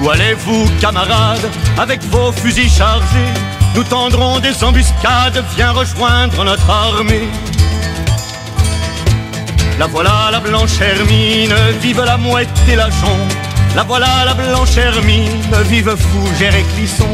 Où 0.00 0.10
allez-vous, 0.10 0.68
camarades, 0.80 1.48
avec 1.78 2.02
vos 2.04 2.32
fusils 2.32 2.70
chargés? 2.70 3.32
Nous 3.74 3.84
tendrons 3.84 4.40
des 4.40 4.64
embuscades, 4.64 5.44
viens 5.54 5.72
rejoindre 5.72 6.44
notre 6.44 6.68
armée. 6.68 7.28
La 9.78 9.86
voilà 9.86 10.30
la 10.32 10.40
blanche 10.40 10.80
hermine, 10.80 11.54
vive 11.80 12.02
la 12.04 12.16
mouette 12.16 12.48
et 12.68 12.76
la 12.76 12.90
jonc. 12.90 13.28
La 13.76 13.82
voilà 13.84 14.24
la 14.24 14.34
blanche 14.34 14.76
hermine, 14.76 15.54
vive 15.68 15.94
Fougère 15.96 16.54
et 16.54 16.64
Clisson. 16.74 17.08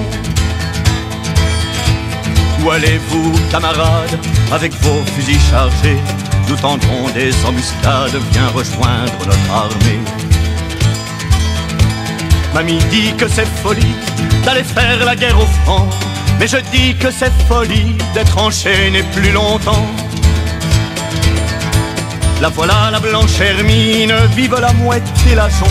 Où 2.67 2.71
allez-vous, 2.73 3.33
camarades, 3.53 4.19
avec 4.51 4.73
vos 4.83 5.01
fusils 5.15 5.39
chargés 5.51 5.99
Nous 6.49 6.57
tendrons 6.57 7.09
des 7.15 7.33
embuscades, 7.45 8.19
viens 8.33 8.49
rejoindre 8.49 9.13
notre 9.25 9.53
armée. 9.53 10.01
Mamie 12.53 12.83
dit 12.91 13.15
que 13.17 13.29
c'est 13.29 13.47
folie 13.63 13.95
d'aller 14.45 14.65
faire 14.65 15.05
la 15.05 15.15
guerre 15.15 15.39
au 15.39 15.47
front, 15.63 15.89
mais 16.41 16.49
je 16.49 16.57
dis 16.73 16.97
que 16.97 17.13
c'est 17.13 17.33
folie 17.47 17.95
d'être 18.15 18.37
enchaîné 18.37 19.05
plus 19.15 19.31
longtemps. 19.31 19.87
La 22.41 22.49
voilà 22.49 22.91
la 22.91 22.99
blanche 22.99 23.41
hermine, 23.41 24.13
vive 24.35 24.59
la 24.61 24.73
mouette 24.73 25.05
et 25.31 25.37
la 25.37 25.49
jonc. 25.51 25.71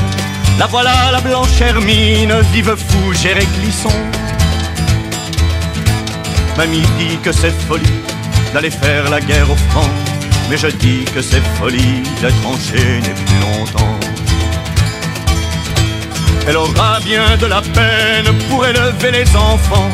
La 0.58 0.68
voilà 0.68 1.12
la 1.12 1.20
blanche 1.20 1.60
hermine, 1.60 2.36
vive 2.54 2.74
Fougère 2.78 3.38
et 3.38 3.48
Clisson. 3.60 3.91
Mamie 6.58 6.86
dit 6.97 7.18
que 7.22 7.32
c'est 7.32 7.51
folie 7.68 7.99
d'aller 8.53 8.72
faire 8.72 9.10
la 9.10 9.20
guerre 9.20 9.49
au 9.51 9.56
front, 9.70 9.89
mais 10.49 10.58
je 10.58 10.68
dis 10.68 11.03
que 11.14 11.22
c'est 11.22 11.43
folie 11.60 12.01
d'être 12.22 12.47
enchaîné 12.47 13.12
plus 13.26 13.39
longtemps. 13.41 13.99
Elle 16.47 16.58
aura 16.58 16.99
bien 17.01 17.36
de 17.38 17.45
la 17.47 17.62
peine 17.62 18.34
pour 18.49 18.66
élever 18.66 19.12
les 19.12 19.36
enfants, 19.36 19.89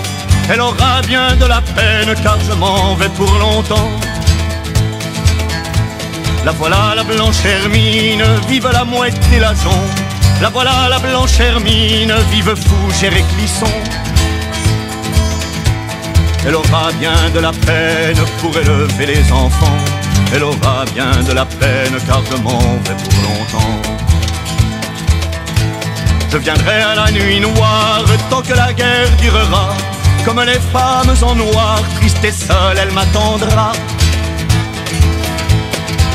elle 0.51 0.61
aura 0.61 1.01
bien 1.07 1.35
de 1.35 1.45
la 1.45 1.61
peine 1.61 2.13
car 2.21 2.37
je 2.47 2.53
m'en 2.53 2.93
vais 2.95 3.09
pour 3.09 3.31
longtemps. 3.39 3.89
La 6.45 6.51
voilà 6.51 6.93
la 6.95 7.03
blanche 7.03 7.43
hermine, 7.45 8.23
vive 8.47 8.69
la 8.71 8.83
mouette 8.83 9.17
et 9.33 9.39
la 9.39 9.53
jonc. 9.55 9.85
La 10.41 10.49
voilà 10.49 10.89
la 10.89 10.99
blanche 10.99 11.39
hermine, 11.39 12.13
vive 12.31 12.55
fougère 12.55 13.15
et 13.15 13.23
clisson. 13.35 14.00
Elle 16.45 16.55
aura 16.55 16.91
bien 16.99 17.15
de 17.33 17.39
la 17.39 17.51
peine 17.51 18.17
pour 18.39 18.57
élever 18.57 19.05
les 19.05 19.31
enfants. 19.31 19.77
Elle 20.33 20.43
aura 20.43 20.85
bien 20.93 21.11
de 21.27 21.33
la 21.33 21.45
peine 21.45 21.95
car 22.07 22.21
je 22.29 22.37
m'en 22.37 22.59
vais 22.59 22.97
pour 23.03 23.13
longtemps. 23.27 23.81
Je 26.31 26.37
viendrai 26.37 26.81
à 26.81 26.95
la 26.95 27.11
nuit 27.11 27.39
noire 27.39 28.05
tant 28.29 28.41
que 28.41 28.53
la 28.53 28.73
guerre 28.73 29.09
durera. 29.19 29.75
Comme 30.25 30.41
les 30.41 30.59
femmes 30.73 31.15
en 31.21 31.35
noir, 31.35 31.81
triste 31.97 32.23
et 32.23 32.31
seule, 32.31 32.77
elle 32.77 32.91
m'attendra. 32.91 33.73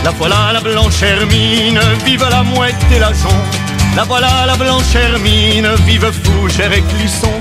La 0.04 0.10
voilà 0.12 0.52
la 0.52 0.60
blanche 0.60 1.02
hermine, 1.02 1.80
vive 2.04 2.26
la 2.30 2.42
mouette 2.42 2.74
et 2.94 2.98
la 2.98 3.12
jonc. 3.12 3.42
La 3.96 4.04
voilà 4.04 4.46
la 4.46 4.56
blanche 4.56 4.94
hermine, 4.94 5.68
vive 5.86 6.10
fougère 6.22 6.72
et 6.72 6.82
clisson. 6.82 7.32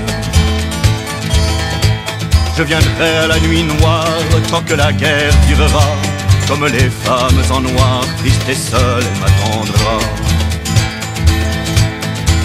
Je 2.56 2.62
viendrai 2.62 3.16
à 3.18 3.26
la 3.26 3.38
nuit 3.40 3.62
noire 3.62 4.06
tant 4.50 4.62
que 4.62 4.72
la 4.72 4.90
guerre 4.90 5.32
durera. 5.46 5.88
Comme 6.48 6.66
les 6.66 6.88
femmes 7.04 7.42
en 7.50 7.60
noir, 7.60 8.00
tristes 8.18 8.48
et 8.48 8.54
seules, 8.54 9.04
elle 9.04 9.20
m'attendra. 9.20 9.98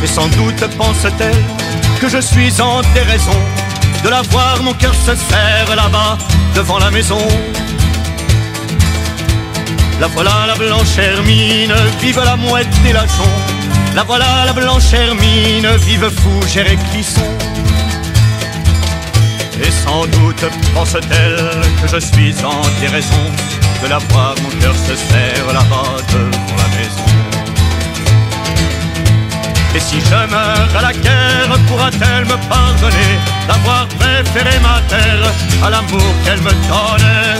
Et 0.03 0.07
sans 0.07 0.27
doute 0.27 0.63
pense-t-elle 0.77 1.43
que 2.01 2.09
je 2.09 2.19
suis 2.19 2.61
en 2.61 2.81
déraison 2.93 3.39
de 4.03 4.09
la 4.09 4.21
voir, 4.23 4.61
mon 4.63 4.73
cœur 4.73 4.93
se 4.95 5.15
serre 5.15 5.75
là-bas 5.75 6.17
devant 6.55 6.79
la 6.79 6.91
maison. 6.91 7.25
La 9.99 10.07
voilà 10.07 10.45
la 10.47 10.55
blanche 10.55 10.97
hermine, 10.97 11.73
vive 12.01 12.21
la 12.25 12.35
mouette 12.35 12.67
et 12.85 12.93
la. 12.93 13.05
La 13.95 14.03
voilà 14.03 14.45
la 14.45 14.53
blanche 14.53 14.91
hermine, 14.93 15.67
vive 15.85 16.09
fougère 16.09 16.69
et 16.69 16.77
clisson. 16.91 17.50
Et 19.63 19.71
sans 19.71 20.05
doute 20.07 20.45
pense-t-elle 20.73 21.37
que 21.81 21.87
je 21.87 21.99
suis 21.99 22.33
en 22.43 22.61
déraison 22.79 23.25
de 23.83 23.87
la 23.89 23.99
voir, 24.09 24.35
mon 24.41 24.49
cœur 24.59 24.75
se 24.75 24.95
serre 24.95 25.53
là-bas 25.53 25.97
devant 26.11 26.55
la 26.57 26.67
maison. 26.77 27.11
Et 29.73 29.79
si 29.79 30.01
je 30.01 30.31
meurs 30.31 30.75
à 30.77 30.81
la 30.81 30.93
guerre, 30.93 31.57
pourra-t-elle 31.67 32.25
me 32.25 32.37
pardonner 32.49 33.13
d'avoir 33.47 33.87
préféré 33.87 34.59
ma 34.59 34.81
terre 34.89 35.31
à 35.63 35.69
l'amour 35.69 36.13
qu'elle 36.25 36.41
me 36.41 36.51
donnait? 36.69 37.39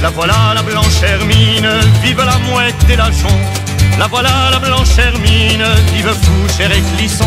La 0.00 0.10
voilà 0.10 0.54
la 0.54 0.62
blanche 0.62 1.02
hermine, 1.02 1.68
vive 2.02 2.24
la 2.24 2.38
mouette 2.38 2.88
et 2.88 2.96
la 2.96 3.10
jonc. 3.10 3.40
La 3.98 4.06
voilà 4.06 4.50
la 4.52 4.60
blanche 4.60 4.96
hermine, 4.96 5.66
vive 5.92 6.14
fougère 6.22 6.70
et 6.70 6.82
clisson. 6.96 7.26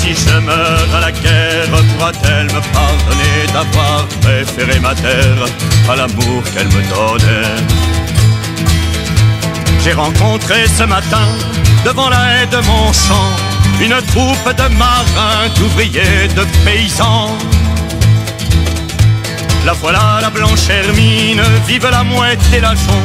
Si 0.00 0.14
je 0.14 0.38
meurs 0.38 0.94
à 0.96 1.00
la 1.00 1.12
guerre, 1.12 1.66
pourra-t-elle 1.70 2.46
me 2.46 2.60
pardonner 2.72 3.38
d'avoir 3.52 4.06
préféré 4.22 4.78
ma 4.78 4.94
terre 4.94 5.44
à 5.90 5.96
l'amour 5.96 6.42
qu'elle 6.54 6.68
me 6.68 6.82
donnait? 6.88 7.56
J'ai 9.82 9.92
rencontré 9.92 10.66
ce 10.68 10.84
matin, 10.84 11.26
devant 11.84 12.08
la 12.08 12.42
haie 12.42 12.46
de 12.46 12.58
mon 12.58 12.92
champ, 12.92 13.30
une 13.80 13.96
troupe 14.12 14.56
de 14.56 14.68
marins, 14.76 15.48
d'ouvriers, 15.56 16.28
de 16.36 16.44
paysans. 16.64 17.36
La 19.66 19.72
voilà 19.72 20.20
la 20.22 20.30
blanche 20.30 20.68
hermine, 20.70 21.42
vive 21.66 21.88
la 21.90 22.04
mouette 22.04 22.40
et 22.54 22.60
la 22.60 22.74
jonc. 22.74 23.04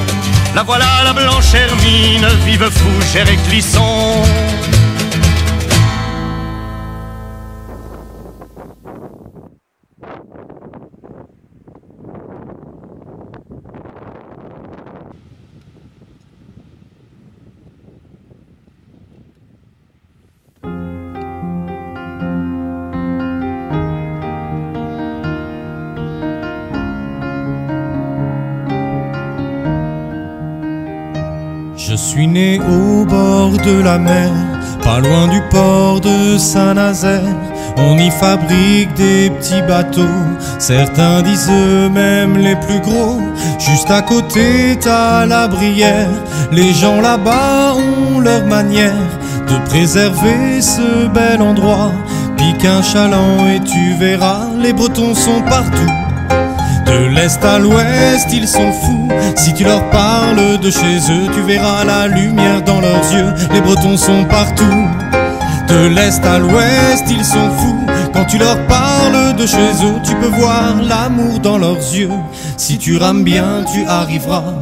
La 0.55 0.61
voilà 0.61 1.01
la 1.03 1.13
blanche 1.13 1.53
hermine, 1.53 2.27
vive 2.45 2.69
fougère 2.69 3.27
et 3.29 3.39
clisson. 3.49 4.21
De 33.65 33.81
la 33.81 33.97
mer, 33.97 34.29
pas 34.83 34.99
loin 34.99 35.27
du 35.27 35.41
port 35.49 36.01
de 36.01 36.37
Saint-Nazaire. 36.37 37.35
On 37.77 37.97
y 37.97 38.11
fabrique 38.11 38.93
des 38.95 39.29
petits 39.31 39.61
bateaux, 39.67 40.19
certains 40.59 41.21
disent 41.21 41.49
même 41.91 42.37
les 42.37 42.55
plus 42.55 42.79
gros. 42.79 43.19
Juste 43.59 43.89
à 43.89 44.01
côté, 44.01 44.77
t'as 44.79 45.25
la 45.25 45.47
brière. 45.47 46.09
Les 46.51 46.73
gens 46.73 47.01
là-bas 47.01 47.73
ont 47.75 48.19
leur 48.19 48.45
manière 48.45 49.09
de 49.47 49.69
préserver 49.69 50.61
ce 50.61 51.07
bel 51.07 51.41
endroit. 51.41 51.91
Pique 52.37 52.65
un 52.65 52.81
chaland 52.81 53.47
et 53.55 53.61
tu 53.61 53.93
verras, 53.99 54.47
les 54.61 54.73
Bretons 54.73 55.15
sont 55.15 55.41
partout. 55.49 56.02
De 56.85 57.15
l'est 57.15 57.43
à 57.43 57.59
l'ouest, 57.59 58.27
ils 58.31 58.47
sont 58.47 58.71
fous. 58.71 59.09
Si 59.35 59.53
tu 59.53 59.63
leur 59.63 59.89
parles 59.89 60.59
de 60.59 60.69
chez 60.69 60.97
eux, 61.09 61.27
tu 61.33 61.41
verras 61.41 61.83
la 61.83 62.07
lumière 62.07 62.61
dans 62.63 62.81
leurs 62.81 63.11
yeux. 63.13 63.33
Les 63.53 63.61
Bretons 63.61 63.97
sont 63.97 64.25
partout. 64.25 64.87
De 65.67 65.87
l'est 65.87 66.23
à 66.25 66.39
l'ouest, 66.39 67.05
ils 67.09 67.25
sont 67.25 67.49
fous. 67.57 67.85
Quand 68.13 68.25
tu 68.25 68.37
leur 68.37 68.57
parles 68.67 69.35
de 69.35 69.45
chez 69.45 69.71
eux, 69.83 69.99
tu 70.03 70.15
peux 70.15 70.27
voir 70.27 70.75
l'amour 70.81 71.39
dans 71.39 71.57
leurs 71.57 71.77
yeux. 71.77 72.11
Si 72.57 72.77
tu 72.77 72.97
rames 72.97 73.23
bien, 73.23 73.63
tu 73.73 73.85
arriveras 73.87 74.53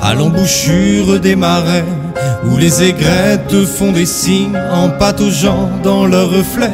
à 0.00 0.14
l'embouchure 0.14 1.18
des 1.20 1.36
marais. 1.36 1.84
Où 2.44 2.56
les 2.56 2.82
aigrettes 2.82 3.48
te 3.48 3.64
font 3.64 3.92
des 3.92 4.06
signes 4.06 4.58
en 4.72 4.90
pataugeant 4.90 5.70
dans 5.82 6.06
leurs 6.06 6.30
reflets. 6.30 6.70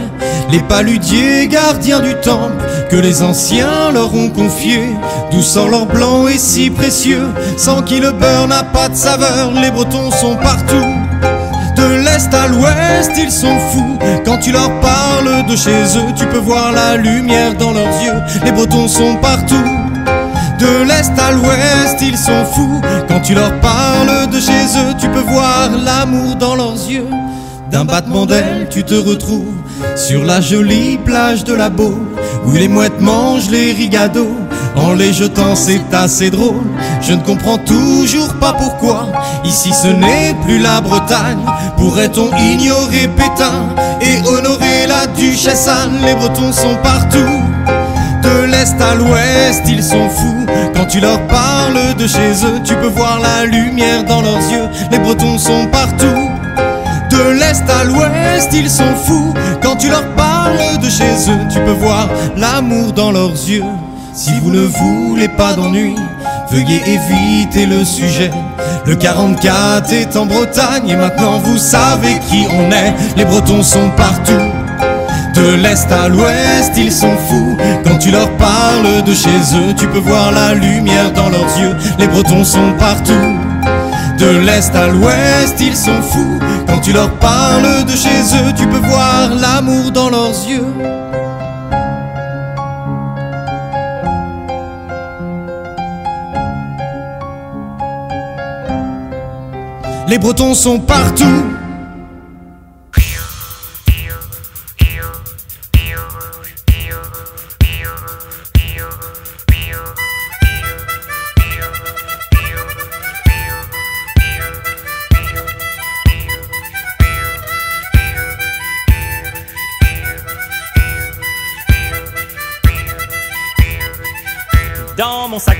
Les 0.55 0.61
paludiers, 0.61 1.49
gardiens 1.49 1.99
du 1.99 2.15
temple, 2.15 2.65
que 2.89 2.95
les 2.95 3.25
anciens 3.25 3.91
leur 3.93 4.15
ont 4.15 4.29
confié. 4.29 4.79
D'où 5.33 5.43
sort 5.43 5.69
leur 5.69 5.85
blanc 5.85 6.29
et 6.29 6.39
si 6.39 6.71
précieux, 6.71 7.27
sans 7.57 7.83
qui 7.83 7.99
le 7.99 8.13
beurre 8.13 8.47
n'a 8.47 8.63
pas 8.63 8.89
de 8.89 8.95
saveur. 8.95 9.51
Les 9.61 9.73
Bretons 9.73 10.13
sont 10.13 10.37
partout. 10.37 10.95
De 11.77 12.05
l'est 12.05 12.33
à 12.33 12.47
l'ouest, 12.47 13.11
ils 13.17 13.33
sont 13.33 13.59
fous. 13.73 13.99
Quand 14.25 14.39
tu 14.39 14.53
leur 14.53 14.71
parles 14.79 15.45
de 15.49 15.57
chez 15.57 15.99
eux, 15.99 16.13
tu 16.17 16.25
peux 16.27 16.39
voir 16.39 16.71
la 16.71 16.99
lumière 16.99 17.57
dans 17.57 17.73
leurs 17.73 18.01
yeux. 18.05 18.23
Les 18.45 18.53
Bretons 18.53 18.87
sont 18.87 19.17
partout. 19.17 19.67
De 20.61 20.85
l'est 20.87 21.19
à 21.19 21.33
l'ouest, 21.33 22.01
ils 22.01 22.17
sont 22.17 22.45
fous. 22.53 22.81
Quand 23.09 23.23
tu 23.23 23.35
leur 23.35 23.59
parles 23.59 24.31
de 24.31 24.39
chez 24.39 24.79
eux, 24.79 24.95
tu 25.01 25.09
peux 25.09 25.33
voir 25.33 25.71
l'amour 25.85 26.37
dans 26.37 26.55
leurs 26.55 26.89
yeux. 26.89 27.09
D'un 27.73 27.85
battement 27.85 28.25
d'aile, 28.25 28.69
tu 28.71 28.85
te 28.85 28.95
retrouves 28.95 29.64
sur 29.97 30.25
la 30.25 30.41
jolie 30.41 30.99
plage 30.99 31.45
de 31.45 31.55
la 31.55 31.71
Baule, 31.71 32.09
où 32.47 32.53
les 32.53 32.69
mouettes 32.69 33.01
mangent 33.01 33.51
les 33.51 33.73
rigados. 33.73 34.37
En 34.77 34.93
les 34.93 35.13
jetant, 35.13 35.55
c'est 35.55 35.95
assez 35.95 36.31
drôle. 36.31 36.67
Je 37.01 37.13
ne 37.13 37.23
comprends 37.23 37.59
toujours 37.59 38.35
pas 38.35 38.53
pourquoi. 38.53 39.07
Ici, 39.45 39.73
ce 39.73 39.89
n'est 39.89 40.35
plus 40.45 40.59
la 40.59 40.81
Bretagne. 40.81 41.39
Pourrait-on 41.77 42.37
ignorer 42.37 43.09
Pétain 43.17 43.69
et 44.01 44.19
honorer 44.27 44.87
la 44.89 45.07
duchesse 45.07 45.69
Anne? 45.69 45.99
Les 46.05 46.15
Bretons 46.15 46.53
sont 46.53 46.77
partout. 46.83 47.41
De 48.23 48.47
l'est 48.47 48.81
à 48.81 48.95
l'ouest, 48.95 49.63
ils 49.69 49.83
sont 49.83 50.09
fous. 50.09 50.47
Quand 50.75 50.87
tu 50.87 50.99
leur 50.99 51.25
parles 51.29 51.95
de 51.97 52.07
chez 52.07 52.33
eux, 52.45 52.61
tu 52.65 52.75
peux 52.75 52.89
voir 52.89 53.21
la 53.21 53.45
lumière 53.45 54.05
dans 54.05 54.23
leurs 54.23 54.51
yeux. 54.51 54.69
Les 54.91 54.99
Bretons 54.99 55.39
sont 55.39 55.67
partout. 55.71 56.31
De 57.15 57.31
l'est 57.31 57.63
à 57.71 57.85
l'ouest, 57.85 58.51
ils 58.53 58.69
sont 58.69 58.97
fous. 59.05 59.33
Quand 59.63 59.77
tu 59.77 59.89
leur 59.89 60.05
parles 60.17 60.79
de 60.83 60.91
chez 60.91 61.31
eux, 61.31 61.47
tu 61.49 61.61
peux 61.61 61.71
voir 61.71 62.09
l'amour 62.37 62.93
dans 62.93 63.13
leurs 63.13 63.31
yeux. 63.31 63.63
Si 64.13 64.33
vous 64.43 64.51
ne 64.51 64.67
voulez 64.67 65.29
pas 65.29 65.53
d'ennui, 65.53 65.95
veuillez 66.51 66.83
éviter 66.87 67.67
le 67.67 67.85
sujet. 67.85 68.33
Le 68.85 68.97
44 68.97 69.93
est 69.93 70.17
en 70.17 70.27
Bretagne 70.27 70.89
et 70.89 70.97
maintenant 70.97 71.39
vous 71.39 71.57
savez 71.57 72.19
qui 72.29 72.47
on 72.51 72.73
est. 72.73 72.93
Les 73.17 73.25
Bretons 73.25 73.63
sont 73.63 73.91
partout. 73.97 74.33
De 75.37 75.55
l'est 75.55 75.91
à 75.93 76.09
l'ouest, 76.09 76.73
ils 76.77 76.93
sont 76.93 77.17
fous. 77.29 77.57
Quand 77.85 77.99
tu 77.99 78.11
leur 78.11 78.31
parles 78.39 79.05
de 79.07 79.15
chez 79.15 79.39
eux, 79.55 79.73
tu 79.77 79.87
peux 79.87 79.99
voir 80.01 80.33
la 80.33 80.55
lumière 80.55 81.13
dans 81.13 81.29
leurs 81.29 81.59
yeux. 81.61 81.77
Les 82.01 82.09
Bretons 82.09 82.45
sont 82.45 82.73
partout. 82.77 83.44
De 84.19 84.39
l'est 84.47 84.75
à 84.75 84.87
l'ouest, 84.89 85.57
ils 85.61 85.77
sont 85.77 86.03
fous. 86.03 86.39
Quand 86.67 86.81
tu 86.81 86.93
leur 86.93 87.11
parles 87.19 87.85
de 87.85 87.93
chez 87.93 88.21
eux, 88.37 88.53
tu 88.57 88.67
peux 88.67 88.87
voir 88.87 89.31
l'amour 89.35 89.91
dans 89.91 90.11
leurs 90.11 90.31
yeux. 90.49 90.67
Les 100.07 100.19
Bretons 100.19 100.55
sont 100.55 100.79
partout. 100.79 101.54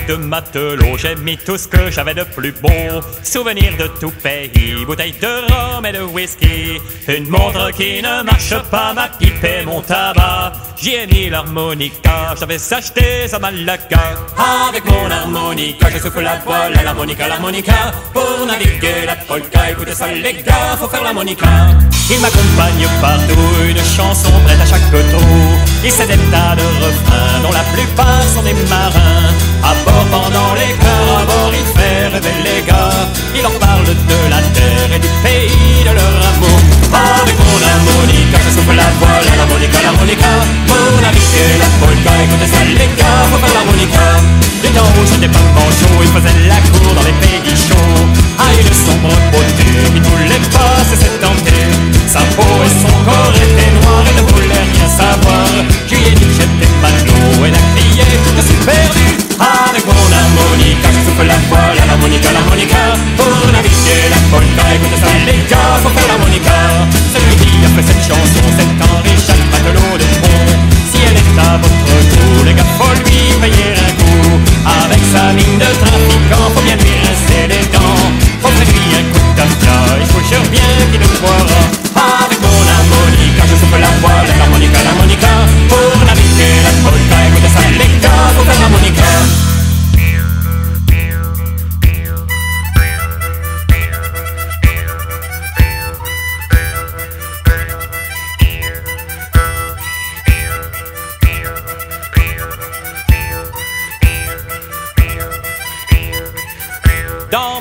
De 0.07 0.17
matelot, 0.17 0.97
j'ai 0.97 1.17
mis 1.17 1.37
tout 1.37 1.59
ce 1.59 1.69
que 1.69 1.91
j'avais 1.91 2.15
de 2.15 2.25
plus 2.25 2.53
beau. 2.53 3.01
Souvenirs 3.23 3.77
de 3.79 3.87
tout 4.01 4.13
pays, 4.23 4.85
bouteilles 4.87 5.15
de 5.21 5.53
rhum 5.53 5.85
et 5.87 5.93
de 5.93 6.03
whisky. 6.03 6.81
Une 7.09 7.29
montre 7.29 7.71
qui 7.73 8.03
ne 8.03 8.23
marche 8.23 8.55
pas, 8.71 8.93
ma 8.95 9.09
pipe 9.09 9.45
et 9.45 9.65
mon 9.65 9.81
tabac. 9.81 10.53
J'y 10.81 10.95
ai 10.95 11.07
mis 11.07 11.31
l'harmonica, 11.31 12.35
j'avais 12.39 12.61
acheté 12.73 13.29
ça 13.29 13.39
Malaga. 13.39 14.01
Avec 14.69 14.85
mon 14.85 15.11
harmonica, 15.11 15.89
je 15.91 15.99
souffle 15.99 16.21
la 16.21 16.39
voile 16.39 16.75
l'harmonica, 16.85 17.29
l'harmonica. 17.29 17.93
Pour 18.13 18.47
naviguer 18.47 19.07
la 19.07 19.17
polka, 19.17 19.71
écoutez 19.71 19.95
ça 19.95 20.09
les 20.09 20.43
gars, 20.43 20.77
faut 20.79 20.89
faire 20.89 21.03
l'harmonica. 21.03 21.47
Il 22.11 22.21
m'accompagne 22.21 22.87
partout, 23.01 23.69
une 23.69 23.79
chanson 23.79 24.31
prête 24.45 24.61
à 24.61 24.67
chaque 24.67 24.91
trou. 24.91 25.64
Il 25.85 25.93
sait 25.93 26.07
des 26.07 26.17
tas 26.33 26.57
de 26.57 26.65
refrains, 26.81 27.41
dont 27.43 27.53
la 27.53 27.65
plupart 27.77 28.25
sont 28.35 28.43
des 28.43 28.55
marins. 28.73 29.29
À 29.63 29.75
bord 29.85 30.07
pendant 30.11 30.55
les 30.57 30.73
cœurs, 30.81 31.19
à 31.21 31.25
bord 31.29 31.53
il 31.53 31.67
fait 31.77 32.09
rêver 32.09 32.41
les 32.41 32.63
gars. 32.65 33.05
Il 33.37 33.43
leur 33.43 33.53
parle 33.59 33.85
de 33.85 34.19
la 34.33 34.41
terre 34.57 34.91
et 34.97 34.99
du 34.99 35.13
pays 35.21 35.85
de 35.85 35.93
leur 35.93 36.17
amour. 36.31 36.59
Avec 36.89 37.37
mon 37.37 37.61
harmonica, 37.61 38.39
je 38.41 38.51
souffle 38.57 38.77
la 38.77 38.89
voile 38.97 39.29
l'harmonica, 39.37 39.79
l'harmonica. 39.85 40.33
Pour 40.69 41.01
naviguer 41.05 41.53
la 41.61 41.69
polka, 41.77 42.13
écoutez 42.25 42.49
ça 42.49 42.65
les 42.65 42.91
gars, 42.97 43.21
faut 43.29 43.41
faire 43.45 43.53
l'harmonica. 43.53 44.07
Du 44.65 44.71
temps 44.73 44.89
où 44.97 45.05
j'étais 45.05 45.29
pas 45.29 45.47
manchot, 45.53 46.01
il 46.01 46.11
faisait 46.17 46.49
la 46.49 46.61
cour 46.73 46.95
dans 46.97 47.05
les 47.05 47.17
pays 47.21 47.53
chauds. 47.53 48.09
Ah, 48.41 48.49
une 48.57 48.73
sombre 48.73 49.13
beauté, 49.33 49.69
il 49.95 50.01
voulait 50.01 50.45
pas 50.49 50.81
se 50.89 50.97
tenter. 51.21 51.69
Sa 52.09 52.21
peau 52.37 52.57
et 52.65 52.73
son 52.81 52.95
corps 53.05 53.37
étaient 53.37 53.73
noirs 53.85 54.05
et 54.09 54.15
ne 54.17 54.25
voulait 54.33 54.65
rien 54.73 54.89
savoir. 54.89 55.74
Je 55.87 55.95
lui 55.95 56.03
ai 56.07 56.15
dit 56.15 56.25
que 56.25 56.35
j'étais 56.35 56.71
panneau, 56.83 57.45
elle 57.47 57.55
a 57.55 57.63
crié, 57.75 58.05
je 58.37 58.43
suis 58.43 58.61
perdu. 58.65 59.07
Avec 59.39 59.85
mon 59.87 60.09
harmonica, 60.11 60.89
souffle 61.05 61.27
la 61.27 61.39
voile 61.51 61.79
à 61.83 61.87
l'harmonica, 61.87 62.33
l'harmonica. 62.33 62.83
Pour 63.17 63.53
naviguer 63.53 64.09
la 64.11 64.21
polka, 64.31 64.65
écoutez 64.75 65.01
ça 65.01 65.11
les 65.27 65.43
gars, 65.51 65.79
faut 65.83 65.91
faire 65.91 66.09
l'harmonica. 66.09 66.57
Celui 67.13 67.37
qui 67.37 67.51
a 67.67 67.71
fait 67.75 67.87
cette 67.87 68.05
chanson, 68.07 68.45
c'est 68.57 68.71
Henri 68.83 69.15
Jacques 69.19 69.49
Matelot 69.51 69.99
de 69.99 70.09
Pont. 70.23 70.55
Si 70.91 70.99
elle 71.03 71.19
est 71.19 71.35
à 71.39 71.59
votre 71.59 71.85
goût, 72.11 72.45
les 72.45 72.55
gars, 72.55 72.71
faut 72.79 72.95
lui 73.05 73.35
payer 73.43 73.75
un 73.75 73.93
coup. 73.99 74.39
Avec 74.65 75.03
sa 75.13 75.33
mine 75.35 75.59
de 75.59 75.71
trafiquant, 75.83 76.47
faut 76.55 76.63
bien 76.63 76.77
lui 76.77 76.95
rincer 77.03 77.45
les 77.51 77.65
dents. 77.75 78.07
Faut 78.41 78.55
lui 78.55 78.85
un 78.99 79.05
coup 79.13 79.29
de 79.37 79.45
il 80.01 80.07
faut 80.07 80.51
bien 80.51 80.61
qu'il 80.91 81.01
le 81.01 81.07
croira. 81.19 81.84
Avec 83.15 83.29
mon 83.29 83.39
harmonica, 83.39 83.45
je 83.47 83.57
souffle 83.57 83.81
la 83.81 83.87
voile 84.01 84.31
à 84.31 84.37
l'harmonica, 84.39 84.79
l'harmonica. 84.85 85.29
Pour 85.69 86.05
naviguer 86.05 86.63
la 86.65 86.71
polka, 86.83 87.17
écoutez 87.29 87.49
ça 87.49 87.61
les 87.71 88.01
gars, 88.01 88.11
faut 88.37 88.45
faire 88.45 88.61
l'harmonica. 88.61 89.14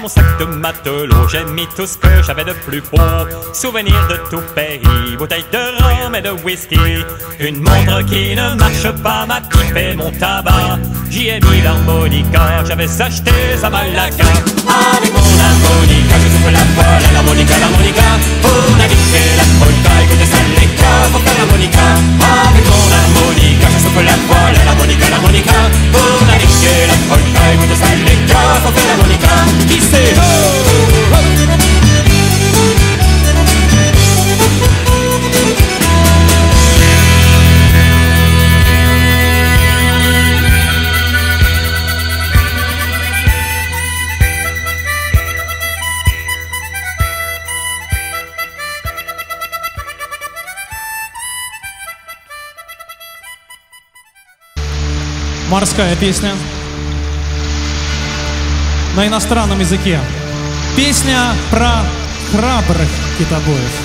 Mon 0.03 0.09
sac 0.09 0.37
de 0.37 0.43
matelot, 0.43 1.29
j'ai 1.29 1.45
mis 1.45 1.65
tout 1.77 1.87
ce 1.87 1.97
que 1.97 2.21
j'avais 2.27 2.43
de 2.43 2.51
plus 2.65 2.81
beau. 2.81 2.99
Souvenirs 3.53 4.05
de 4.09 4.17
tout 4.29 4.43
pays, 4.53 5.15
bouteilles 5.17 5.45
de 5.49 5.63
rhum 5.81 6.13
et 6.13 6.21
de 6.21 6.31
whisky. 6.43 6.75
Une 7.39 7.59
montre 7.63 8.01
qui 8.09 8.35
ne 8.35 8.53
marche 8.55 8.91
pas, 9.01 9.25
ma 9.25 9.39
pipe 9.39 9.77
et 9.77 9.95
mon 9.95 10.11
tabac. 10.11 10.77
J'y 11.09 11.29
ai 11.29 11.39
mis 11.39 11.61
l'harmonica, 11.63 12.65
j'avais 12.67 13.01
acheté 13.01 13.31
ça 13.61 13.69
Malaga. 13.69 14.27
Avec 14.67 15.13
mon 15.15 15.29
harmonica, 15.47 16.15
je 16.19 16.29
souffle 16.33 16.51
la 16.51 16.65
voile 16.75 17.03
à 17.07 17.13
l'harmonica, 17.13 17.55
l'harmonica. 17.63 18.07
Pour 18.43 18.75
naviguer 18.75 19.29
la 19.39 19.45
polka, 19.55 19.93
écoutez 20.03 20.27
ça 20.27 20.39
les 20.59 20.67
gars, 20.67 21.07
faut 21.13 21.23
faire 21.23 21.37
l'harmonica. 21.39 21.85
Avec 22.43 22.65
mon 22.67 22.87
harmonica, 22.99 23.67
je 23.71 23.79
souffle 23.87 24.03
la 24.03 24.17
voile 24.27 24.55
à 24.59 24.65
l'harmonica, 24.67 25.05
l'harmonica. 25.09 25.59
Pour 25.93 26.27
naviguer 26.27 26.91
la 26.91 26.97
polka, 27.07 27.43
écoutez 27.55 27.79
ça 27.79 27.89
les 27.95 28.19
gars, 28.27 28.59
faut 28.63 28.73
faire 28.75 28.87
l'harmonica. 28.89 29.12
say. 29.79 30.13
Морская 55.53 55.95
песня 55.95 56.31
на 58.95 59.07
иностранном 59.07 59.59
языке. 59.59 59.99
Песня 60.75 61.33
про 61.49 61.83
храбрых 62.31 62.89
китобоев. 63.17 63.82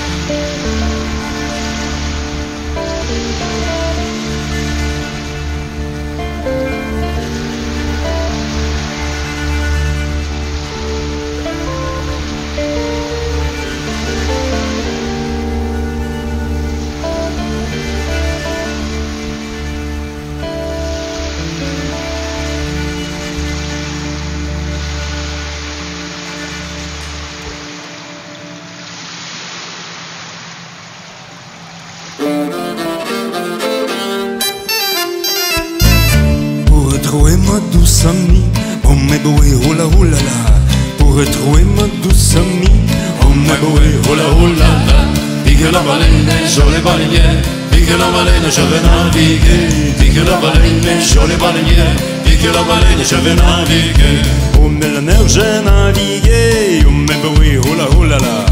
La 48.57 48.64
vais 48.64 48.80
naviguer. 48.80 49.92
Pique 49.99 50.24
la 50.24 50.36
baleine, 50.36 51.03
jolie 51.03 51.36
baleinière, 51.36 51.96
pique 52.24 52.44
la 52.44 52.62
baleine, 52.62 53.05
je 53.05 53.16
vais 53.16 53.34
naviguer. 53.34 54.22
On 54.61 54.68
met 54.70 54.88
la 54.88 55.01
mer, 55.01 55.28
j'ai 55.28 55.61
navigué, 55.62 56.84
on 56.86 56.92
m'est 56.92 57.20
boué, 57.22 57.61
oh 57.62 57.74
la 57.76 57.84
oh 57.96 58.05
là 58.05 58.16
là. 58.16 58.46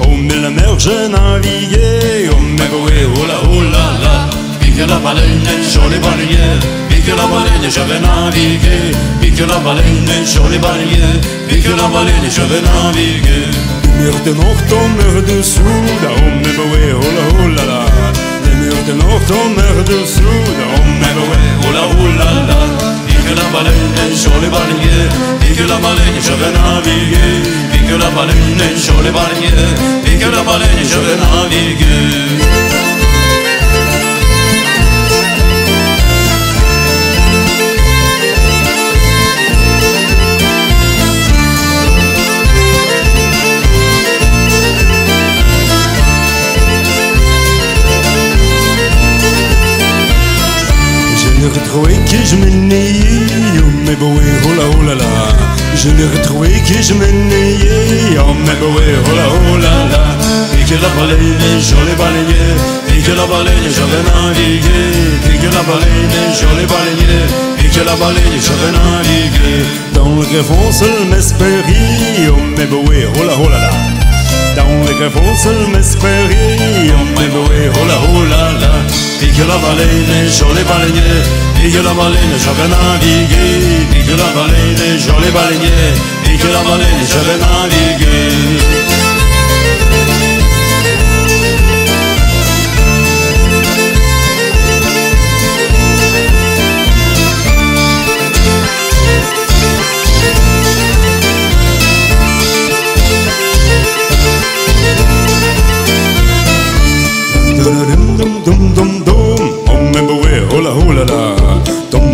On 0.00 0.16
met 0.16 0.36
la 0.36 0.50
mer, 0.50 0.78
j'ai 0.78 1.08
navigué, 1.08 2.28
on 2.36 2.42
m'est 2.42 2.68
boué, 2.68 3.06
oh 3.16 3.26
la 3.26 3.40
oh 3.50 3.62
là 3.62 3.86
là. 4.02 4.28
Pique 4.60 4.86
la 4.86 4.98
baleine, 4.98 5.48
jolie 5.72 5.98
baleinière, 5.98 6.60
pique 6.90 7.08
la 7.08 7.26
baleine, 7.26 7.70
je 7.70 7.80
vais 7.80 8.00
naviguer. 8.00 8.92
Pique 9.20 9.40
la 9.40 9.58
baleine, 9.58 10.26
jolie 10.26 10.58
baleinière, 10.58 11.20
pique 11.48 11.64
la 11.64 11.88
baleine, 11.88 12.28
je 12.28 12.42
vais 12.42 12.60
naviguer. 12.60 13.48
De 13.82 14.04
murs 14.04 14.20
de 14.26 14.32
nacht, 14.32 14.72
on 14.72 15.22
dessous, 15.22 15.62
là 16.02 16.10
on 16.18 16.36
m'est 16.36 16.54
boué, 16.54 16.92
oh 16.92 17.00
la 17.00 17.44
oh 17.44 17.48
là 17.48 17.64
là. 17.64 17.77
De 18.88 18.94
murs 18.94 19.04
de 19.04 19.12
nacht, 19.12 19.30
on 19.30 19.54
mer 19.54 19.84
dessous, 19.84 20.22
là 20.22 20.66
on 20.78 20.86
m'est 21.00 21.12
boué, 21.12 21.36
Oh 21.62 21.72
la 21.74 21.82
oh 21.84 22.08
la 22.16 22.24
la, 22.48 22.58
pique 23.06 23.36
la 23.36 23.44
baleine, 23.52 24.16
jolie 24.16 24.48
baleinière, 24.48 25.12
pique 25.40 25.68
la 25.68 25.76
baleine, 25.76 26.18
je 26.18 26.32
vais 26.32 26.52
naviguer. 26.56 27.42
Pique 27.70 27.82
pique 27.82 28.00
la 28.00 28.08
baleine 28.08 28.60
et 28.60 28.78
sur 28.78 29.02
les 29.02 29.10
baleiniers, 29.10 29.74
pique 30.04 30.22
la 30.22 30.42
baleine 30.42 30.78
et 30.80 30.84
je 30.84 30.98
vais 31.00 31.18
naviguer. 31.20 32.57
Retrouvé 51.78 51.98
que 52.04 52.26
je 52.26 52.36
m'ennuyais, 52.36 53.60
oh 53.60 53.70
mais 53.86 53.94
boé, 53.94 54.22
oh 54.44 54.54
là 54.54 54.64
oh 54.78 54.82
là 54.84 54.94
là. 54.94 55.04
Je 55.76 55.90
l'ai 55.90 56.06
retrouvé 56.06 56.48
que 56.66 56.82
je 56.82 56.94
m'ennuyais, 56.94 58.18
oh 58.18 58.34
mais 58.34 58.54
boé, 58.54 58.84
oh 59.06 59.16
là 59.16 59.26
oh 59.28 59.56
là 59.56 59.86
là. 59.90 60.04
Et 60.58 60.64
que 60.64 60.74
la 60.74 60.88
baleine, 60.88 61.60
je 61.60 61.74
l'ai 61.86 61.94
balayé, 61.94 62.44
et 62.96 63.02
que 63.02 63.12
la 63.12 63.26
baleine, 63.26 63.70
je 63.70 63.82
vais 63.90 64.04
naviguer. 64.10 65.32
Et 65.32 65.38
que 65.38 65.54
la 65.54 65.62
baleine, 65.62 66.34
je 66.34 66.46
l'ai 66.58 66.66
balayé, 66.66 67.20
et 67.64 67.68
que 67.68 67.84
la 67.84 67.94
baleine, 67.96 68.40
je 68.40 68.52
vais 68.58 68.72
naviguer. 68.72 69.64
Dans 69.94 70.08
le 70.08 70.22
greffon 70.26 70.72
seul 70.72 71.06
m'espérer, 71.08 72.28
oh 72.28 72.40
mais 72.56 72.66
boé, 72.66 73.08
oh 73.14 73.24
là 73.24 73.34
oh 73.38 73.48
là 73.48 73.58
là. 73.58 73.70
Dans 74.56 74.86
les 74.86 74.94
greffons 74.98 75.36
seul 75.36 75.68
m'espérer, 75.72 76.56
oh 76.90 77.06
mais 77.16 77.28
boé, 77.28 77.70
oh 77.72 77.86
là 77.86 77.98
oh 78.14 78.22
là 78.24 78.52
là. 78.60 78.72
Pique 79.20 79.38
la 79.38 79.58
baleine, 79.58 80.26
je 80.26 80.44
l'ai 80.56 80.64
balayé, 80.64 81.22
pique 81.62 81.82
la 81.82 81.94
baleine, 81.94 82.36
je 82.36 82.50
vais 82.50 82.68
naviguer. 82.68 83.86
Pique 83.90 84.16
la 84.16 84.28
baleine, 84.34 84.98
je 84.98 85.10
l'ai 85.22 85.30
balayé, 85.30 85.94
pique 86.24 86.44
la 86.52 86.62
baleine, 86.62 87.04
je 87.06 87.18
vais 87.18 88.77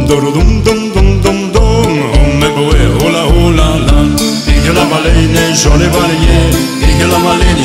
Dum, 0.06 0.62
oh 1.54 1.82
mais 2.40 2.50
boé, 2.50 2.78
oh 3.00 3.08
là 3.10 3.24
oh 3.26 3.50
là 3.50 3.78
là. 3.86 4.02
Pique 4.46 4.74
la 4.74 4.84
baleine, 4.84 5.54
balayé, 5.88 6.50
pique 6.80 7.06
la 7.10 7.18
baleine. 7.18 7.64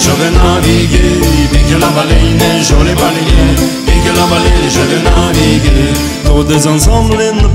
Pique 1.49 1.79
la 1.79 1.89
baleine, 1.89 2.63
balayé, 2.95 3.43
pique 3.85 4.11
la 4.15 4.25
baleine, 4.25 4.69
je 4.69 4.79
vais 4.89 5.01
naviguer. 5.03 5.93
Tous 6.25 6.43
des 6.43 6.67
ensembles 6.67 7.17
ne 7.17 7.47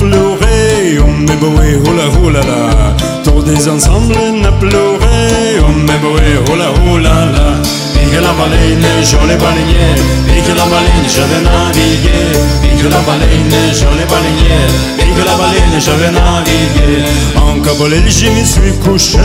oh 1.01 1.07
mais 1.27 1.37
boé, 1.37 1.79
oh 1.87 2.31
là 2.31 2.41
là. 2.41 3.14
Des 3.43 3.69
ensembles 3.69 4.15
pleurer, 4.59 5.61
oh 5.61 5.71
mais 5.87 5.99
boé, 5.99 6.23
oh 6.51 6.57
là 6.57 6.67
oh 6.87 6.97
là 6.97 7.27
là. 7.27 7.61
Pique 7.93 8.15
la 8.15 8.33
baleine, 8.33 8.87
je 9.03 9.17
l'ai 9.29 9.37
balayé, 9.37 9.95
pique 10.27 10.49
la 10.57 10.65
baleine, 10.65 11.07
je 11.07 11.21
vais 11.21 11.43
naviguer. 11.45 12.33
Pique 12.63 12.91
la 12.91 12.99
baleine, 13.01 13.55
je 13.73 13.85
l'ai 13.99 14.07
balayé, 14.07 14.59
pique 14.97 15.25
la 15.27 15.37
baleine, 15.37 15.79
je 15.79 15.91
vais 15.91 16.11
naviguer. 16.11 17.05
En 17.37 17.61
cabolel, 17.61 18.05
je 18.11 18.29
me 18.31 18.45
suis 18.45 18.73
couché, 18.83 19.19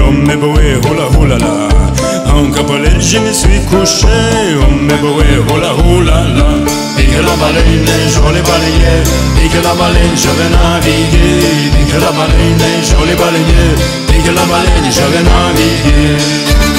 oh 0.00 0.10
mais 0.10 0.36
boé, 0.36 0.80
oh 0.90 0.94
là 0.94 1.08
oh 1.18 1.24
là 1.26 1.38
là. 1.38 1.68
En 2.34 2.50
cabolel, 2.50 3.00
je 3.00 3.18
me 3.18 3.32
suis 3.32 3.60
couché, 3.68 4.06
oh 4.60 4.72
mais 4.80 4.94
boé, 4.96 5.24
oh 5.52 5.56
là 5.58 5.72
oh 5.76 6.00
là 6.00 6.24
là. 6.36 6.46
Pique 6.96 7.16
la 7.16 7.34
baleine, 7.36 7.86
je 8.08 8.20
l'ai 8.34 8.42
balayé, 8.42 8.94
pique 9.36 9.62
la 9.62 9.74
baleine, 9.74 10.16
je 10.16 10.28
vais 10.28 10.50
naviguer. 10.50 11.70
Pique 11.72 12.00
la 12.00 12.12
baleine, 12.12 12.58
je 12.82 13.06
l'ai 13.06 13.16
balayé, 13.16 13.62
pique 14.06 14.34
la 14.34 14.44
baleine, 14.44 14.90
je 14.90 15.04
vais 15.12 15.22
naviguer. 15.22 16.69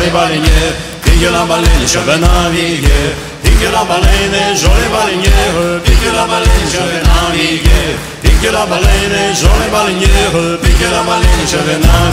Les 0.00 0.10
baleiniers, 0.10 0.72
pique 1.02 1.30
la 1.30 1.44
baleine, 1.44 1.86
je 1.86 1.98
vais 1.98 2.18
naviguer, 2.18 3.14
pique 3.42 3.68
la 3.72 3.84
baleine, 3.84 4.56
sur 4.56 4.70
les 4.74 4.90
baleiniers, 4.94 5.80
pique 5.84 6.08
la 6.14 6.26
baleine, 6.26 6.68
je 6.70 6.82
vais 6.88 7.02
naviguer, 7.02 7.96
pique 8.22 8.52
la 8.52 8.66
baleine, 8.66 9.34
sur 9.34 9.54
les 9.60 9.70
baleiniers, 9.70 10.58
pique 10.62 10.86
la 10.90 11.02
baleine, 11.02 11.46
je 11.46 11.56
vais 11.56 11.78
naviguer, 11.78 12.03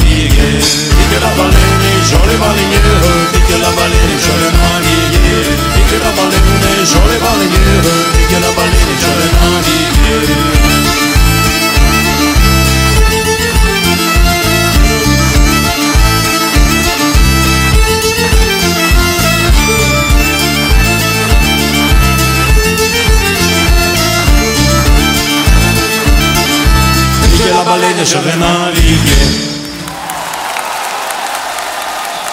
vais 28.19 28.37
naviguer. 28.37 29.51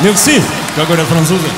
Мерси, 0.01 0.41
как 0.77 0.87
говорят 0.87 1.07
французы. 1.07 1.49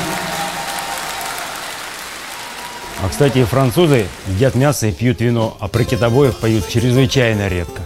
А, 3.03 3.09
кстати, 3.09 3.45
французы 3.45 4.07
едят 4.29 4.55
мясо 4.55 4.87
и 4.87 4.93
пьют 4.93 5.21
вино, 5.21 5.57
а 5.61 5.69
про 5.69 5.85
китобоев 5.85 6.37
поют 6.37 6.69
чрезвычайно 6.69 7.49
редко. 7.49 7.83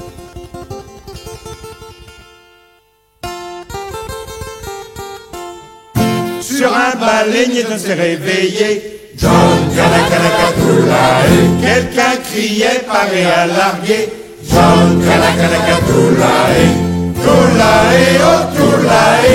Sur 6.40 6.72
un 6.72 6.96
baleinier 6.98 7.64
de 7.64 7.78
se 7.78 7.92
réveiller 7.92 8.94
John 9.16 9.70
Kalakalacapoulae 9.74 11.60
Quelqu'un 11.60 12.16
criait, 12.30 12.84
paraît 12.86 13.24
à 13.24 13.46
larguer 13.46 14.23
John 14.50 15.02
Kalakalacapoulae 15.04 16.94
Toulae, 17.24 18.20
oh 18.20 18.42
Toulae, 18.54 19.34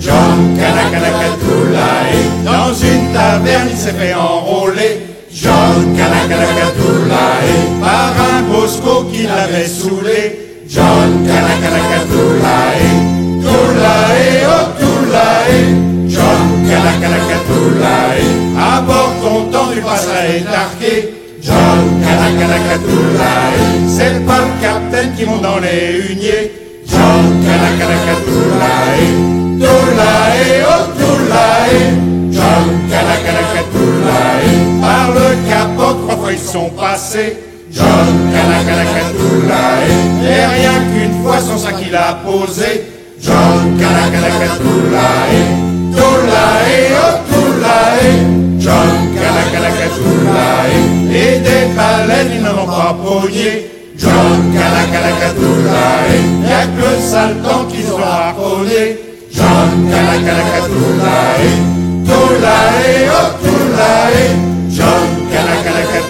John 0.00 0.56
Kanakanakat 0.58 1.38
Dans 2.44 2.74
une 2.74 3.12
taverne, 3.12 3.68
il 3.70 3.76
s'est 3.76 3.92
fait 3.92 4.14
enrôler. 4.14 5.06
John 5.30 5.96
Kanakanakat 5.96 6.72
Par 7.80 8.12
un 8.30 8.42
bosco 8.50 9.04
qui 9.12 9.22
l'avait 9.24 9.68
saoulé. 9.68 10.62
John 10.68 11.26
Kanakanakat 11.26 12.06
Toulae, 12.10 12.88
oh 14.48 14.66
Toulae, 14.80 15.60
John 16.08 16.42
Kanakanakat 16.68 17.44
À 18.58 18.80
bord 18.80 19.14
content 19.22 19.70
du 19.72 19.80
passerai 19.80 20.38
étarqué. 20.38 21.17
John 21.48 21.80
Kanakanakat 22.04 22.84
C'est 23.88 24.26
pas 24.26 24.40
le 24.44 24.50
capitaine 24.60 25.10
qui 25.16 25.24
monte 25.24 25.42
dans 25.42 25.58
les 25.60 26.12
huniers. 26.12 26.52
John 26.86 27.24
Kanakanakat 27.44 28.20
Toulae, 28.26 29.02
oh 30.68 30.84
John 32.30 32.66
Kanakanakat 32.90 33.66
Par 34.82 35.06
le 35.16 35.26
capot, 35.48 35.94
trois 36.02 36.16
fois 36.16 36.32
ils 36.32 36.38
sont 36.38 36.70
passés. 36.70 37.32
John 37.72 38.08
Kanakanakat 38.32 39.08
Et 40.22 40.44
rien 40.56 40.76
qu'une 40.92 41.16
fois 41.22 41.38
son 41.40 41.56
sac 41.56 41.76
il 41.80 41.96
a 41.96 42.18
posé. 42.26 42.70
John 43.22 43.78
Kanakanakat 43.80 44.54
Toulae, 44.58 45.40
oh 45.96 46.18
John 48.58 48.90
Kanakanakat 49.14 50.87
Des 51.36 51.68
baleines 51.76 52.32
ils 52.36 52.42
n'en 52.42 52.62
ont 52.62 52.66
pas 52.66 52.96
pogné. 53.04 53.70
John 53.98 54.40
Kanakanakat 54.54 55.34
Y'a 56.48 56.64
que 56.64 56.80
le 56.80 56.92
sale 57.02 57.36
temps 57.42 57.66
qu'ils 57.66 57.92
ont 57.92 58.02
harponné. 58.02 58.96
John 59.30 59.90
Kanakanakat 59.90 60.68
Toulae, 62.08 63.10
oh 63.12 63.30
Toulae, 63.44 64.24
John 64.70 65.08
Kanakanakat 65.30 66.06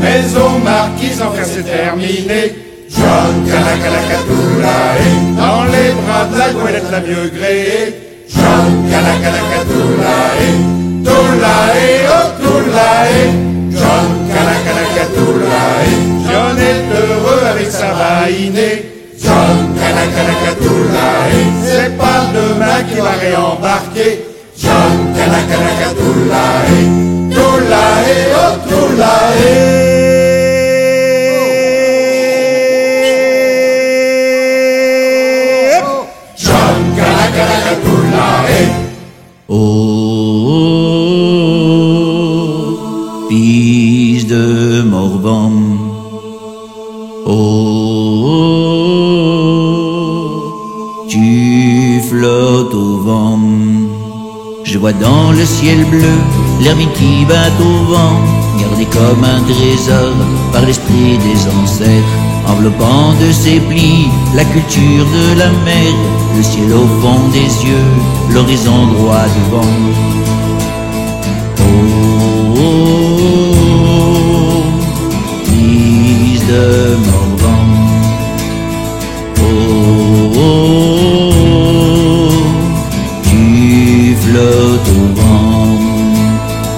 Maison 0.00 0.52
marquise, 0.64 1.20
enfin 1.20 1.44
c'est 1.44 1.64
terminé. 1.64 2.40
John 2.88 3.34
Kanakanakat 3.46 4.24
Dans 5.36 5.64
les 5.64 5.92
bras 6.00 6.24
de 6.32 6.38
la 6.38 6.48
goélette 6.54 6.90
la 6.90 7.00
mieux 7.00 7.28
gréée. 7.28 7.94
John 8.34 8.88
Kanakanakat 8.90 9.64
Toulae, 9.68 10.48
oh 12.08 12.38
John 13.78 14.08
Kanakanakat 14.28 15.10
John 16.28 16.58
est 16.58 16.84
heureux 17.00 17.42
avec 17.50 17.70
sa 17.70 17.90
vainée. 17.92 18.78
John 19.22 19.74
Kanakanakat 19.78 20.56
C'est 21.64 21.96
pas 21.96 22.20
demain 22.34 22.82
qu'il 22.88 23.02
va 23.02 23.14
réembarquer. 23.20 24.24
John 24.56 25.14
Kanakanakat 25.16 25.94
Toulae, 27.30 28.14
oh 28.34 28.54
Toulae. 28.68 29.87
Je 54.78 54.80
vois 54.80 54.92
dans 54.92 55.32
le 55.32 55.44
ciel 55.44 55.84
bleu 55.86 56.18
l'hermine 56.60 56.92
qui 56.92 57.24
bat 57.24 57.50
au 57.58 57.82
vent, 57.92 58.20
gardé 58.60 58.84
comme 58.84 59.24
un 59.24 59.40
trésor 59.42 60.14
par 60.52 60.64
l'esprit 60.64 61.18
des 61.18 61.48
ancêtres, 61.60 62.06
enveloppant 62.46 63.12
de 63.20 63.32
ses 63.32 63.58
plis 63.58 64.06
la 64.36 64.44
culture 64.44 65.04
de 65.04 65.36
la 65.36 65.48
mer, 65.64 65.92
le 66.36 66.42
ciel 66.44 66.72
au 66.72 66.86
fond 67.00 67.28
des 67.32 67.50
yeux, 67.66 67.90
l'horizon 68.32 68.86
droit 68.92 69.26
devant. 69.50 69.74
Oh, 71.58 72.52
de 76.48 76.94
Morvan. 77.04 77.24
Oh, 77.24 77.27
flottes 84.88 84.96
au 84.96 85.20
vent. 85.20 85.78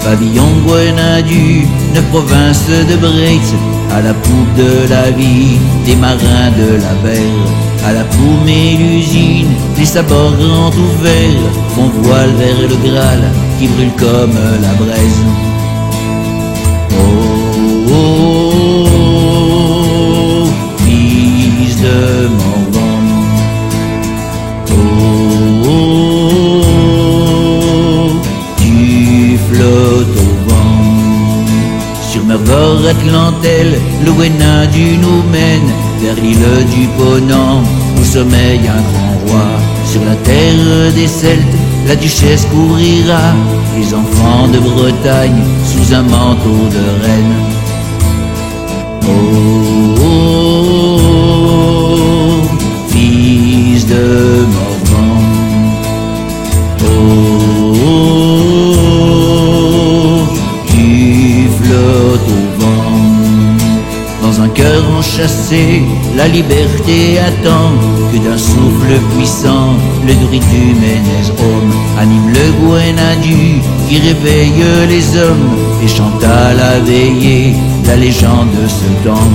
Pavillon 0.04 0.50
Guenadu, 0.66 1.66
une 1.94 2.02
province 2.10 2.68
de 2.68 2.96
Breix, 2.96 3.40
à 3.92 4.00
la 4.00 4.14
poupe 4.14 4.54
de 4.56 4.88
la 4.88 5.10
vie, 5.10 5.58
des 5.86 5.96
marins 5.96 6.50
de 6.56 6.76
la 6.82 6.94
mer, 7.04 7.32
à 7.86 7.92
la 7.92 8.04
paume 8.04 8.48
et 8.48 8.76
l'usine, 8.76 9.52
les 9.78 9.84
sabords 9.84 10.36
grands 10.36 10.68
ouverts 10.68 11.52
font 11.74 11.90
voile 12.02 12.30
vers 12.38 12.60
le 12.62 12.76
Graal 12.88 13.22
qui 13.58 13.68
brûle 13.68 13.92
comme 13.98 14.38
la 14.62 14.74
braise. 14.74 15.22
Oh, 16.92 17.04
oh, 17.88 18.86
oh, 18.86 19.20
de 21.82 22.28
Mervor 32.30 32.86
Atlantelle, 32.86 33.76
le 34.04 34.12
Wena 34.12 34.64
du 34.66 34.96
nous 34.98 35.22
mène 35.32 35.68
vers 36.00 36.14
l'île 36.14 36.64
du 36.72 36.86
Ponant, 36.96 37.60
où 37.98 38.04
sommeille 38.04 38.68
un 38.68 38.82
grand 38.92 39.14
roi. 39.26 39.46
Sur 39.84 40.04
la 40.04 40.14
terre 40.14 40.92
des 40.94 41.08
Celtes, 41.08 41.42
la 41.88 41.96
duchesse 41.96 42.46
courira, 42.52 43.34
les 43.76 43.92
enfants 43.92 44.46
de 44.46 44.60
Bretagne 44.60 45.42
sous 45.64 45.92
un 45.92 46.02
manteau 46.02 46.68
de 46.70 47.04
reine. 47.04 47.49
La 66.20 66.28
liberté 66.28 67.18
attend 67.18 67.72
que 68.12 68.18
d'un 68.18 68.36
souffle 68.36 68.94
puissant, 69.16 69.72
le 70.06 70.12
druide 70.22 70.44
du 70.52 70.74
anime 71.98 72.28
le 72.38 72.46
Guenadu 72.60 73.62
qui 73.88 73.96
réveille 74.08 74.62
les 74.86 75.16
hommes 75.16 75.56
et 75.82 75.88
chante 75.88 76.22
à 76.22 76.52
la 76.52 76.78
veillée 76.80 77.54
la 77.86 77.96
légende 77.96 78.50
de 78.62 78.68
ce 78.68 78.88
temps. 79.06 79.32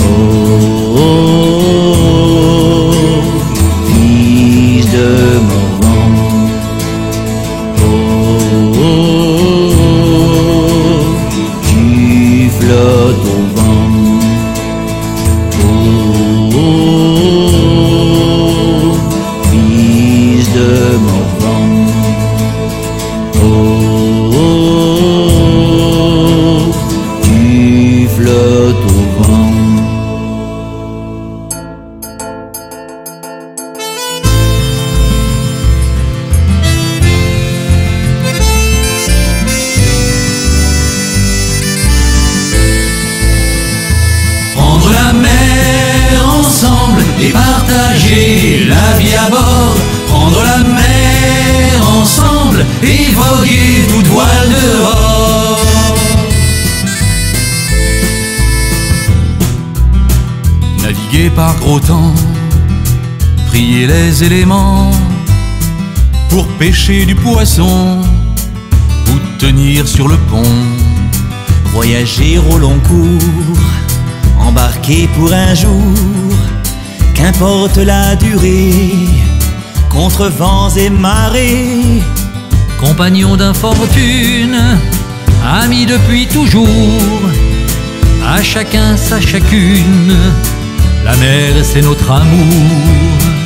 Oh, 0.00 0.98
oh, 0.98 1.45
éléments 64.22 64.90
pour 66.30 66.46
pêcher 66.58 67.04
du 67.04 67.14
poisson 67.14 68.00
ou 69.08 69.18
tenir 69.38 69.86
sur 69.86 70.08
le 70.08 70.16
pont. 70.16 70.42
Voyager 71.72 72.38
au 72.38 72.58
long 72.58 72.78
cours, 72.80 73.58
embarquer 74.40 75.08
pour 75.16 75.32
un 75.32 75.54
jour, 75.54 76.32
qu'importe 77.14 77.76
la 77.76 78.16
durée, 78.16 78.72
contre 79.90 80.28
vents 80.28 80.70
et 80.70 80.88
marées. 80.88 82.02
Compagnon 82.80 83.36
d'infortune, 83.36 84.58
amis 85.44 85.86
depuis 85.86 86.26
toujours, 86.26 87.20
à 88.26 88.42
chacun 88.42 88.96
sa 88.96 89.20
chacune, 89.20 90.16
la 91.04 91.16
mer 91.16 91.54
c'est 91.62 91.82
notre 91.82 92.10
amour. 92.10 93.45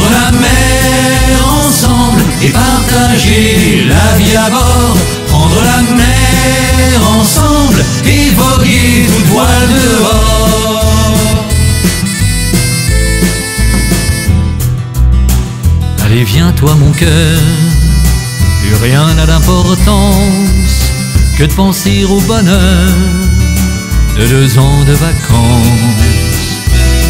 Prendre 0.00 0.12
la 0.12 0.30
mer 0.32 1.28
ensemble 1.66 2.22
et 2.42 2.48
partager 2.48 3.84
la 3.86 4.16
vie 4.18 4.36
à 4.36 4.48
bord. 4.48 4.96
Prendre 5.28 5.62
la 5.62 5.82
mer 5.94 7.10
ensemble 7.18 7.84
et 8.06 8.30
voguer 8.30 9.06
toute 9.06 9.26
voile 9.26 9.68
dehors. 9.68 10.84
Allez, 16.06 16.24
viens 16.24 16.52
toi 16.52 16.74
mon 16.76 16.92
cœur, 16.92 17.38
plus 18.62 18.76
rien 18.82 19.14
n'a 19.14 19.26
d'importance 19.26 20.90
que 21.36 21.44
de 21.44 21.52
penser 21.52 22.04
au 22.04 22.20
bonheur 22.20 22.88
de 24.18 24.26
deux 24.26 24.58
ans 24.58 24.84
de 24.86 24.92
vacances. 24.92 26.10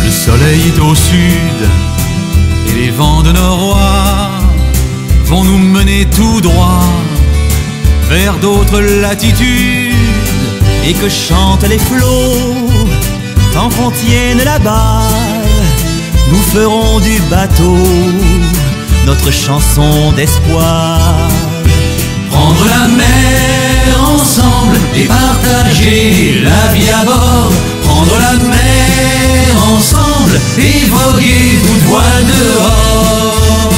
Le 0.04 0.10
soleil 0.10 0.72
est 0.74 0.80
au 0.80 0.94
sud 0.94 1.89
les 2.80 2.90
vents 2.90 3.22
de 3.22 3.32
noroît 3.32 4.30
vont 5.26 5.44
nous 5.44 5.58
mener 5.58 6.06
tout 6.16 6.40
droit 6.40 6.88
vers 8.08 8.34
d'autres 8.44 8.80
latitudes. 8.80 9.94
Et 10.86 10.94
que 10.94 11.08
chantent 11.08 11.68
les 11.68 11.78
flots, 11.78 12.68
tant 13.52 13.68
qu'on 13.74 13.90
tienne 13.90 14.42
la 14.44 14.58
balle, 14.58 15.46
nous 16.30 16.42
ferons 16.54 17.00
du 17.00 17.20
bateau 17.34 17.76
notre 19.06 19.30
chanson 19.30 20.12
d'espoir. 20.16 20.98
Prendre 22.30 22.64
la 22.76 22.84
mer 23.02 23.82
ensemble 24.14 24.76
et 24.96 25.04
partager 25.04 26.42
la 26.48 26.62
vie 26.74 26.90
à 27.00 27.04
bord. 27.04 27.52
Prendre 27.84 28.16
la 28.26 28.34
mer 28.54 29.48
ensemble 29.74 30.09
et 30.58 30.86
voguer 30.86 31.58
toute 31.66 31.84
voile 31.88 32.26
dehors. 32.26 33.70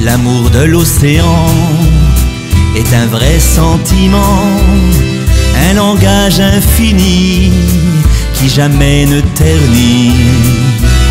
L'amour 0.00 0.50
de 0.50 0.64
l'océan 0.64 1.46
est 2.76 2.94
un 2.94 3.06
vrai 3.06 3.40
sentiment, 3.40 4.42
un 5.68 5.74
langage 5.74 6.40
infini 6.40 7.50
qui 8.34 8.48
jamais 8.48 9.06
ne 9.06 9.20
ternit. 9.20 10.12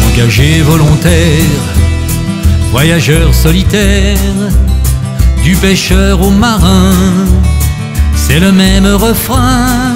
Engagé 0.07 0.61
volontaire, 0.61 1.63
voyageur 2.71 3.33
solitaire, 3.33 4.17
du 5.43 5.55
pêcheur 5.55 6.21
au 6.21 6.29
marin, 6.29 6.93
c'est 8.15 8.39
le 8.39 8.51
même 8.51 8.85
refrain. 8.85 9.94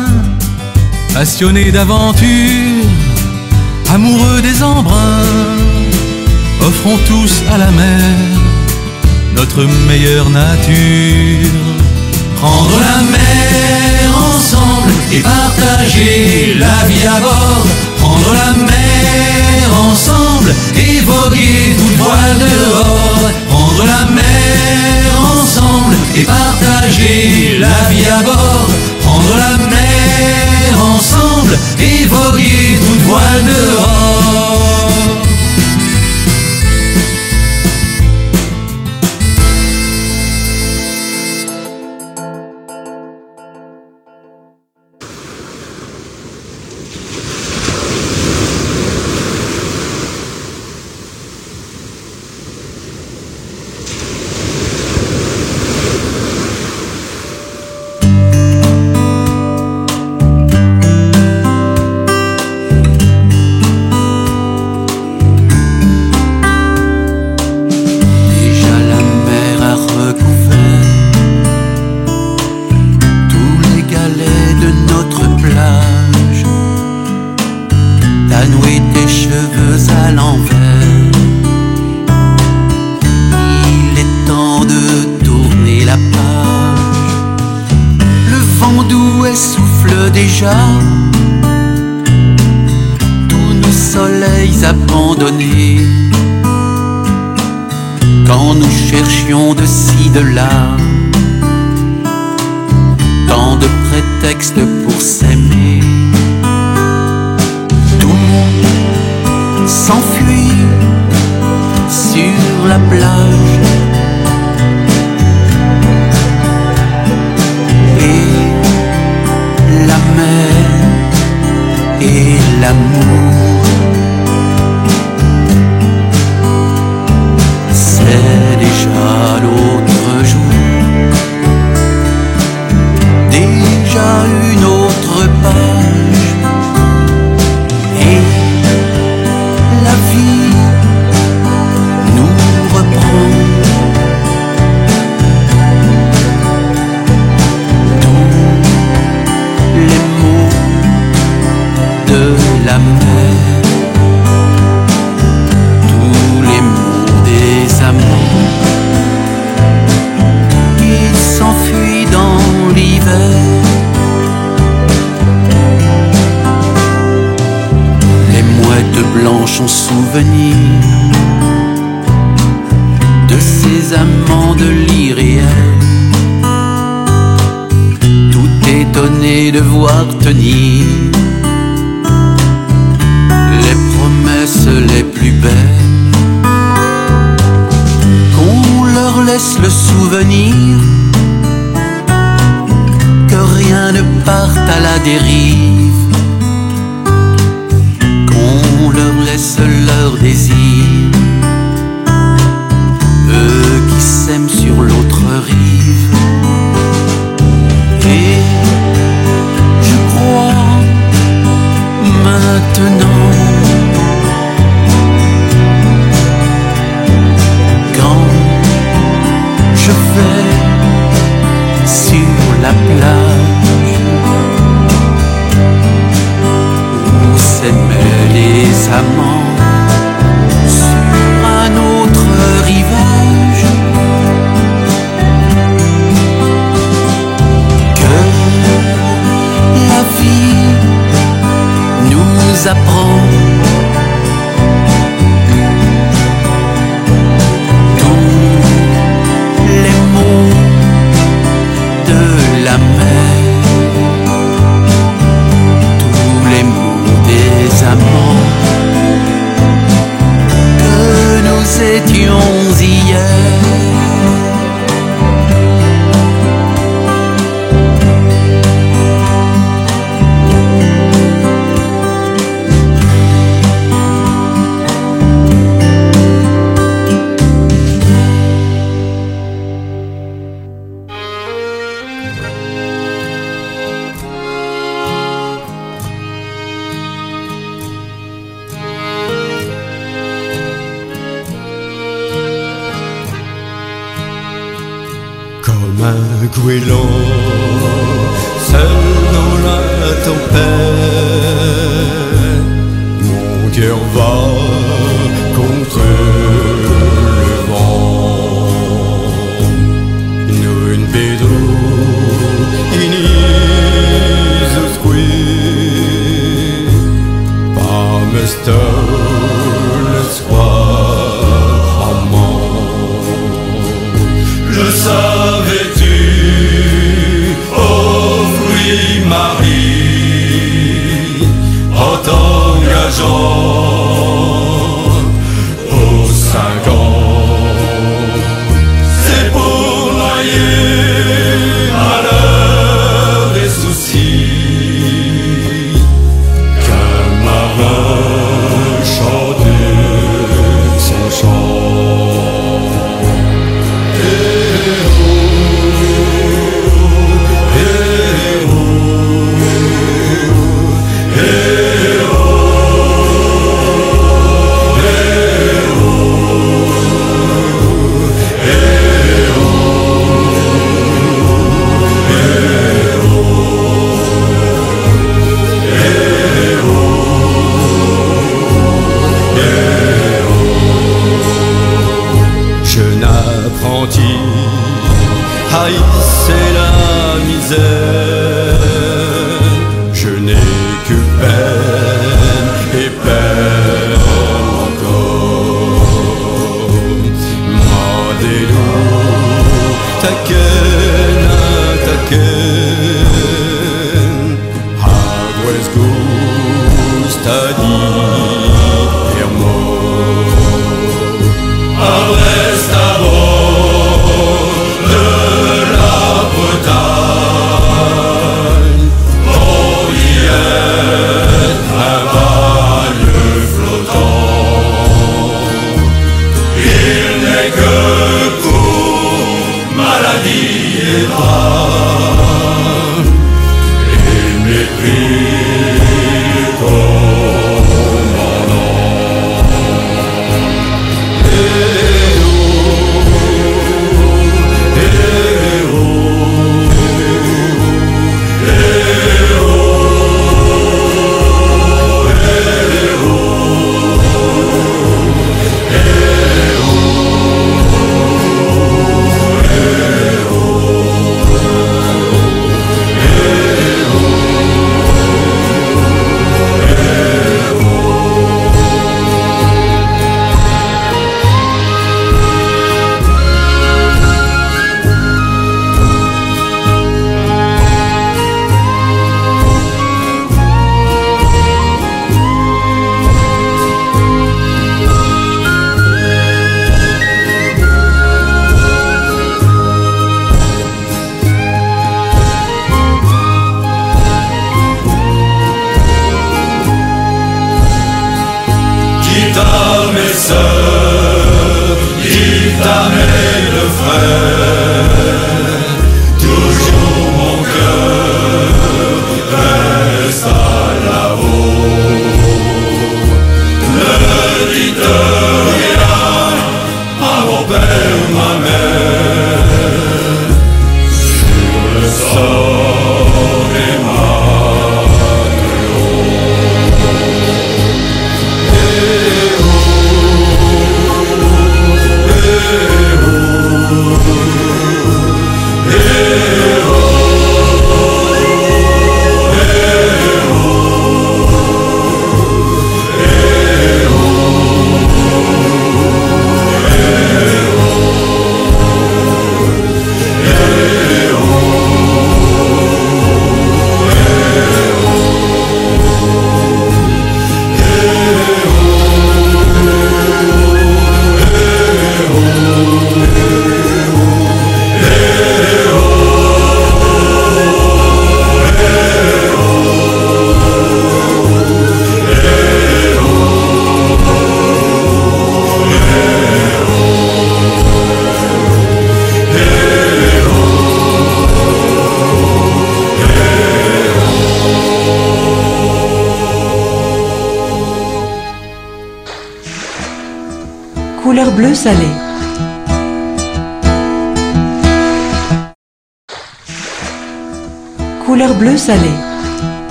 Passionné 1.13 1.71
d'aventure, 1.71 2.85
amoureux 3.93 4.41
des 4.41 4.63
embruns, 4.63 5.57
offrons 6.61 6.97
tous 7.05 7.43
à 7.51 7.57
la 7.57 7.71
mer 7.71 7.99
notre 9.35 9.63
meilleure 9.87 10.29
nature. 10.29 11.51
Prendre 12.37 12.79
la 12.79 13.01
mer 13.11 14.09
ensemble 14.29 14.91
et 15.11 15.19
partager 15.19 16.55
la 16.57 16.87
vie 16.87 17.07
à 17.07 17.19
bord. 17.19 17.65
Prendre 17.99 18.33
la 18.33 18.51
mer 18.63 19.65
ensemble 19.89 20.53
et 20.75 20.99
voguer 21.01 21.75
toute 21.77 21.97
voile 21.97 22.37
dehors. 22.39 23.31
Prendre 23.49 23.83
la 23.85 24.05
mer 24.11 25.05
ensemble 25.33 25.95
et 26.15 26.23
partager 26.23 27.57
la 27.59 27.89
vie 27.89 28.09
à 28.09 28.23
bord. 28.23 28.69
Prendre 29.03 29.35
la 29.37 29.57
mer 29.57 29.68
ensemble 30.79 31.57
et 31.79 32.05
voguer 32.05 32.79
toute 32.85 33.01
voile 33.01 33.45
dehors. 33.45 34.88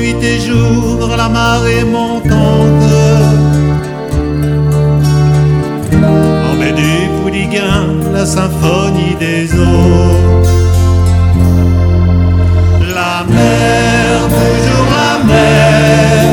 Nuit 0.00 0.16
et 0.22 0.40
jour 0.40 1.08
la 1.16 1.28
marée 1.28 1.84
montante. 1.84 2.90
Baie 6.58 6.72
du 6.72 6.94
Pouliguen, 7.16 8.12
la 8.12 8.26
symphonie 8.26 9.16
des 9.18 9.44
eaux. 9.54 10.16
La 12.98 13.24
mer, 13.34 14.12
toujours 14.38 14.90
la 15.00 15.14
mer, 15.32 16.24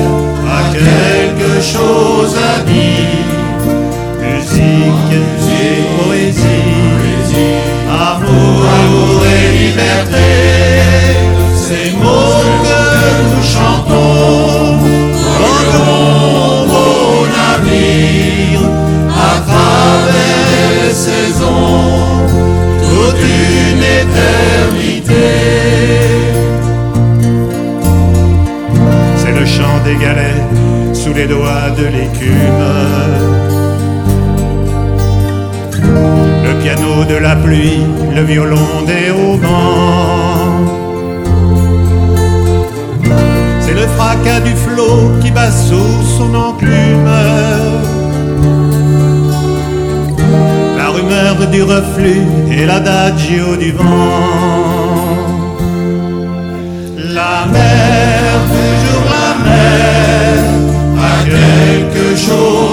a 0.58 0.62
quelque 0.76 1.54
chose 1.74 2.36
à 2.52 2.56
dire. 2.72 3.26
Musique, 4.22 5.16
poésie, 5.98 6.74
amour 7.90 9.20
et 9.36 9.58
liberté. 9.64 10.47
C'est 29.18 29.32
le 29.32 29.46
chant 29.46 29.80
des 29.86 29.96
galets 29.96 30.44
sous 30.94 31.14
les 31.14 31.28
doigts 31.28 31.70
de 31.78 31.86
l'écume. 31.86 32.64
Le 36.44 36.54
piano 36.62 37.06
de 37.10 37.16
la 37.16 37.36
pluie, 37.36 37.82
le 38.16 38.24
violon 38.24 38.84
des 38.86 39.12
haubans. 39.12 40.66
C'est 43.62 43.74
le 43.74 43.88
fracas 43.96 44.42
du 44.42 44.54
flot 44.56 45.12
qui 45.22 45.32
bat 45.32 45.52
sous 45.52 46.04
son 46.18 46.34
enclume. 46.36 47.57
Du 51.46 51.62
reflux 51.62 52.26
et 52.52 52.66
l'adagio 52.66 53.56
du 53.58 53.72
vent. 53.72 53.84
La 57.14 57.46
mer, 57.52 58.24
toujours 58.50 59.06
la 59.16 59.30
mer, 59.46 60.44
a 60.98 61.24
quelque 61.24 62.16
chose 62.18 62.67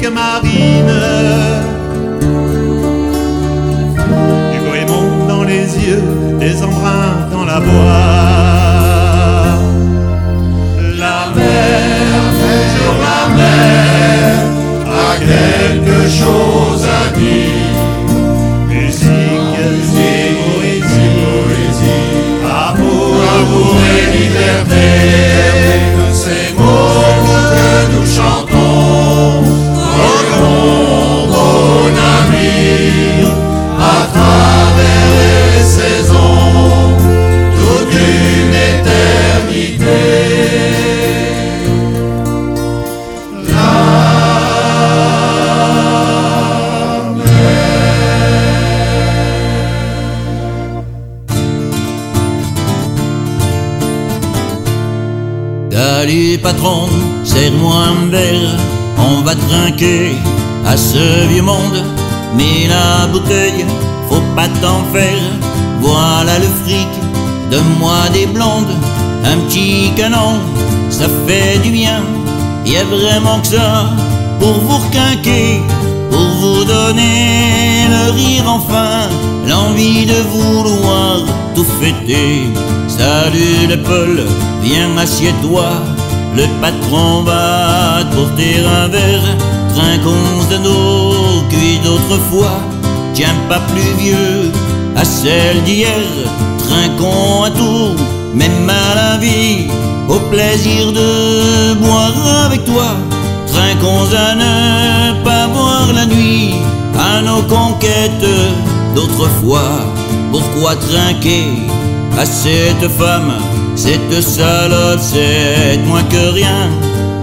musique 0.00 0.14
marine. 0.14 0.92
Du 4.52 4.58
goémon 4.68 5.26
dans 5.28 5.44
les 5.44 5.76
yeux, 5.78 6.02
des 6.38 6.62
embruns 6.62 7.28
dans 7.30 7.44
la 7.44 7.60
voix. 7.60 8.09
À 60.66 60.76
ce 60.76 61.26
vieux 61.28 61.42
monde. 61.42 61.82
Mais 62.36 62.68
la 62.68 63.06
bouteille, 63.06 63.64
faut 64.08 64.22
pas 64.36 64.48
t'en 64.62 64.84
faire. 64.92 65.24
Voilà 65.80 66.38
le 66.38 66.46
fric, 66.64 66.88
donne-moi 67.50 68.08
des 68.12 68.26
blondes, 68.26 68.74
un 69.24 69.36
petit 69.46 69.92
canon, 69.96 70.38
ça 70.90 71.06
fait 71.26 71.58
du 71.62 71.70
bien. 71.70 72.02
Y 72.66 72.76
a 72.76 72.84
vraiment 72.84 73.40
que 73.40 73.48
ça 73.48 73.90
pour 74.38 74.52
vous 74.52 74.78
requinquer, 74.84 75.62
pour 76.10 76.26
vous 76.40 76.64
donner 76.64 77.86
le 77.88 78.12
rire 78.12 78.44
enfin, 78.46 79.08
l'envie 79.48 80.04
de 80.04 80.20
vouloir 80.30 81.24
tout 81.54 81.66
fêter. 81.80 82.46
Salut 82.88 83.66
le 83.68 83.82
Paul, 83.82 84.26
viens 84.62 84.96
assieds-toi, 84.98 85.70
le 86.36 86.44
patron 86.60 87.22
va 87.22 88.04
te 88.10 88.16
porter 88.16 88.56
un 88.64 88.88
verre, 88.88 89.36
trinquons 89.74 90.44
de 90.50 90.58
nos 90.58 91.42
cuits 91.48 91.80
d'autrefois, 91.84 92.60
tiens 93.14 93.34
pas 93.48 93.60
plus 93.70 93.92
vieux 93.98 94.52
à 94.96 95.04
celle 95.04 95.62
d'hier, 95.64 96.06
trinquons 96.58 97.44
à 97.44 97.50
tout, 97.50 97.96
même 98.34 98.68
à 98.68 98.94
la 98.94 99.16
vie, 99.18 99.68
au 100.08 100.18
plaisir 100.30 100.92
de 100.92 101.74
boire 101.74 102.46
avec 102.46 102.64
toi. 102.64 102.90
Trinquons 103.46 104.08
à 104.14 104.34
ne 104.34 105.24
pas 105.24 105.46
boire 105.48 105.92
la 105.92 106.06
nuit, 106.06 106.54
à 106.98 107.20
nos 107.22 107.42
conquêtes 107.42 108.26
d'autrefois. 108.94 109.72
Pourquoi 110.30 110.76
trinquer 110.76 111.46
à 112.18 112.24
cette 112.24 112.88
femme, 112.98 113.32
cette 113.80 114.20
salope, 114.20 115.00
c'est 115.00 115.78
moins 115.86 116.02
que 116.02 116.34
rien, 116.34 116.68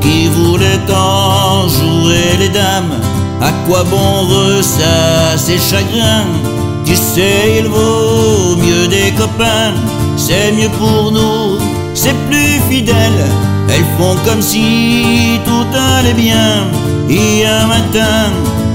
qui 0.02 0.28
voulait 0.28 0.88
en 0.92 1.68
jouer 1.68 2.36
les 2.40 2.50
dames 2.50 2.96
À 3.40 3.52
quoi 3.68 3.84
bon 3.84 4.24
ressasser 4.34 5.60
chagrin 5.60 6.26
Tu 6.84 6.96
sais, 6.96 7.60
il 7.60 7.68
vaut 7.68 8.56
mieux 8.56 8.88
des 8.88 9.12
copains, 9.12 9.74
c'est 10.16 10.52
mieux 10.52 10.74
pour 10.80 11.12
nous, 11.12 11.60
c'est 11.94 12.18
plus 12.28 12.60
fidèle. 12.70 13.22
Elles 13.70 13.90
font 14.00 14.16
comme 14.26 14.42
si 14.42 15.40
tout 15.46 15.70
allait 16.00 16.20
bien. 16.28 16.66
Et 17.08 17.46
un 17.46 17.68
matin, 17.68 18.32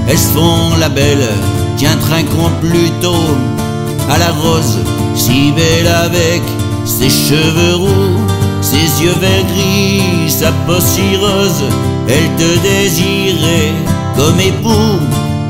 elles 0.07 0.25
font 0.35 0.77
la 0.79 0.87
belle. 0.87 1.27
Tiens, 1.75 1.97
trinquons 1.99 2.51
plutôt 2.61 3.27
à 4.09 4.17
la 4.17 4.31
rose, 4.41 4.79
si 5.15 5.51
belle 5.51 5.87
avec 6.05 6.41
ses 6.85 7.09
cheveux 7.09 7.75
roux, 7.75 8.19
ses 8.61 9.03
yeux 9.03 9.15
verts 9.19 9.45
gris, 9.53 10.29
sa 10.29 10.51
peau 10.65 10.79
si 10.79 11.15
rose. 11.17 11.63
Elle 12.07 12.29
te 12.37 12.59
désirait 12.61 13.73
comme 14.15 14.39
époux 14.39 14.99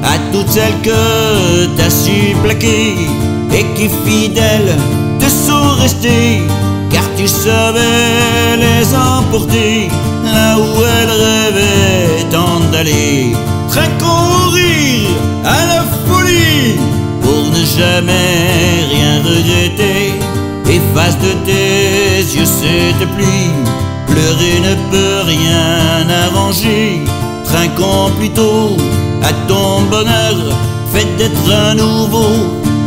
à 0.03 0.17
toutes 0.31 0.49
celles 0.49 0.81
que 0.81 1.65
t'as 1.77 1.89
su 1.89 2.35
plaquer 2.43 2.95
et 3.51 3.65
qui 3.75 3.89
fidèles 4.05 4.75
te 5.19 5.27
sont 5.29 5.75
restées 5.81 6.41
car 6.91 7.03
tu 7.17 7.27
savais 7.27 8.57
les 8.57 8.95
emporter 8.95 9.89
là 10.23 10.57
où 10.57 10.81
elles 10.97 11.15
rêvaient 11.25 12.23
tant 12.31 12.59
d'aller. 12.71 13.33
Rire, 14.53 15.09
à 15.43 15.65
la 15.65 15.81
folie, 16.05 16.75
pour 17.21 17.45
ne 17.55 17.63
jamais 17.65 18.85
rien 18.91 19.13
regretter. 19.23 20.02
Efface 20.95 21.17
de 21.17 21.31
tes 21.43 22.19
yeux 22.37 22.45
cette 22.45 23.09
pluie, 23.15 23.49
pleurer 24.05 24.59
ne 24.61 24.75
peut 24.91 25.21
rien 25.25 26.07
arranger. 26.25 27.01
Trinquons 27.45 28.11
plutôt 28.19 28.77
à 29.23 29.33
ton 29.47 29.81
bonheur, 29.89 30.35
faites 30.93 31.17
d'être 31.17 31.51
un 31.51 31.73
nouveau 31.73 32.33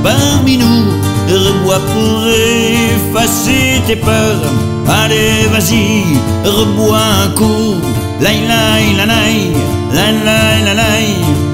parmi 0.04 0.56
nous. 0.56 0.84
Rebois 1.28 1.80
pour 1.80 2.28
effacer 2.28 3.82
tes 3.88 3.96
peurs. 3.96 4.52
Allez, 4.86 5.48
vas-y, 5.50 6.04
rebois 6.44 7.06
un 7.24 7.28
coup. 7.30 7.74
Lai 8.20 8.38
lai 8.46 8.94
la 8.96 9.06
lai, 9.06 9.50
lai 9.92 10.12
lai 10.24 10.62
la 10.64 10.74
lai, 10.74 11.08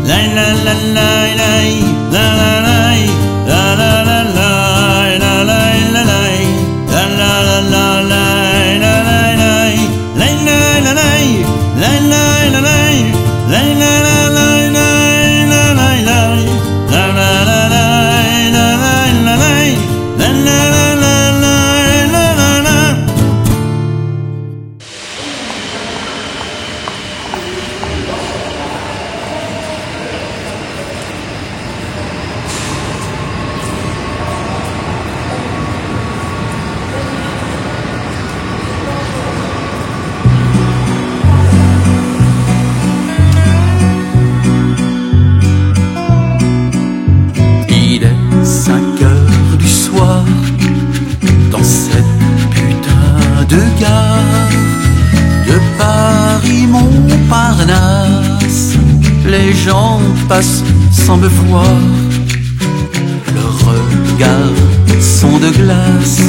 lai 0.05 0.27
la 0.37 0.49
la 0.66 0.74
lai 0.97 1.35
lai, 1.41 1.70
la 2.12 2.24
la 2.41 2.61
lai, 2.69 3.09
sans 60.41 61.19
me 61.19 61.29
voir, 61.29 61.67
leurs 63.35 63.59
regards 63.69 65.01
sont 65.01 65.39
de 65.39 65.51
glace. 65.51 66.23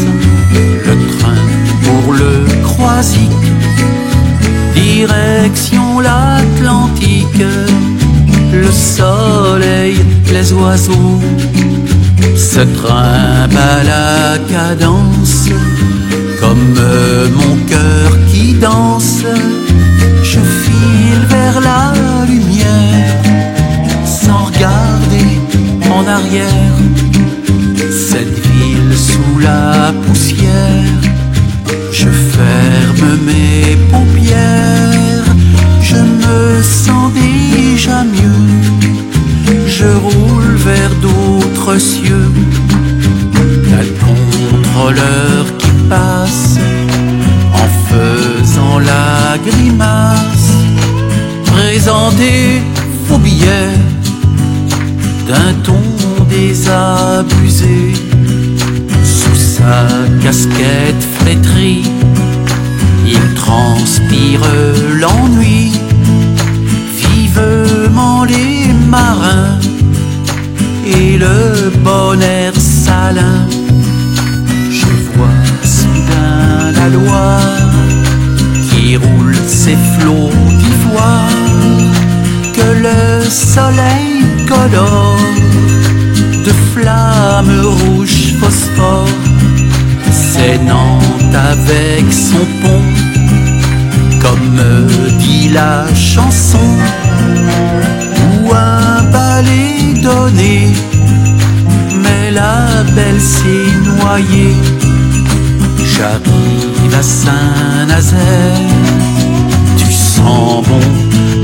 Le 0.86 0.96
train 1.18 1.42
pour 1.84 2.14
le 2.14 2.44
Croisic, 2.64 3.32
direction 4.76 6.02
l'Atlantique. 6.02 7.46
Le 8.52 8.72
soleil, 8.72 9.96
les 10.34 10.52
oiseaux 10.52 11.22
se 12.36 12.60
trimballent 12.60 13.90
à 13.90 14.38
cadence 14.52 15.48
comme 16.42 16.76
mon 17.38 17.56
cœur 17.68 18.18
qui 18.30 18.54
danse. 18.54 19.24
Je 20.24 20.40
file 20.40 21.26
vers 21.30 21.62
la 21.62 21.94
lumière 22.28 23.43
en 26.04 26.08
arrière. 26.08 27.03
Belle 102.96 103.22
s'est 103.22 103.72
noyée. 103.84 104.56
J'arrive 105.96 106.96
à 106.98 107.04
Saint-Nazaire, 107.04 108.58
tu 109.78 109.92
sens 109.92 110.66
bon 110.68 110.80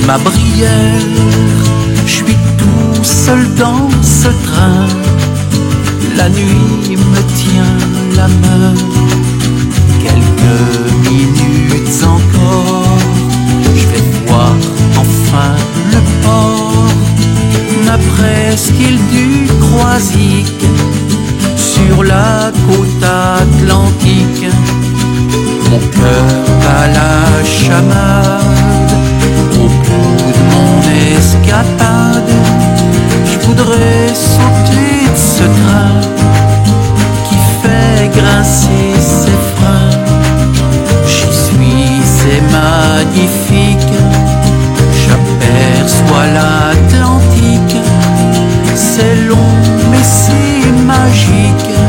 ma 0.08 0.18
brière, 0.18 1.06
je 2.06 2.12
suis 2.12 2.38
tout 2.58 3.04
seul 3.04 3.42
dans 3.56 3.88
ce 4.02 4.30
train, 4.48 4.88
la 6.18 6.30
nuit 6.30 6.98
me 6.98 7.22
tient 7.42 7.78
la 8.16 8.28
main, 8.28 8.74
quelques 10.02 11.10
minutes 11.10 12.04
encore, 12.04 12.98
je 13.76 13.86
vais 13.92 14.06
voir 14.26 14.56
enfin 14.98 15.54
le 15.94 16.02
port, 16.24 16.90
ma 17.86 17.98
presqu'île 18.14 19.00
du 19.12 19.48
Croisic, 19.62 20.66
sur 21.88 22.04
la 22.04 22.52
côte 22.68 23.04
atlantique, 23.04 24.48
mon 25.70 25.80
cœur 25.80 26.26
à 26.78 26.88
la 26.88 27.44
chamade, 27.44 28.92
au 29.56 29.68
bout 29.86 30.18
de 30.38 30.44
mon 30.54 30.72
escapade, 31.18 32.34
je 33.26 33.38
voudrais 33.48 34.08
sauter 34.14 34.96
de 35.12 35.22
ce 35.38 35.46
train 35.60 36.00
qui 37.28 37.38
fait 37.62 38.04
grincer 38.18 38.92
ses 39.00 39.40
freins. 39.56 39.96
J'y 41.06 41.32
suis, 41.46 42.02
c'est 42.04 42.44
magnifique, 42.60 43.94
j'aperçois 45.02 46.26
l'Atlantique, 46.34 46.59
magique, 50.90 51.89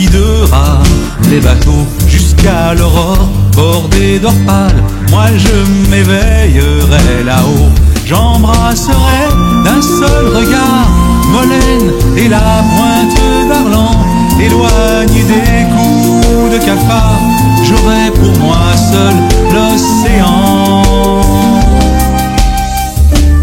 guidera 0.00 0.78
les 1.30 1.40
bateaux 1.40 1.86
jusqu'à 2.08 2.74
l'aurore 2.74 3.28
bordée 3.54 4.18
d'or 4.18 4.34
pâle. 4.46 4.82
Moi 5.10 5.26
je 5.36 5.90
m'éveillerai 5.90 7.24
là-haut, 7.24 7.70
j'embrasserai 8.06 9.22
d'un 9.64 9.82
seul 9.82 10.26
regard 10.28 10.88
Molène 11.32 11.92
et 12.16 12.28
la 12.28 12.64
pointe 12.72 13.20
d'Arlan, 13.48 13.92
éloignés 14.40 15.26
des 15.34 15.62
coups 15.74 16.52
de 16.54 16.58
cafard, 16.64 17.20
j'aurai 17.62 18.10
pour 18.14 18.36
moi 18.42 18.58
seul 18.90 19.14
l'océan. 19.54 20.82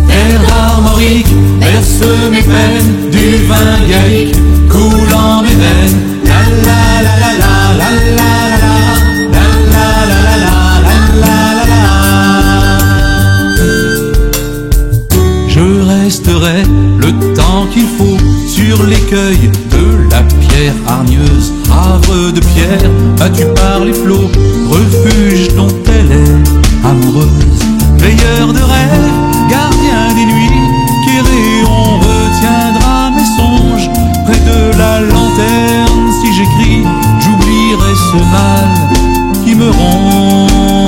Terre 0.07 0.41
d'Armorique, 0.47 1.33
berce 1.59 2.03
mes 2.31 2.41
peines, 2.41 3.09
du 3.11 3.45
vin 3.47 3.77
gallique 3.89 4.35
coulant 4.69 5.43
mes 5.43 5.55
veines. 5.55 6.16
Je 15.47 15.59
resterai 15.59 16.63
le 16.99 17.33
temps 17.33 17.65
qu'il 17.73 17.87
faut 17.97 18.17
sur 18.47 18.83
l'écueil 18.83 19.49
de 19.71 20.11
la 20.11 20.21
pierre 20.21 20.73
hargneuse, 20.87 21.53
havre 21.71 22.31
de 22.31 22.39
pierre, 22.39 22.91
battu 23.17 23.45
par 23.55 23.83
les 23.83 23.93
flots, 23.93 24.29
refuge 24.69 25.47
donc 25.55 25.76
ce 38.17 38.23
mal 38.31 38.67
qui 39.43 39.55
me 39.55 39.69
ronge. 39.69 40.87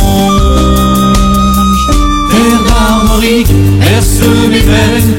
Terre 2.29 2.63
d'Armorique, 2.67 3.53
berce 3.79 4.21
mes 4.49 4.59
veines, 4.59 5.18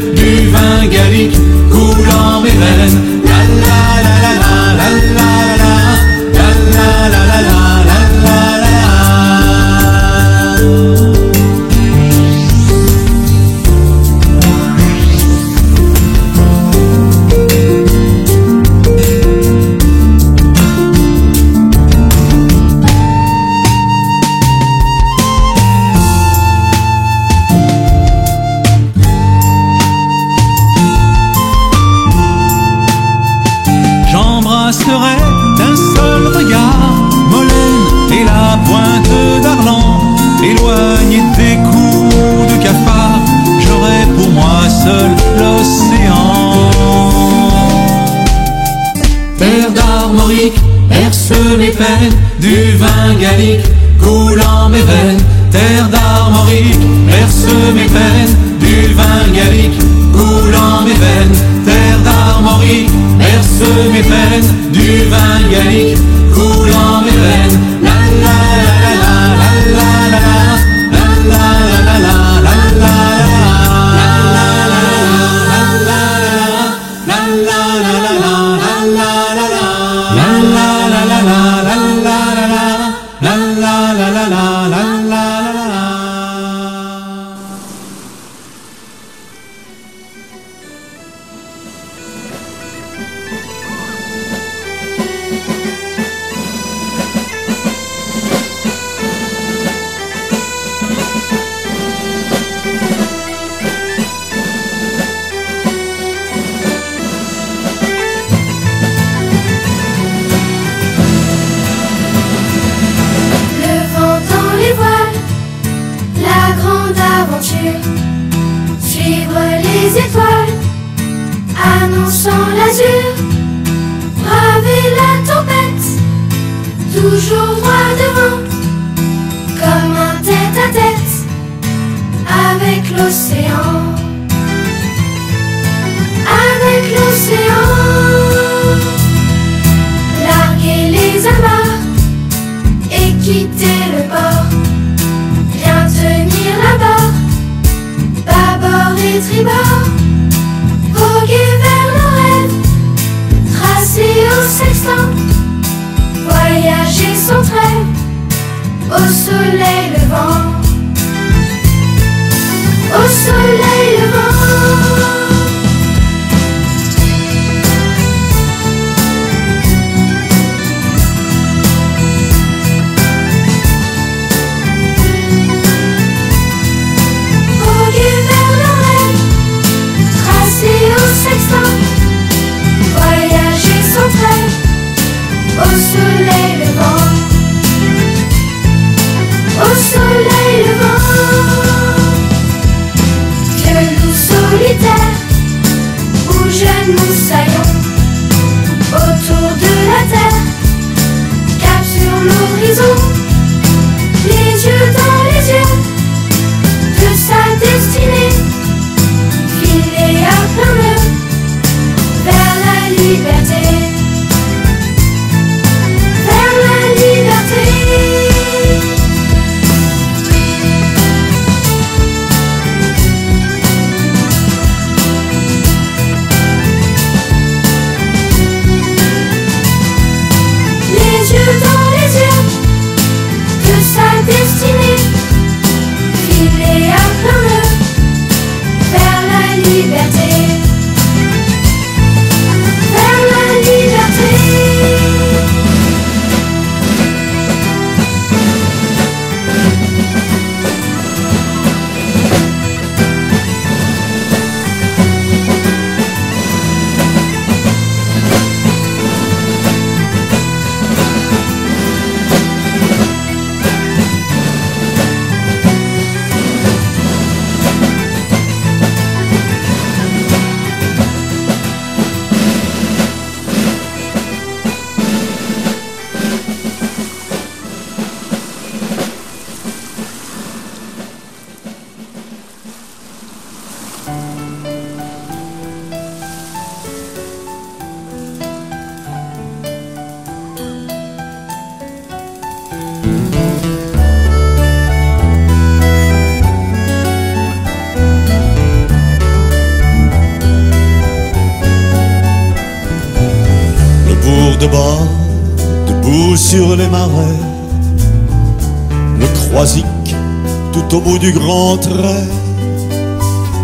du 311.21 311.33
grand 311.33 311.77
trait, 311.77 312.29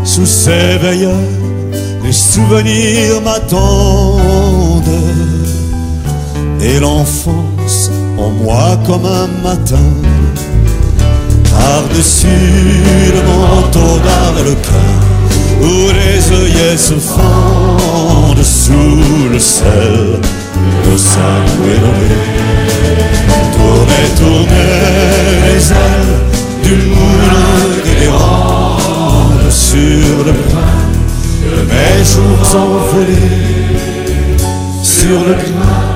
sous 0.04 0.26
ses 0.26 0.76
veilleurs, 0.78 1.14
les 2.04 2.12
souvenirs 2.12 3.20
m'attendent, 3.24 4.82
et 6.60 6.78
l'enfance 6.80 7.90
en 8.18 8.30
moi 8.42 8.78
comme 8.86 9.06
un 9.06 9.28
matin, 9.42 9.90
par-dessus 11.50 12.26
le 13.14 13.22
manteau 13.22 13.98
d'arlequin, 14.04 14.92
où 15.62 15.90
les 16.00 16.36
œillets 16.36 16.76
se 16.76 16.94
fendent 16.94 18.44
sous 18.44 19.28
le 19.32 19.38
sel 19.38 20.20
de 20.90 20.96
sa 20.96 21.30
Tournez, 23.56 24.08
tournez 24.18 24.72
les 25.46 25.72
ailes 25.72 26.35
du 26.66 26.74
moulin 26.88 27.59
qui 27.84 27.94
déroule 28.01 29.51
sur 29.51 30.16
le 30.26 30.32
brin 30.32 30.78
de 31.52 31.60
mes 31.70 31.98
jours 32.12 32.51
envolés, 32.64 33.36
sur 34.82 35.20
le 35.28 35.34
brin 35.34 35.86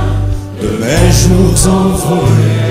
de 0.63 0.69
mes 0.83 1.09
jours 1.21 1.61
envolés. 1.67 2.69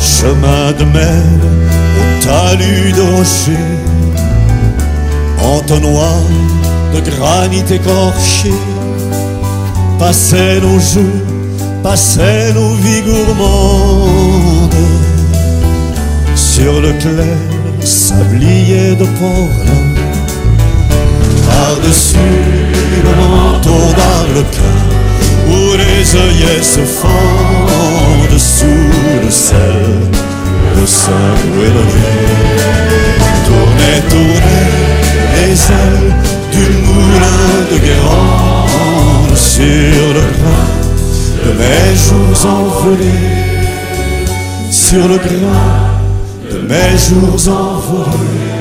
Chemin 0.00 0.72
de 0.78 0.84
mer 0.84 1.24
au 2.00 2.04
talus 2.24 2.92
de 2.92 3.02
rochers, 3.14 3.78
entonnoir 5.42 6.22
de 6.94 7.00
granit 7.10 7.64
écorché, 7.70 8.54
passaient 10.02 10.60
nos 10.60 10.80
jeux, 10.80 11.22
passaient 11.80 12.52
nos 12.54 12.74
vies 12.82 13.04
sur 16.34 16.80
le 16.80 16.92
clair 17.02 17.38
sablier 17.84 18.96
de 19.00 19.06
Portland, 19.18 19.98
par-dessus 21.46 22.34
le 23.06 23.12
manteau 23.22 23.82
d'Arlequin, 23.98 24.78
où 25.52 25.60
les 25.82 26.04
œillets 26.24 26.64
se 26.74 26.84
fendent 27.00 28.40
sous 28.56 29.22
le 29.24 29.30
sel 29.30 29.84
de 30.80 30.84
Saint-Louis. 30.84 31.72
Tournez, 33.46 33.98
tournez 34.10 34.68
les 35.36 35.56
ailes 35.80 36.14
du 36.54 36.64
moulin 36.86 37.44
de 37.70 37.78
Guérande 37.78 39.11
sur 39.42 40.14
le 40.14 40.20
grain 40.38 40.70
de 41.44 41.50
mes 41.58 41.96
jours 41.96 42.46
envolés, 42.46 43.32
sur 44.70 45.08
le 45.08 45.16
grain 45.16 45.80
de 46.50 46.58
mes 46.68 46.96
jours 46.96 47.52
envolés. 47.52 48.52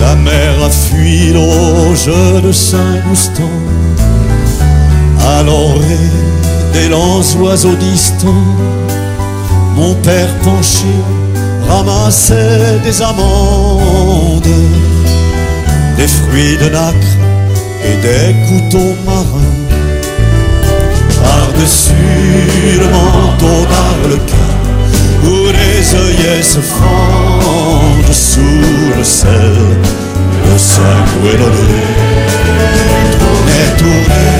La 0.00 0.14
mer 0.14 0.64
a 0.64 0.70
fui 0.70 1.32
l'auge 1.32 2.10
de 2.42 2.52
Saint-Goustan 2.52 3.50
À 5.26 5.42
l'orée 5.42 6.10
des 6.74 6.88
lents 6.88 7.22
oiseaux 7.40 7.76
distants, 7.76 8.44
mon 9.74 9.94
père 9.94 10.32
penché 10.44 10.94
ramassait 11.68 12.78
des 12.82 13.02
amandes, 13.02 14.54
des 15.96 16.08
fruits 16.08 16.56
de 16.56 16.68
nacre 16.70 17.14
et 17.84 17.96
des 18.06 18.34
couteaux 18.48 18.96
marins. 19.04 19.56
Par-dessus 21.22 22.78
le 22.80 22.88
manteau 22.96 23.66
d'arlequin, 23.70 24.52
où 25.24 25.36
les 25.58 25.94
œillets 26.04 26.42
se 26.42 26.60
fendent 26.60 28.12
sous 28.12 28.96
le 28.96 29.04
sel, 29.04 29.58
le 30.46 30.58
sanguinolé. 30.58 31.84
Tournez, 33.20 33.68
tournez 33.78 34.38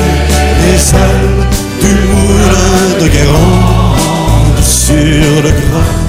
les 0.64 0.82
ailes 1.06 1.46
du 1.82 1.94
moulin 2.10 3.02
de 3.02 3.08
Guérande 3.08 4.62
sur 4.62 5.42
le 5.42 5.50
grain 5.50 6.07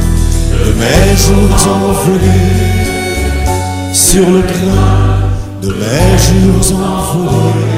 de 0.69 0.73
mes 0.73 1.15
jours 1.17 1.67
envolés, 1.67 2.29
sur 3.93 4.29
le 4.29 4.41
grain 4.41 5.19
de 5.61 5.67
mes 5.67 6.17
jours 6.17 6.77
envolés. 6.77 7.68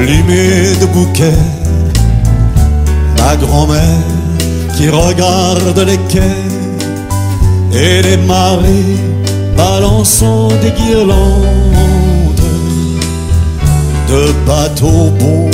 Allumé 0.00 0.74
de 0.80 0.86
bouquets, 0.86 1.44
ma 3.18 3.36
grand-mère 3.36 4.06
qui 4.76 4.88
regarde 4.88 5.78
les 5.86 5.98
quais 6.08 6.42
et 7.72 8.02
les 8.02 8.16
marées 8.16 8.96
balançant 9.56 10.48
des 10.62 10.72
guirlandes 10.80 12.46
de 14.08 14.22
bateaux 14.46 15.10
beaux 15.20 15.50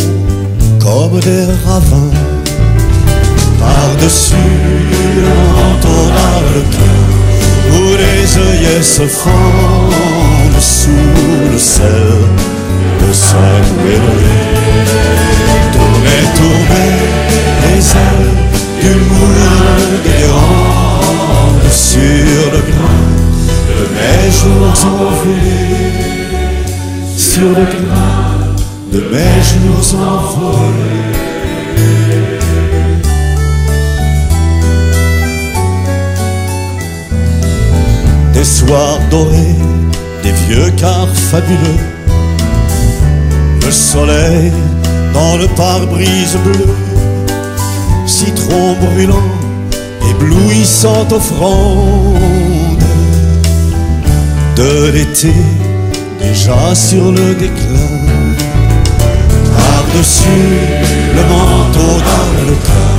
comme 0.85 1.19
des 1.21 1.47
ravins. 1.67 2.17
Par-dessus 3.59 4.37
d'arlequin 5.83 7.05
où 7.75 7.83
les 8.03 8.39
œillets 8.47 8.83
se 8.83 9.07
fendent 9.07 10.61
sous 10.61 10.91
le 11.53 11.59
sel 11.59 12.56
de 13.07 13.13
Saint-Louis. 13.13 14.01
Tournez, 15.73 16.23
tournez 16.37 16.95
les 17.63 17.83
ailes 18.05 18.35
du 18.81 18.93
moulin 19.11 19.73
des 20.05 20.23
Landes 20.27 21.71
sur 21.71 22.45
le 22.53 22.61
grain 22.71 23.05
de 23.79 23.85
mes 23.97 24.25
jours 24.31 24.75
envolés, 24.85 25.95
sur 27.17 27.49
le 27.49 27.55
grain 27.55 28.27
de 28.93 29.01
mes 29.13 29.39
jours 29.49 29.89
envolés. 30.01 31.17
Des 38.33 38.45
soirs 38.45 39.01
dorés, 39.11 39.57
des 40.23 40.33
vieux 40.33 40.71
cars 40.77 41.15
fabuleux, 41.15 41.96
le 43.67 43.73
soleil 43.73 44.53
dans 45.13 45.37
le 45.39 45.49
pare-brise 45.49 46.37
bleu, 46.45 46.69
citron 48.07 48.77
brûlant, 48.81 49.31
éblouissante 50.09 51.13
offrande 51.13 52.85
de 54.55 54.91
l'été 54.93 55.35
déjà 56.21 56.75
sur 56.75 57.11
le 57.11 57.35
déclin. 57.35 58.05
Par-dessus 59.57 60.53
le 61.17 61.23
manteau 61.33 61.93
d'arlequin, 62.07 62.95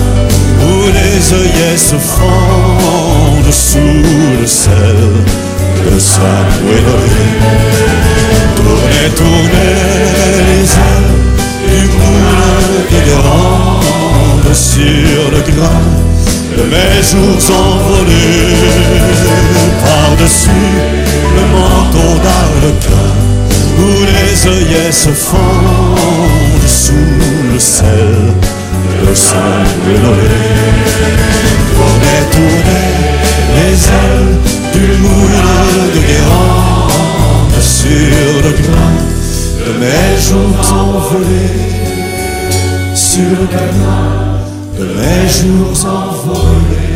où 0.68 0.74
les 0.98 1.34
œillets 1.34 1.78
se 1.78 1.96
fendent 1.96 3.54
sous 3.54 4.40
le 4.42 4.46
sel 4.46 5.00
de 5.90 5.98
sa 5.98 6.36
Tournez, 8.68 9.10
tournez 9.16 9.76
les 10.50 10.68
ailes 10.88 11.16
du 11.70 11.82
moulin 11.98 12.60
des 12.92 13.12
grandes 13.12 14.54
sur 14.54 15.32
le 15.32 15.42
grain 15.52 15.86
de 16.58 16.64
mes 16.64 17.02
jours 17.02 17.42
envolés 17.56 18.58
par-dessus 19.86 20.68
le 21.36 21.44
manteau 21.56 22.12
d'arlequin 22.24 23.10
où 23.80 23.90
les 24.16 24.36
œillets 24.48 24.92
se 24.92 25.12
fendent 25.12 26.68
sous 26.68 26.94
le 27.54 27.60
sel 27.60 28.34
de 29.08 29.14
Saint-Ménolé. 29.14 30.42
Tournez, 31.74 32.22
tournez 32.32 32.90
les 33.56 33.78
ailes 34.04 34.36
du 34.74 34.88
moulin 35.02 35.64
de 35.94 36.00
Guérande 36.00 36.57
sur 37.88 38.42
le 38.44 38.52
grain 38.66 38.96
de 39.66 39.72
mes 39.80 40.12
jours 40.28 40.74
envolés, 40.74 41.64
sur 42.96 43.30
le 43.40 43.46
grain 43.48 44.40
de 44.78 44.86
mes 44.98 45.28
jours 45.30 45.86
envolés. 45.86 46.88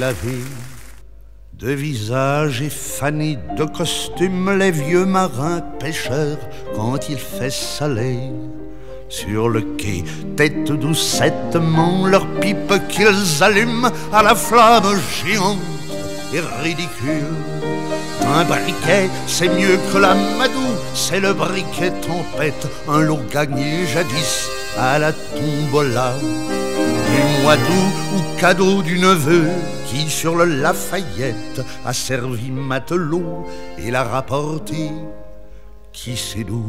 La 0.00 0.12
vie 0.12 0.41
de 1.62 1.70
visage 1.70 2.60
effané, 2.60 3.38
de 3.56 3.64
costume, 3.64 4.58
les 4.58 4.72
vieux 4.72 5.04
marins 5.04 5.60
pêcheurs, 5.78 6.38
quand 6.74 7.08
il 7.08 7.18
fait 7.18 7.52
soleil. 7.52 8.32
Sur 9.08 9.48
le 9.48 9.60
quai, 9.78 10.02
tête 10.36 10.72
doucettement, 10.72 12.06
leur 12.06 12.26
pipe 12.40 12.74
qu'ils 12.88 13.42
allument 13.42 13.92
à 14.12 14.24
la 14.24 14.34
flamme 14.34 14.98
géante 15.24 15.58
et 16.34 16.40
ridicule. 16.64 17.36
Un 18.26 18.44
briquet, 18.44 19.08
c'est 19.28 19.48
mieux 19.48 19.78
que 19.92 19.98
la 19.98 20.14
madou, 20.38 20.68
c'est 20.94 21.20
le 21.20 21.32
briquet 21.32 21.92
tempête, 22.00 22.66
un 22.88 23.02
lot 23.02 23.20
gagné 23.30 23.86
jadis 23.86 24.48
à 24.76 24.98
la 24.98 25.12
tombola 25.12 26.14
du 27.12 27.42
mois 27.42 27.56
d'août 27.56 27.94
ou 28.16 28.40
cadeau 28.40 28.82
du 28.82 28.98
neveu 28.98 29.48
qui 29.86 30.08
sur 30.08 30.34
le 30.36 30.44
Lafayette 30.44 31.60
a 31.84 31.92
servi 31.92 32.50
matelot 32.50 33.46
et 33.78 33.90
l'a 33.90 34.04
rapporté 34.04 34.90
qui 35.92 36.16
sait 36.16 36.44
d'où? 36.44 36.64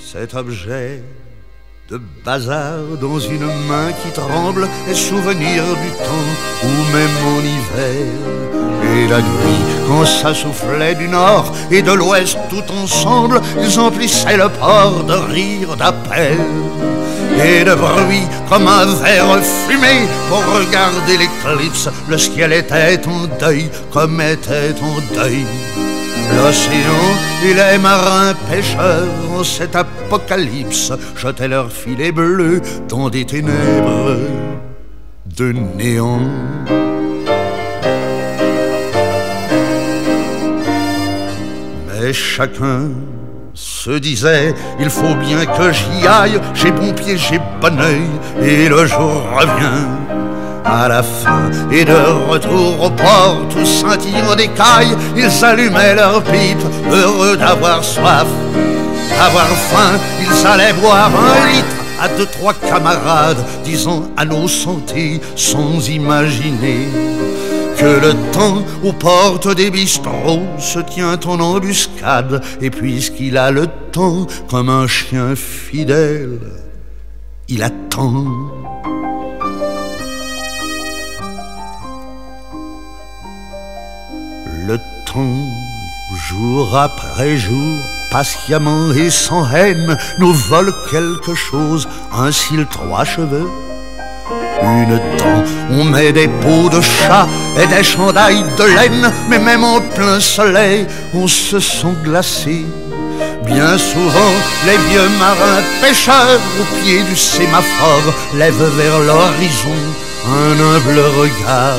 Cet 0.00 0.34
objet 0.34 1.02
de 1.90 2.00
bazar 2.24 2.78
dans 3.00 3.18
une 3.18 3.46
main 3.68 3.92
qui 4.02 4.10
tremble 4.10 4.66
est 4.88 4.94
souvenir 4.94 5.62
du 5.84 5.90
temps 6.08 6.32
où 6.64 6.72
même 6.96 7.16
en 7.34 7.40
hiver 7.54 8.06
et 8.94 9.08
la 9.08 9.20
nuit 9.20 9.75
quand 9.86 10.04
ça 10.04 10.34
soufflait 10.34 10.94
du 10.94 11.08
nord 11.08 11.52
et 11.70 11.82
de 11.82 11.92
l'ouest 11.92 12.38
tout 12.50 12.64
ensemble 12.72 13.40
ils 13.60 13.78
emplissaient 13.78 14.36
le 14.36 14.48
port 14.48 15.04
de 15.04 15.14
rire 15.14 15.76
d'appel 15.76 16.38
et 17.44 17.64
de 17.64 17.74
bruit 17.74 18.26
comme 18.48 18.66
un 18.66 18.86
verre 18.86 19.42
fumé 19.42 20.08
pour 20.28 20.42
regarder 20.58 21.16
l'éclipse 21.18 21.88
le 22.08 22.18
ciel 22.18 22.52
était 22.52 23.00
en 23.06 23.26
deuil 23.38 23.68
comme 23.92 24.20
était 24.20 24.74
en 24.82 25.14
deuil 25.14 25.46
L'océan 26.34 27.06
et 27.44 27.54
les 27.54 27.78
marins 27.78 28.34
pêcheurs 28.50 29.06
en 29.38 29.44
cet 29.44 29.76
apocalypse 29.76 30.92
jetaient 31.16 31.48
leurs 31.48 31.70
filets 31.70 32.10
bleus 32.10 32.60
dans 32.88 33.08
des 33.08 33.24
ténèbres 33.24 34.16
de 35.26 35.52
néant. 35.52 36.20
Mais 42.00 42.12
chacun 42.12 42.90
se 43.54 43.90
disait 43.98 44.54
Il 44.78 44.90
faut 44.90 45.14
bien 45.14 45.46
que 45.46 45.72
j'y 45.72 46.06
aille, 46.06 46.40
j'ai 46.54 46.70
bon 46.70 46.92
pied, 46.92 47.16
j'ai 47.16 47.38
bon 47.60 47.78
oeil, 47.80 48.02
et 48.42 48.68
le 48.68 48.86
jour 48.86 49.22
revient. 49.34 49.86
À 50.64 50.88
la 50.88 51.02
fin. 51.02 51.48
Et 51.70 51.84
de 51.84 51.94
retour 52.28 52.82
au 52.82 52.90
port, 52.90 53.46
tous 53.50 53.64
scintillant 53.64 54.34
d'écailles, 54.36 54.96
ils 55.16 55.44
allumaient 55.44 55.94
leurs 55.94 56.22
pipes, 56.24 56.66
heureux 56.90 57.36
d'avoir 57.36 57.84
soif, 57.84 58.26
d'avoir 59.16 59.46
faim, 59.46 59.98
ils 60.20 60.46
allaient 60.46 60.72
boire 60.72 61.10
un 61.14 61.52
litre 61.52 61.76
à 62.00 62.08
deux, 62.08 62.26
trois 62.26 62.52
camarades, 62.54 63.42
disant 63.64 64.10
à 64.16 64.24
nos 64.24 64.48
santé 64.48 65.20
sans 65.36 65.88
imaginer 65.88 66.88
que 67.78 68.00
le 68.00 68.14
temps 68.32 68.64
aux 68.82 68.92
portes 68.92 69.54
des 69.54 69.70
bistrots 69.70 70.46
se 70.58 70.78
tient 70.78 71.18
en 71.26 71.40
embuscade, 71.40 72.42
et 72.60 72.70
puisqu'il 72.70 73.36
a 73.36 73.50
le 73.50 73.66
temps 73.92 74.26
comme 74.48 74.68
un 74.68 74.86
chien 74.86 75.36
fidèle, 75.36 76.38
il 77.48 77.62
attend. 77.62 78.24
Le 84.66 84.78
temps, 85.06 85.44
jour 86.28 86.76
après 86.76 87.36
jour, 87.36 87.78
patiemment 88.10 88.92
et 88.92 89.10
sans 89.10 89.48
haine, 89.52 89.96
nous 90.18 90.32
vole 90.32 90.72
quelque 90.90 91.34
chose, 91.34 91.88
un 92.12 92.32
cil 92.32 92.66
trois 92.66 93.04
cheveux. 93.04 93.48
Une 94.62 94.98
dent, 95.18 95.44
on 95.70 95.84
met 95.84 96.12
des 96.12 96.28
peaux 96.28 96.68
de 96.68 96.80
chat 96.80 97.26
et 97.60 97.66
des 97.66 97.82
chandails 97.82 98.44
de 98.58 98.64
laine, 98.64 99.12
mais 99.28 99.38
même 99.38 99.64
en 99.64 99.80
plein 99.80 100.20
soleil, 100.20 100.86
on 101.14 101.26
se 101.26 101.60
sent 101.60 101.94
glacé. 102.02 102.64
Bien 103.44 103.78
souvent, 103.78 104.34
les 104.66 104.76
vieux 104.88 105.08
marins 105.18 105.62
pêcheurs 105.80 106.40
au 106.60 106.64
pied 106.80 107.02
du 107.02 107.16
sémaphore 107.16 108.12
lèvent 108.34 108.72
vers 108.76 108.98
l'horizon 109.00 109.78
un 110.26 110.52
humble 110.52 111.00
regard. 111.20 111.78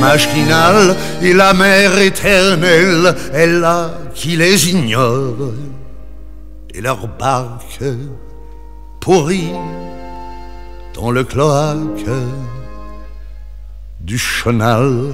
Machinal 0.00 0.96
et 1.20 1.32
la 1.32 1.52
mer 1.52 1.98
éternelle 1.98 3.14
est 3.34 3.46
là 3.46 3.90
qui 4.14 4.36
les 4.36 4.70
ignore. 4.70 5.52
Et 6.74 6.80
leur 6.80 7.06
barque 7.18 7.84
pourrit 9.00 9.52
dans 10.94 11.10
le 11.10 11.24
cloaque 11.24 12.06
du 14.00 14.18
chenal. 14.18 15.12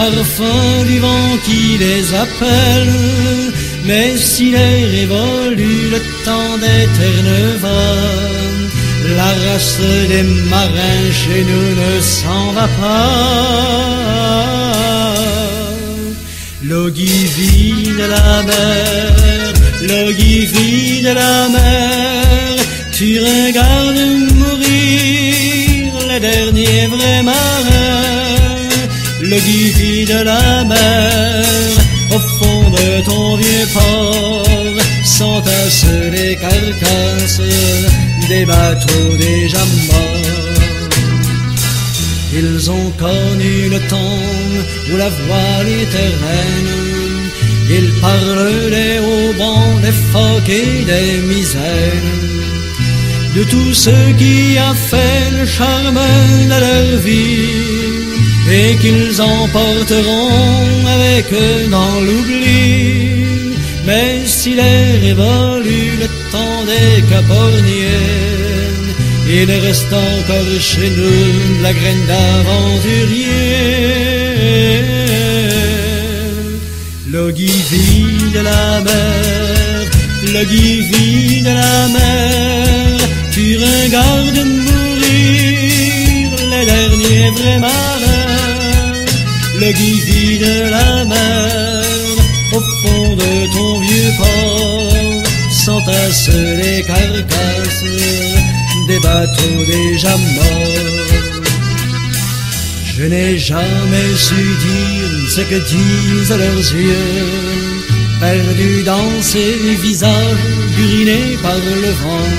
Parfum 0.00 0.84
du 0.90 0.98
vent 1.06 1.30
qui 1.46 1.62
les 1.84 2.04
appelle. 2.24 2.94
Mais 3.88 4.08
s'il 4.16 4.54
est 4.54 4.84
révolu 4.96 5.72
le 5.94 6.00
temps 6.26 6.54
des 6.64 6.86
la 9.18 9.30
race 9.44 9.80
des 10.12 10.24
marins 10.54 11.08
chez 11.20 11.42
nous 11.50 11.68
ne 11.82 11.92
s'en 12.16 12.44
va 12.56 12.68
pas. 12.80 13.60
L'ogivie 16.70 17.88
de 18.00 18.06
la 18.14 18.32
mer, 18.50 19.52
l'ogivie 19.90 21.00
de 21.08 21.12
la 21.22 21.36
mer, 21.56 22.56
tu 22.96 23.08
regardes 23.28 24.09
L'ogivie 29.40 30.04
de 30.04 30.22
la 30.22 30.64
mer, 30.64 31.44
au 32.14 32.18
fond 32.18 32.70
de 32.70 33.04
ton 33.06 33.36
vieux 33.36 33.66
port, 33.72 34.44
s'entassent 35.02 35.86
les 36.12 36.36
carcasses 36.36 37.40
des 38.28 38.44
bateaux 38.44 39.16
déjà 39.16 39.64
morts. 39.88 40.60
Ils 42.34 42.70
ont 42.70 42.90
connu 42.98 43.70
le 43.70 43.80
temps 43.88 44.22
où 44.92 44.96
la 44.98 45.08
voile 45.08 45.68
était. 45.84 46.14
Ils 47.70 47.92
parlent 48.00 48.70
des 48.70 48.98
haubans, 48.98 49.80
des 49.80 49.96
phoques 50.12 50.50
et 50.50 50.84
des 50.84 51.18
misaines. 51.32 52.18
De 53.34 53.44
tout 53.44 53.72
ce 53.72 53.94
qui 54.18 54.58
a 54.58 54.74
fait 54.74 55.30
le 55.38 55.46
charme 55.46 56.00
de 56.44 56.60
leur 56.60 57.00
vie 57.00 57.69
et 58.50 58.76
qu'ils 58.76 59.20
emporteront 59.22 60.86
avec 60.86 61.32
eux 61.32 61.68
dans 61.70 62.00
l'oubli. 62.00 63.24
Mais 63.86 64.26
s'il 64.26 64.58
est 64.58 64.98
révolu 65.06 65.92
le 66.00 66.08
temps 66.32 66.64
des 66.72 67.02
caporniennes, 67.02 68.90
il 69.28 69.50
reste 69.66 69.92
encore 69.92 70.60
chez 70.60 70.90
nous 70.90 71.62
la 71.62 71.72
graine 71.72 72.06
d'aventurier. 72.06 73.30
L'ogivie 77.08 78.30
de 78.34 78.40
la 78.40 78.80
mer, 78.80 79.86
l'ogivie 80.34 81.42
de 81.42 81.52
la 81.62 81.88
mer, 81.88 82.98
tu 83.32 83.56
regardes 83.56 84.44
mourir 84.66 86.30
les 86.52 86.64
derniers 86.66 87.30
vrais 87.36 87.58
marins. 87.58 88.39
L'ogivie 89.60 90.38
de 90.38 90.70
la 90.70 91.04
mer, 91.04 91.84
au 92.52 92.60
fond 92.60 93.14
de 93.14 93.32
ton 93.54 93.80
vieux 93.80 94.12
port, 94.16 95.22
s'entassent 95.50 96.30
les 96.30 96.82
carcasses 96.82 97.84
des 98.88 98.98
bateaux 99.00 99.64
déjà 99.66 100.16
morts. 100.16 101.12
Je 102.86 103.02
n'ai 103.04 103.38
jamais 103.38 104.10
su 104.16 104.34
dire 104.34 105.30
ce 105.34 105.42
que 105.42 105.58
disent 105.74 106.36
leurs 106.44 106.68
yeux, 106.86 107.30
perdus 108.18 108.82
dans 108.84 109.12
ces 109.20 109.74
visages 109.82 110.46
grinés 110.78 111.36
par 111.42 111.60
le 111.82 111.90
vent. 112.02 112.32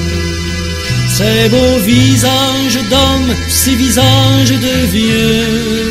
Ces 1.07 1.49
beaux 1.49 1.80
visages 1.85 2.80
d'hommes, 2.89 3.35
ces 3.48 3.76
visages 3.76 4.60
de 4.68 4.85
vieux, 4.88 5.90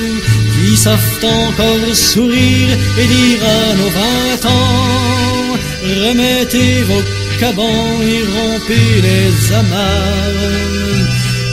qui 0.61 0.77
savent 0.77 1.19
encore 1.23 1.95
sourire 1.95 2.69
et 2.99 3.07
dire 3.07 3.43
à 3.45 3.75
nos 3.79 3.91
vingt 4.01 4.43
ans, 4.47 5.57
remettez 6.05 6.83
vos 6.83 7.03
cabans 7.39 8.01
et 8.03 8.23
rompez 8.35 8.91
les 9.07 9.33
amarres. 9.55 11.09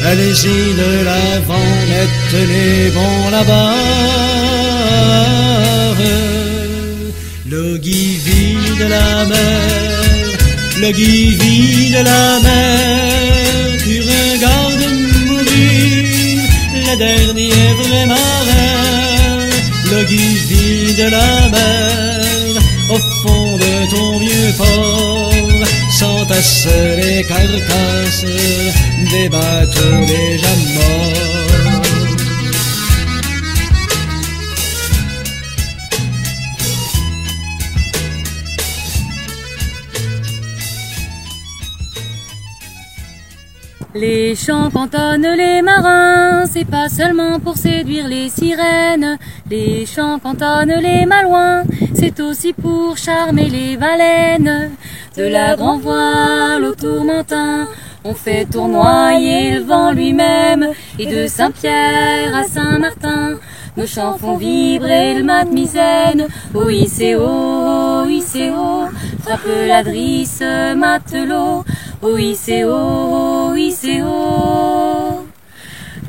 Allez-y 0.06 0.60
de 0.82 0.90
l'avant, 1.08 1.74
mettez 1.92 2.92
bon 2.94 3.16
la 3.32 3.44
barre. 3.44 3.78
L'ogivie 7.50 8.58
de 8.80 8.86
la 8.96 9.26
mer, 9.26 10.38
l'ogivie 10.82 11.92
de 11.92 12.02
la 12.10 12.40
mer, 12.46 13.78
tu 13.84 13.96
regardes 14.02 14.88
mourir 15.28 16.40
les 16.86 16.98
derniers 16.98 17.74
vrais 17.80 18.06
marins. 18.06 18.47
L'ogivie 20.10 20.94
de 20.94 21.10
la 21.10 21.50
mer, 21.50 22.62
au 22.90 22.98
fond 22.98 23.58
de 23.58 23.92
ton 23.92 24.20
vieux 24.20 24.54
port, 24.58 25.34
s'entassent 25.92 26.70
les 26.96 27.24
carcasses 27.24 28.24
des 29.12 29.28
bateaux 29.28 30.06
déjà 30.08 30.48
morts. 30.76 31.28
Les 43.94 44.36
chants 44.36 44.70
cantonnent 44.70 45.36
les 45.36 45.62
marins, 45.64 46.46
c'est 46.46 46.66
pas 46.66 46.88
seulement 46.88 47.40
pour 47.40 47.58
séduire 47.58 48.08
les 48.08 48.30
sirènes. 48.30 49.18
Les 49.50 49.86
chants 49.86 50.20
cantonnent 50.20 50.82
les 50.82 51.06
malouins, 51.06 51.64
c'est 51.94 52.20
aussi 52.20 52.52
pour 52.52 52.98
charmer 52.98 53.48
les 53.48 53.78
baleines. 53.78 54.72
De 55.16 55.24
la 55.24 55.56
grand 55.56 55.78
voile 55.78 56.66
au 56.66 56.76
tourmentin, 56.76 57.66
on 58.04 58.14
fait 58.14 58.44
tournoyer 58.44 59.54
le 59.54 59.62
vent 59.62 59.94
lui-même. 59.94 60.68
Et 61.00 61.06
de 61.06 61.28
Saint-Pierre 61.28 62.36
à 62.36 62.44
Saint-Martin, 62.44 63.38
nos 63.78 63.88
chants 63.88 64.18
font 64.18 64.36
vibrer 64.36 65.14
le 65.14 65.24
mat 65.24 65.46
misaine. 65.46 66.28
Haut, 66.54 66.66
oui, 66.66 66.86
c'est 66.86 67.16
haut, 67.16 68.04
frappe 69.24 69.48
la 69.66 69.82
drisse, 69.82 70.44
matelot. 70.76 71.64
C'est 72.36 72.66
haut. 72.66 73.54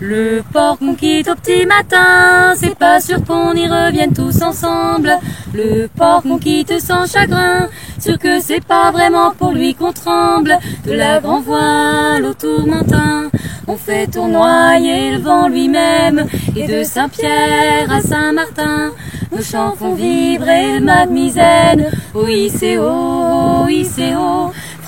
Le 0.01 0.43
port 0.53 0.79
qu'on 0.79 0.95
quitte 0.95 1.29
au 1.29 1.35
petit 1.35 1.67
matin, 1.67 2.55
c'est 2.55 2.79
pas 2.79 3.01
sûr 3.01 3.17
qu'on 3.25 3.53
y 3.55 3.67
revienne 3.67 4.13
tous 4.13 4.43
ensemble. 4.43 5.11
Le 5.53 5.89
port 5.89 6.23
qu'on 6.23 6.39
quitte 6.39 6.81
sans 6.81 7.11
chagrin, 7.11 7.69
sûr 7.99 8.17
que 8.17 8.39
c'est 8.41 8.65
pas 8.65 8.93
vraiment 8.93 9.33
pour 9.33 9.51
lui 9.51 9.75
qu'on 9.75 9.93
tremble. 9.93 10.57
De 10.87 10.93
la 10.93 11.19
grand 11.19 11.41
voile 11.41 12.25
au 12.25 12.33
tourmentin, 12.33 13.29
on 13.67 13.77
fait 13.77 14.07
tournoyer 14.07 15.17
le 15.17 15.19
vent 15.19 15.49
lui-même. 15.49 16.27
Et 16.55 16.69
de 16.69 16.85
Saint-Pierre 16.85 17.91
à 17.91 18.01
Saint-Martin, 18.01 18.93
nos 19.33 19.43
chants 19.43 19.75
font 19.77 19.95
vibrer 19.95 20.79
le 20.79 20.85
mat 20.85 21.07
misaine. 21.07 21.91
Oui, 22.15 22.53
c'est 22.57 22.79
haut, 22.79 23.65
oui, 23.67 23.85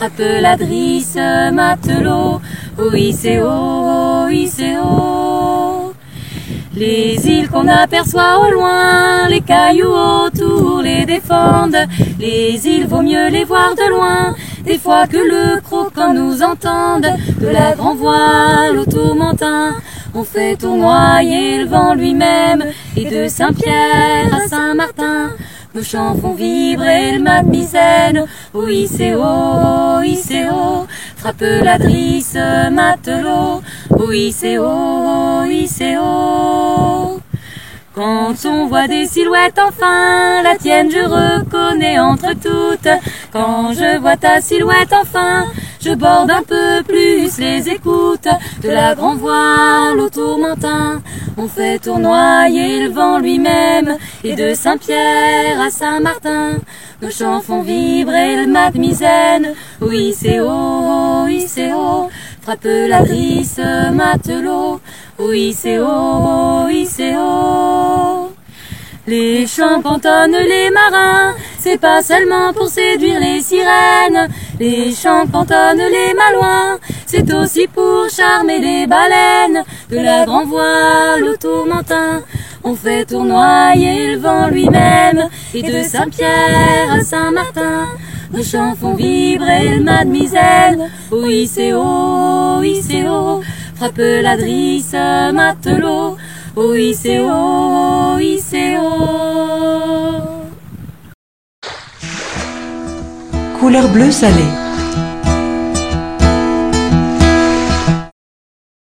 c'est 0.01 0.07
haut. 0.07 0.17
Frappe 0.17 0.41
la 0.41 0.57
drisse, 0.57 1.17
matelot. 1.53 2.41
C'est 3.13 4.79
haut. 4.79 5.93
Les 6.75 7.29
îles 7.29 7.51
qu'on 7.51 7.67
aperçoit 7.69 8.39
au 8.39 8.51
loin, 8.51 9.29
les 9.29 9.41
cailloux 9.41 9.93
autour 9.93 10.81
les 10.83 11.05
défendent. 11.05 11.77
Les 12.19 12.67
îles 12.67 12.87
vaut 12.87 13.03
mieux 13.03 13.29
les 13.29 13.45
voir 13.45 13.75
de 13.75 13.91
loin, 13.91 14.35
des 14.65 14.79
fois 14.79 15.07
que 15.07 15.17
le 15.17 15.61
croquant 15.61 16.15
nous 16.15 16.43
entende. 16.43 17.07
De 17.41 17.49
la 17.49 17.75
grand 17.75 17.95
voile 17.95 18.79
au 18.79 18.85
tourmentin, 18.85 19.75
on 20.15 20.23
fait 20.23 20.57
tournoyer 20.57 21.59
le 21.59 21.67
vent 21.67 21.95
lui-même. 21.95 22.65
Et 22.97 23.05
de 23.05 23.29
Saint-Pierre 23.29 24.33
à 24.33 24.49
Saint-Martin, 24.49 25.33
nos 25.75 25.83
chants 25.83 26.17
font 26.17 26.35
vibrer 26.35 27.13
le 27.13 27.21
mat. 27.21 27.45
Oui, 28.55 28.89
c'est 28.91 29.15
haut, 29.15 29.99
oui, 30.01 30.17
c'est 30.17 30.49
haut. 30.49 30.87
Frappe 31.17 31.41
la 31.41 31.79
drisse, 31.79 32.37
matelot. 32.71 33.63
Oui, 33.99 34.33
c'est 34.33 34.59
haut, 34.59 35.43
oui, 35.47 35.69
c'est 35.69 35.97
haut. 35.97 37.21
Quand 38.01 38.35
on 38.47 38.67
voit 38.67 38.89
des 38.89 39.05
silhouettes 39.05 39.59
enfin, 39.59 40.43
la 40.43 40.57
tienne 40.57 40.91
je 40.91 41.01
reconnais 41.01 41.99
entre 41.99 42.33
toutes. 42.33 42.89
Quand 43.31 43.75
je 43.75 43.99
vois 43.99 44.17
ta 44.17 44.41
silhouette 44.41 44.95
enfin, 44.99 45.45
je 45.83 45.91
borde 45.91 46.31
un 46.31 46.43
peu 46.43 46.83
plus 46.89 47.37
les 47.37 47.69
écoutes. 47.69 48.27
de 48.63 48.71
la 48.71 48.95
grand 48.95 49.17
voile 49.17 50.01
au 50.01 50.09
tourmentin. 50.09 51.03
On 51.37 51.47
fait 51.47 51.79
tournoyer 51.79 52.85
le 52.85 52.91
vent 52.91 53.19
lui-même, 53.19 53.99
et 54.25 54.35
de 54.35 54.55
Saint-Pierre 54.55 55.61
à 55.61 55.69
Saint-Martin. 55.69 56.53
Nos 57.03 57.11
chants 57.11 57.43
font 57.43 57.61
vibrer 57.61 58.37
le 58.37 58.47
mat 58.47 58.75
misaine. 58.77 59.55
Oui, 59.83 60.15
c'est 60.17 60.41
haut, 60.41 61.25
oui, 61.27 61.45
c'est 61.47 61.75
haut. 61.75 62.09
Frappe 62.41 62.65
la 62.65 63.03
drisse, 63.03 63.61
matelot. 63.93 64.81
C'est 65.53 65.79
haut. 65.79 66.67
Les 69.07 69.47
chants 69.47 69.83
cantonnent 69.83 70.33
les 70.33 70.71
marins, 70.71 71.35
c'est 71.59 71.79
pas 71.79 72.03
seulement 72.03 72.55
pour 72.55 72.69
séduire 72.69 73.21
les 73.21 73.43
sirènes. 73.43 74.29
Les 74.59 74.95
chants 74.95 75.27
cantonnent 75.31 75.77
les 75.77 76.15
malouins, 76.15 76.79
c'est 77.05 77.31
aussi 77.35 77.67
pour 77.67 78.09
charmer 78.09 78.61
les 78.61 78.87
baleines. 78.87 79.63
De 79.91 79.99
la 79.99 80.25
grand 80.25 80.47
voile 80.47 81.25
au 81.25 81.37
tourmentin, 81.37 82.23
on 82.65 82.75
fait 82.75 83.05
tournoyer 83.05 84.15
le 84.15 84.19
vent 84.19 84.49
lui-même. 84.49 85.29
Et 85.53 85.63
de 85.63 85.83
Saint-Pierre 85.83 86.95
à 86.99 87.03
Saint-Martin, 87.03 87.89
nos 88.33 88.43
chants 88.43 88.75
font 88.75 88.95
vibrer 88.95 89.77
le 89.77 89.83
mademoiselle. 89.83 90.89
Oui, 91.13 91.47
c'est 91.47 91.75
frappe 93.81 94.23
la 94.23 94.37
drisse, 94.37 94.93
matelot. 95.33 96.19
C'est 96.93 97.19
haut. 97.19 98.19
Couleur 103.59 103.89
bleu 103.89 104.11
salé. 104.11 104.45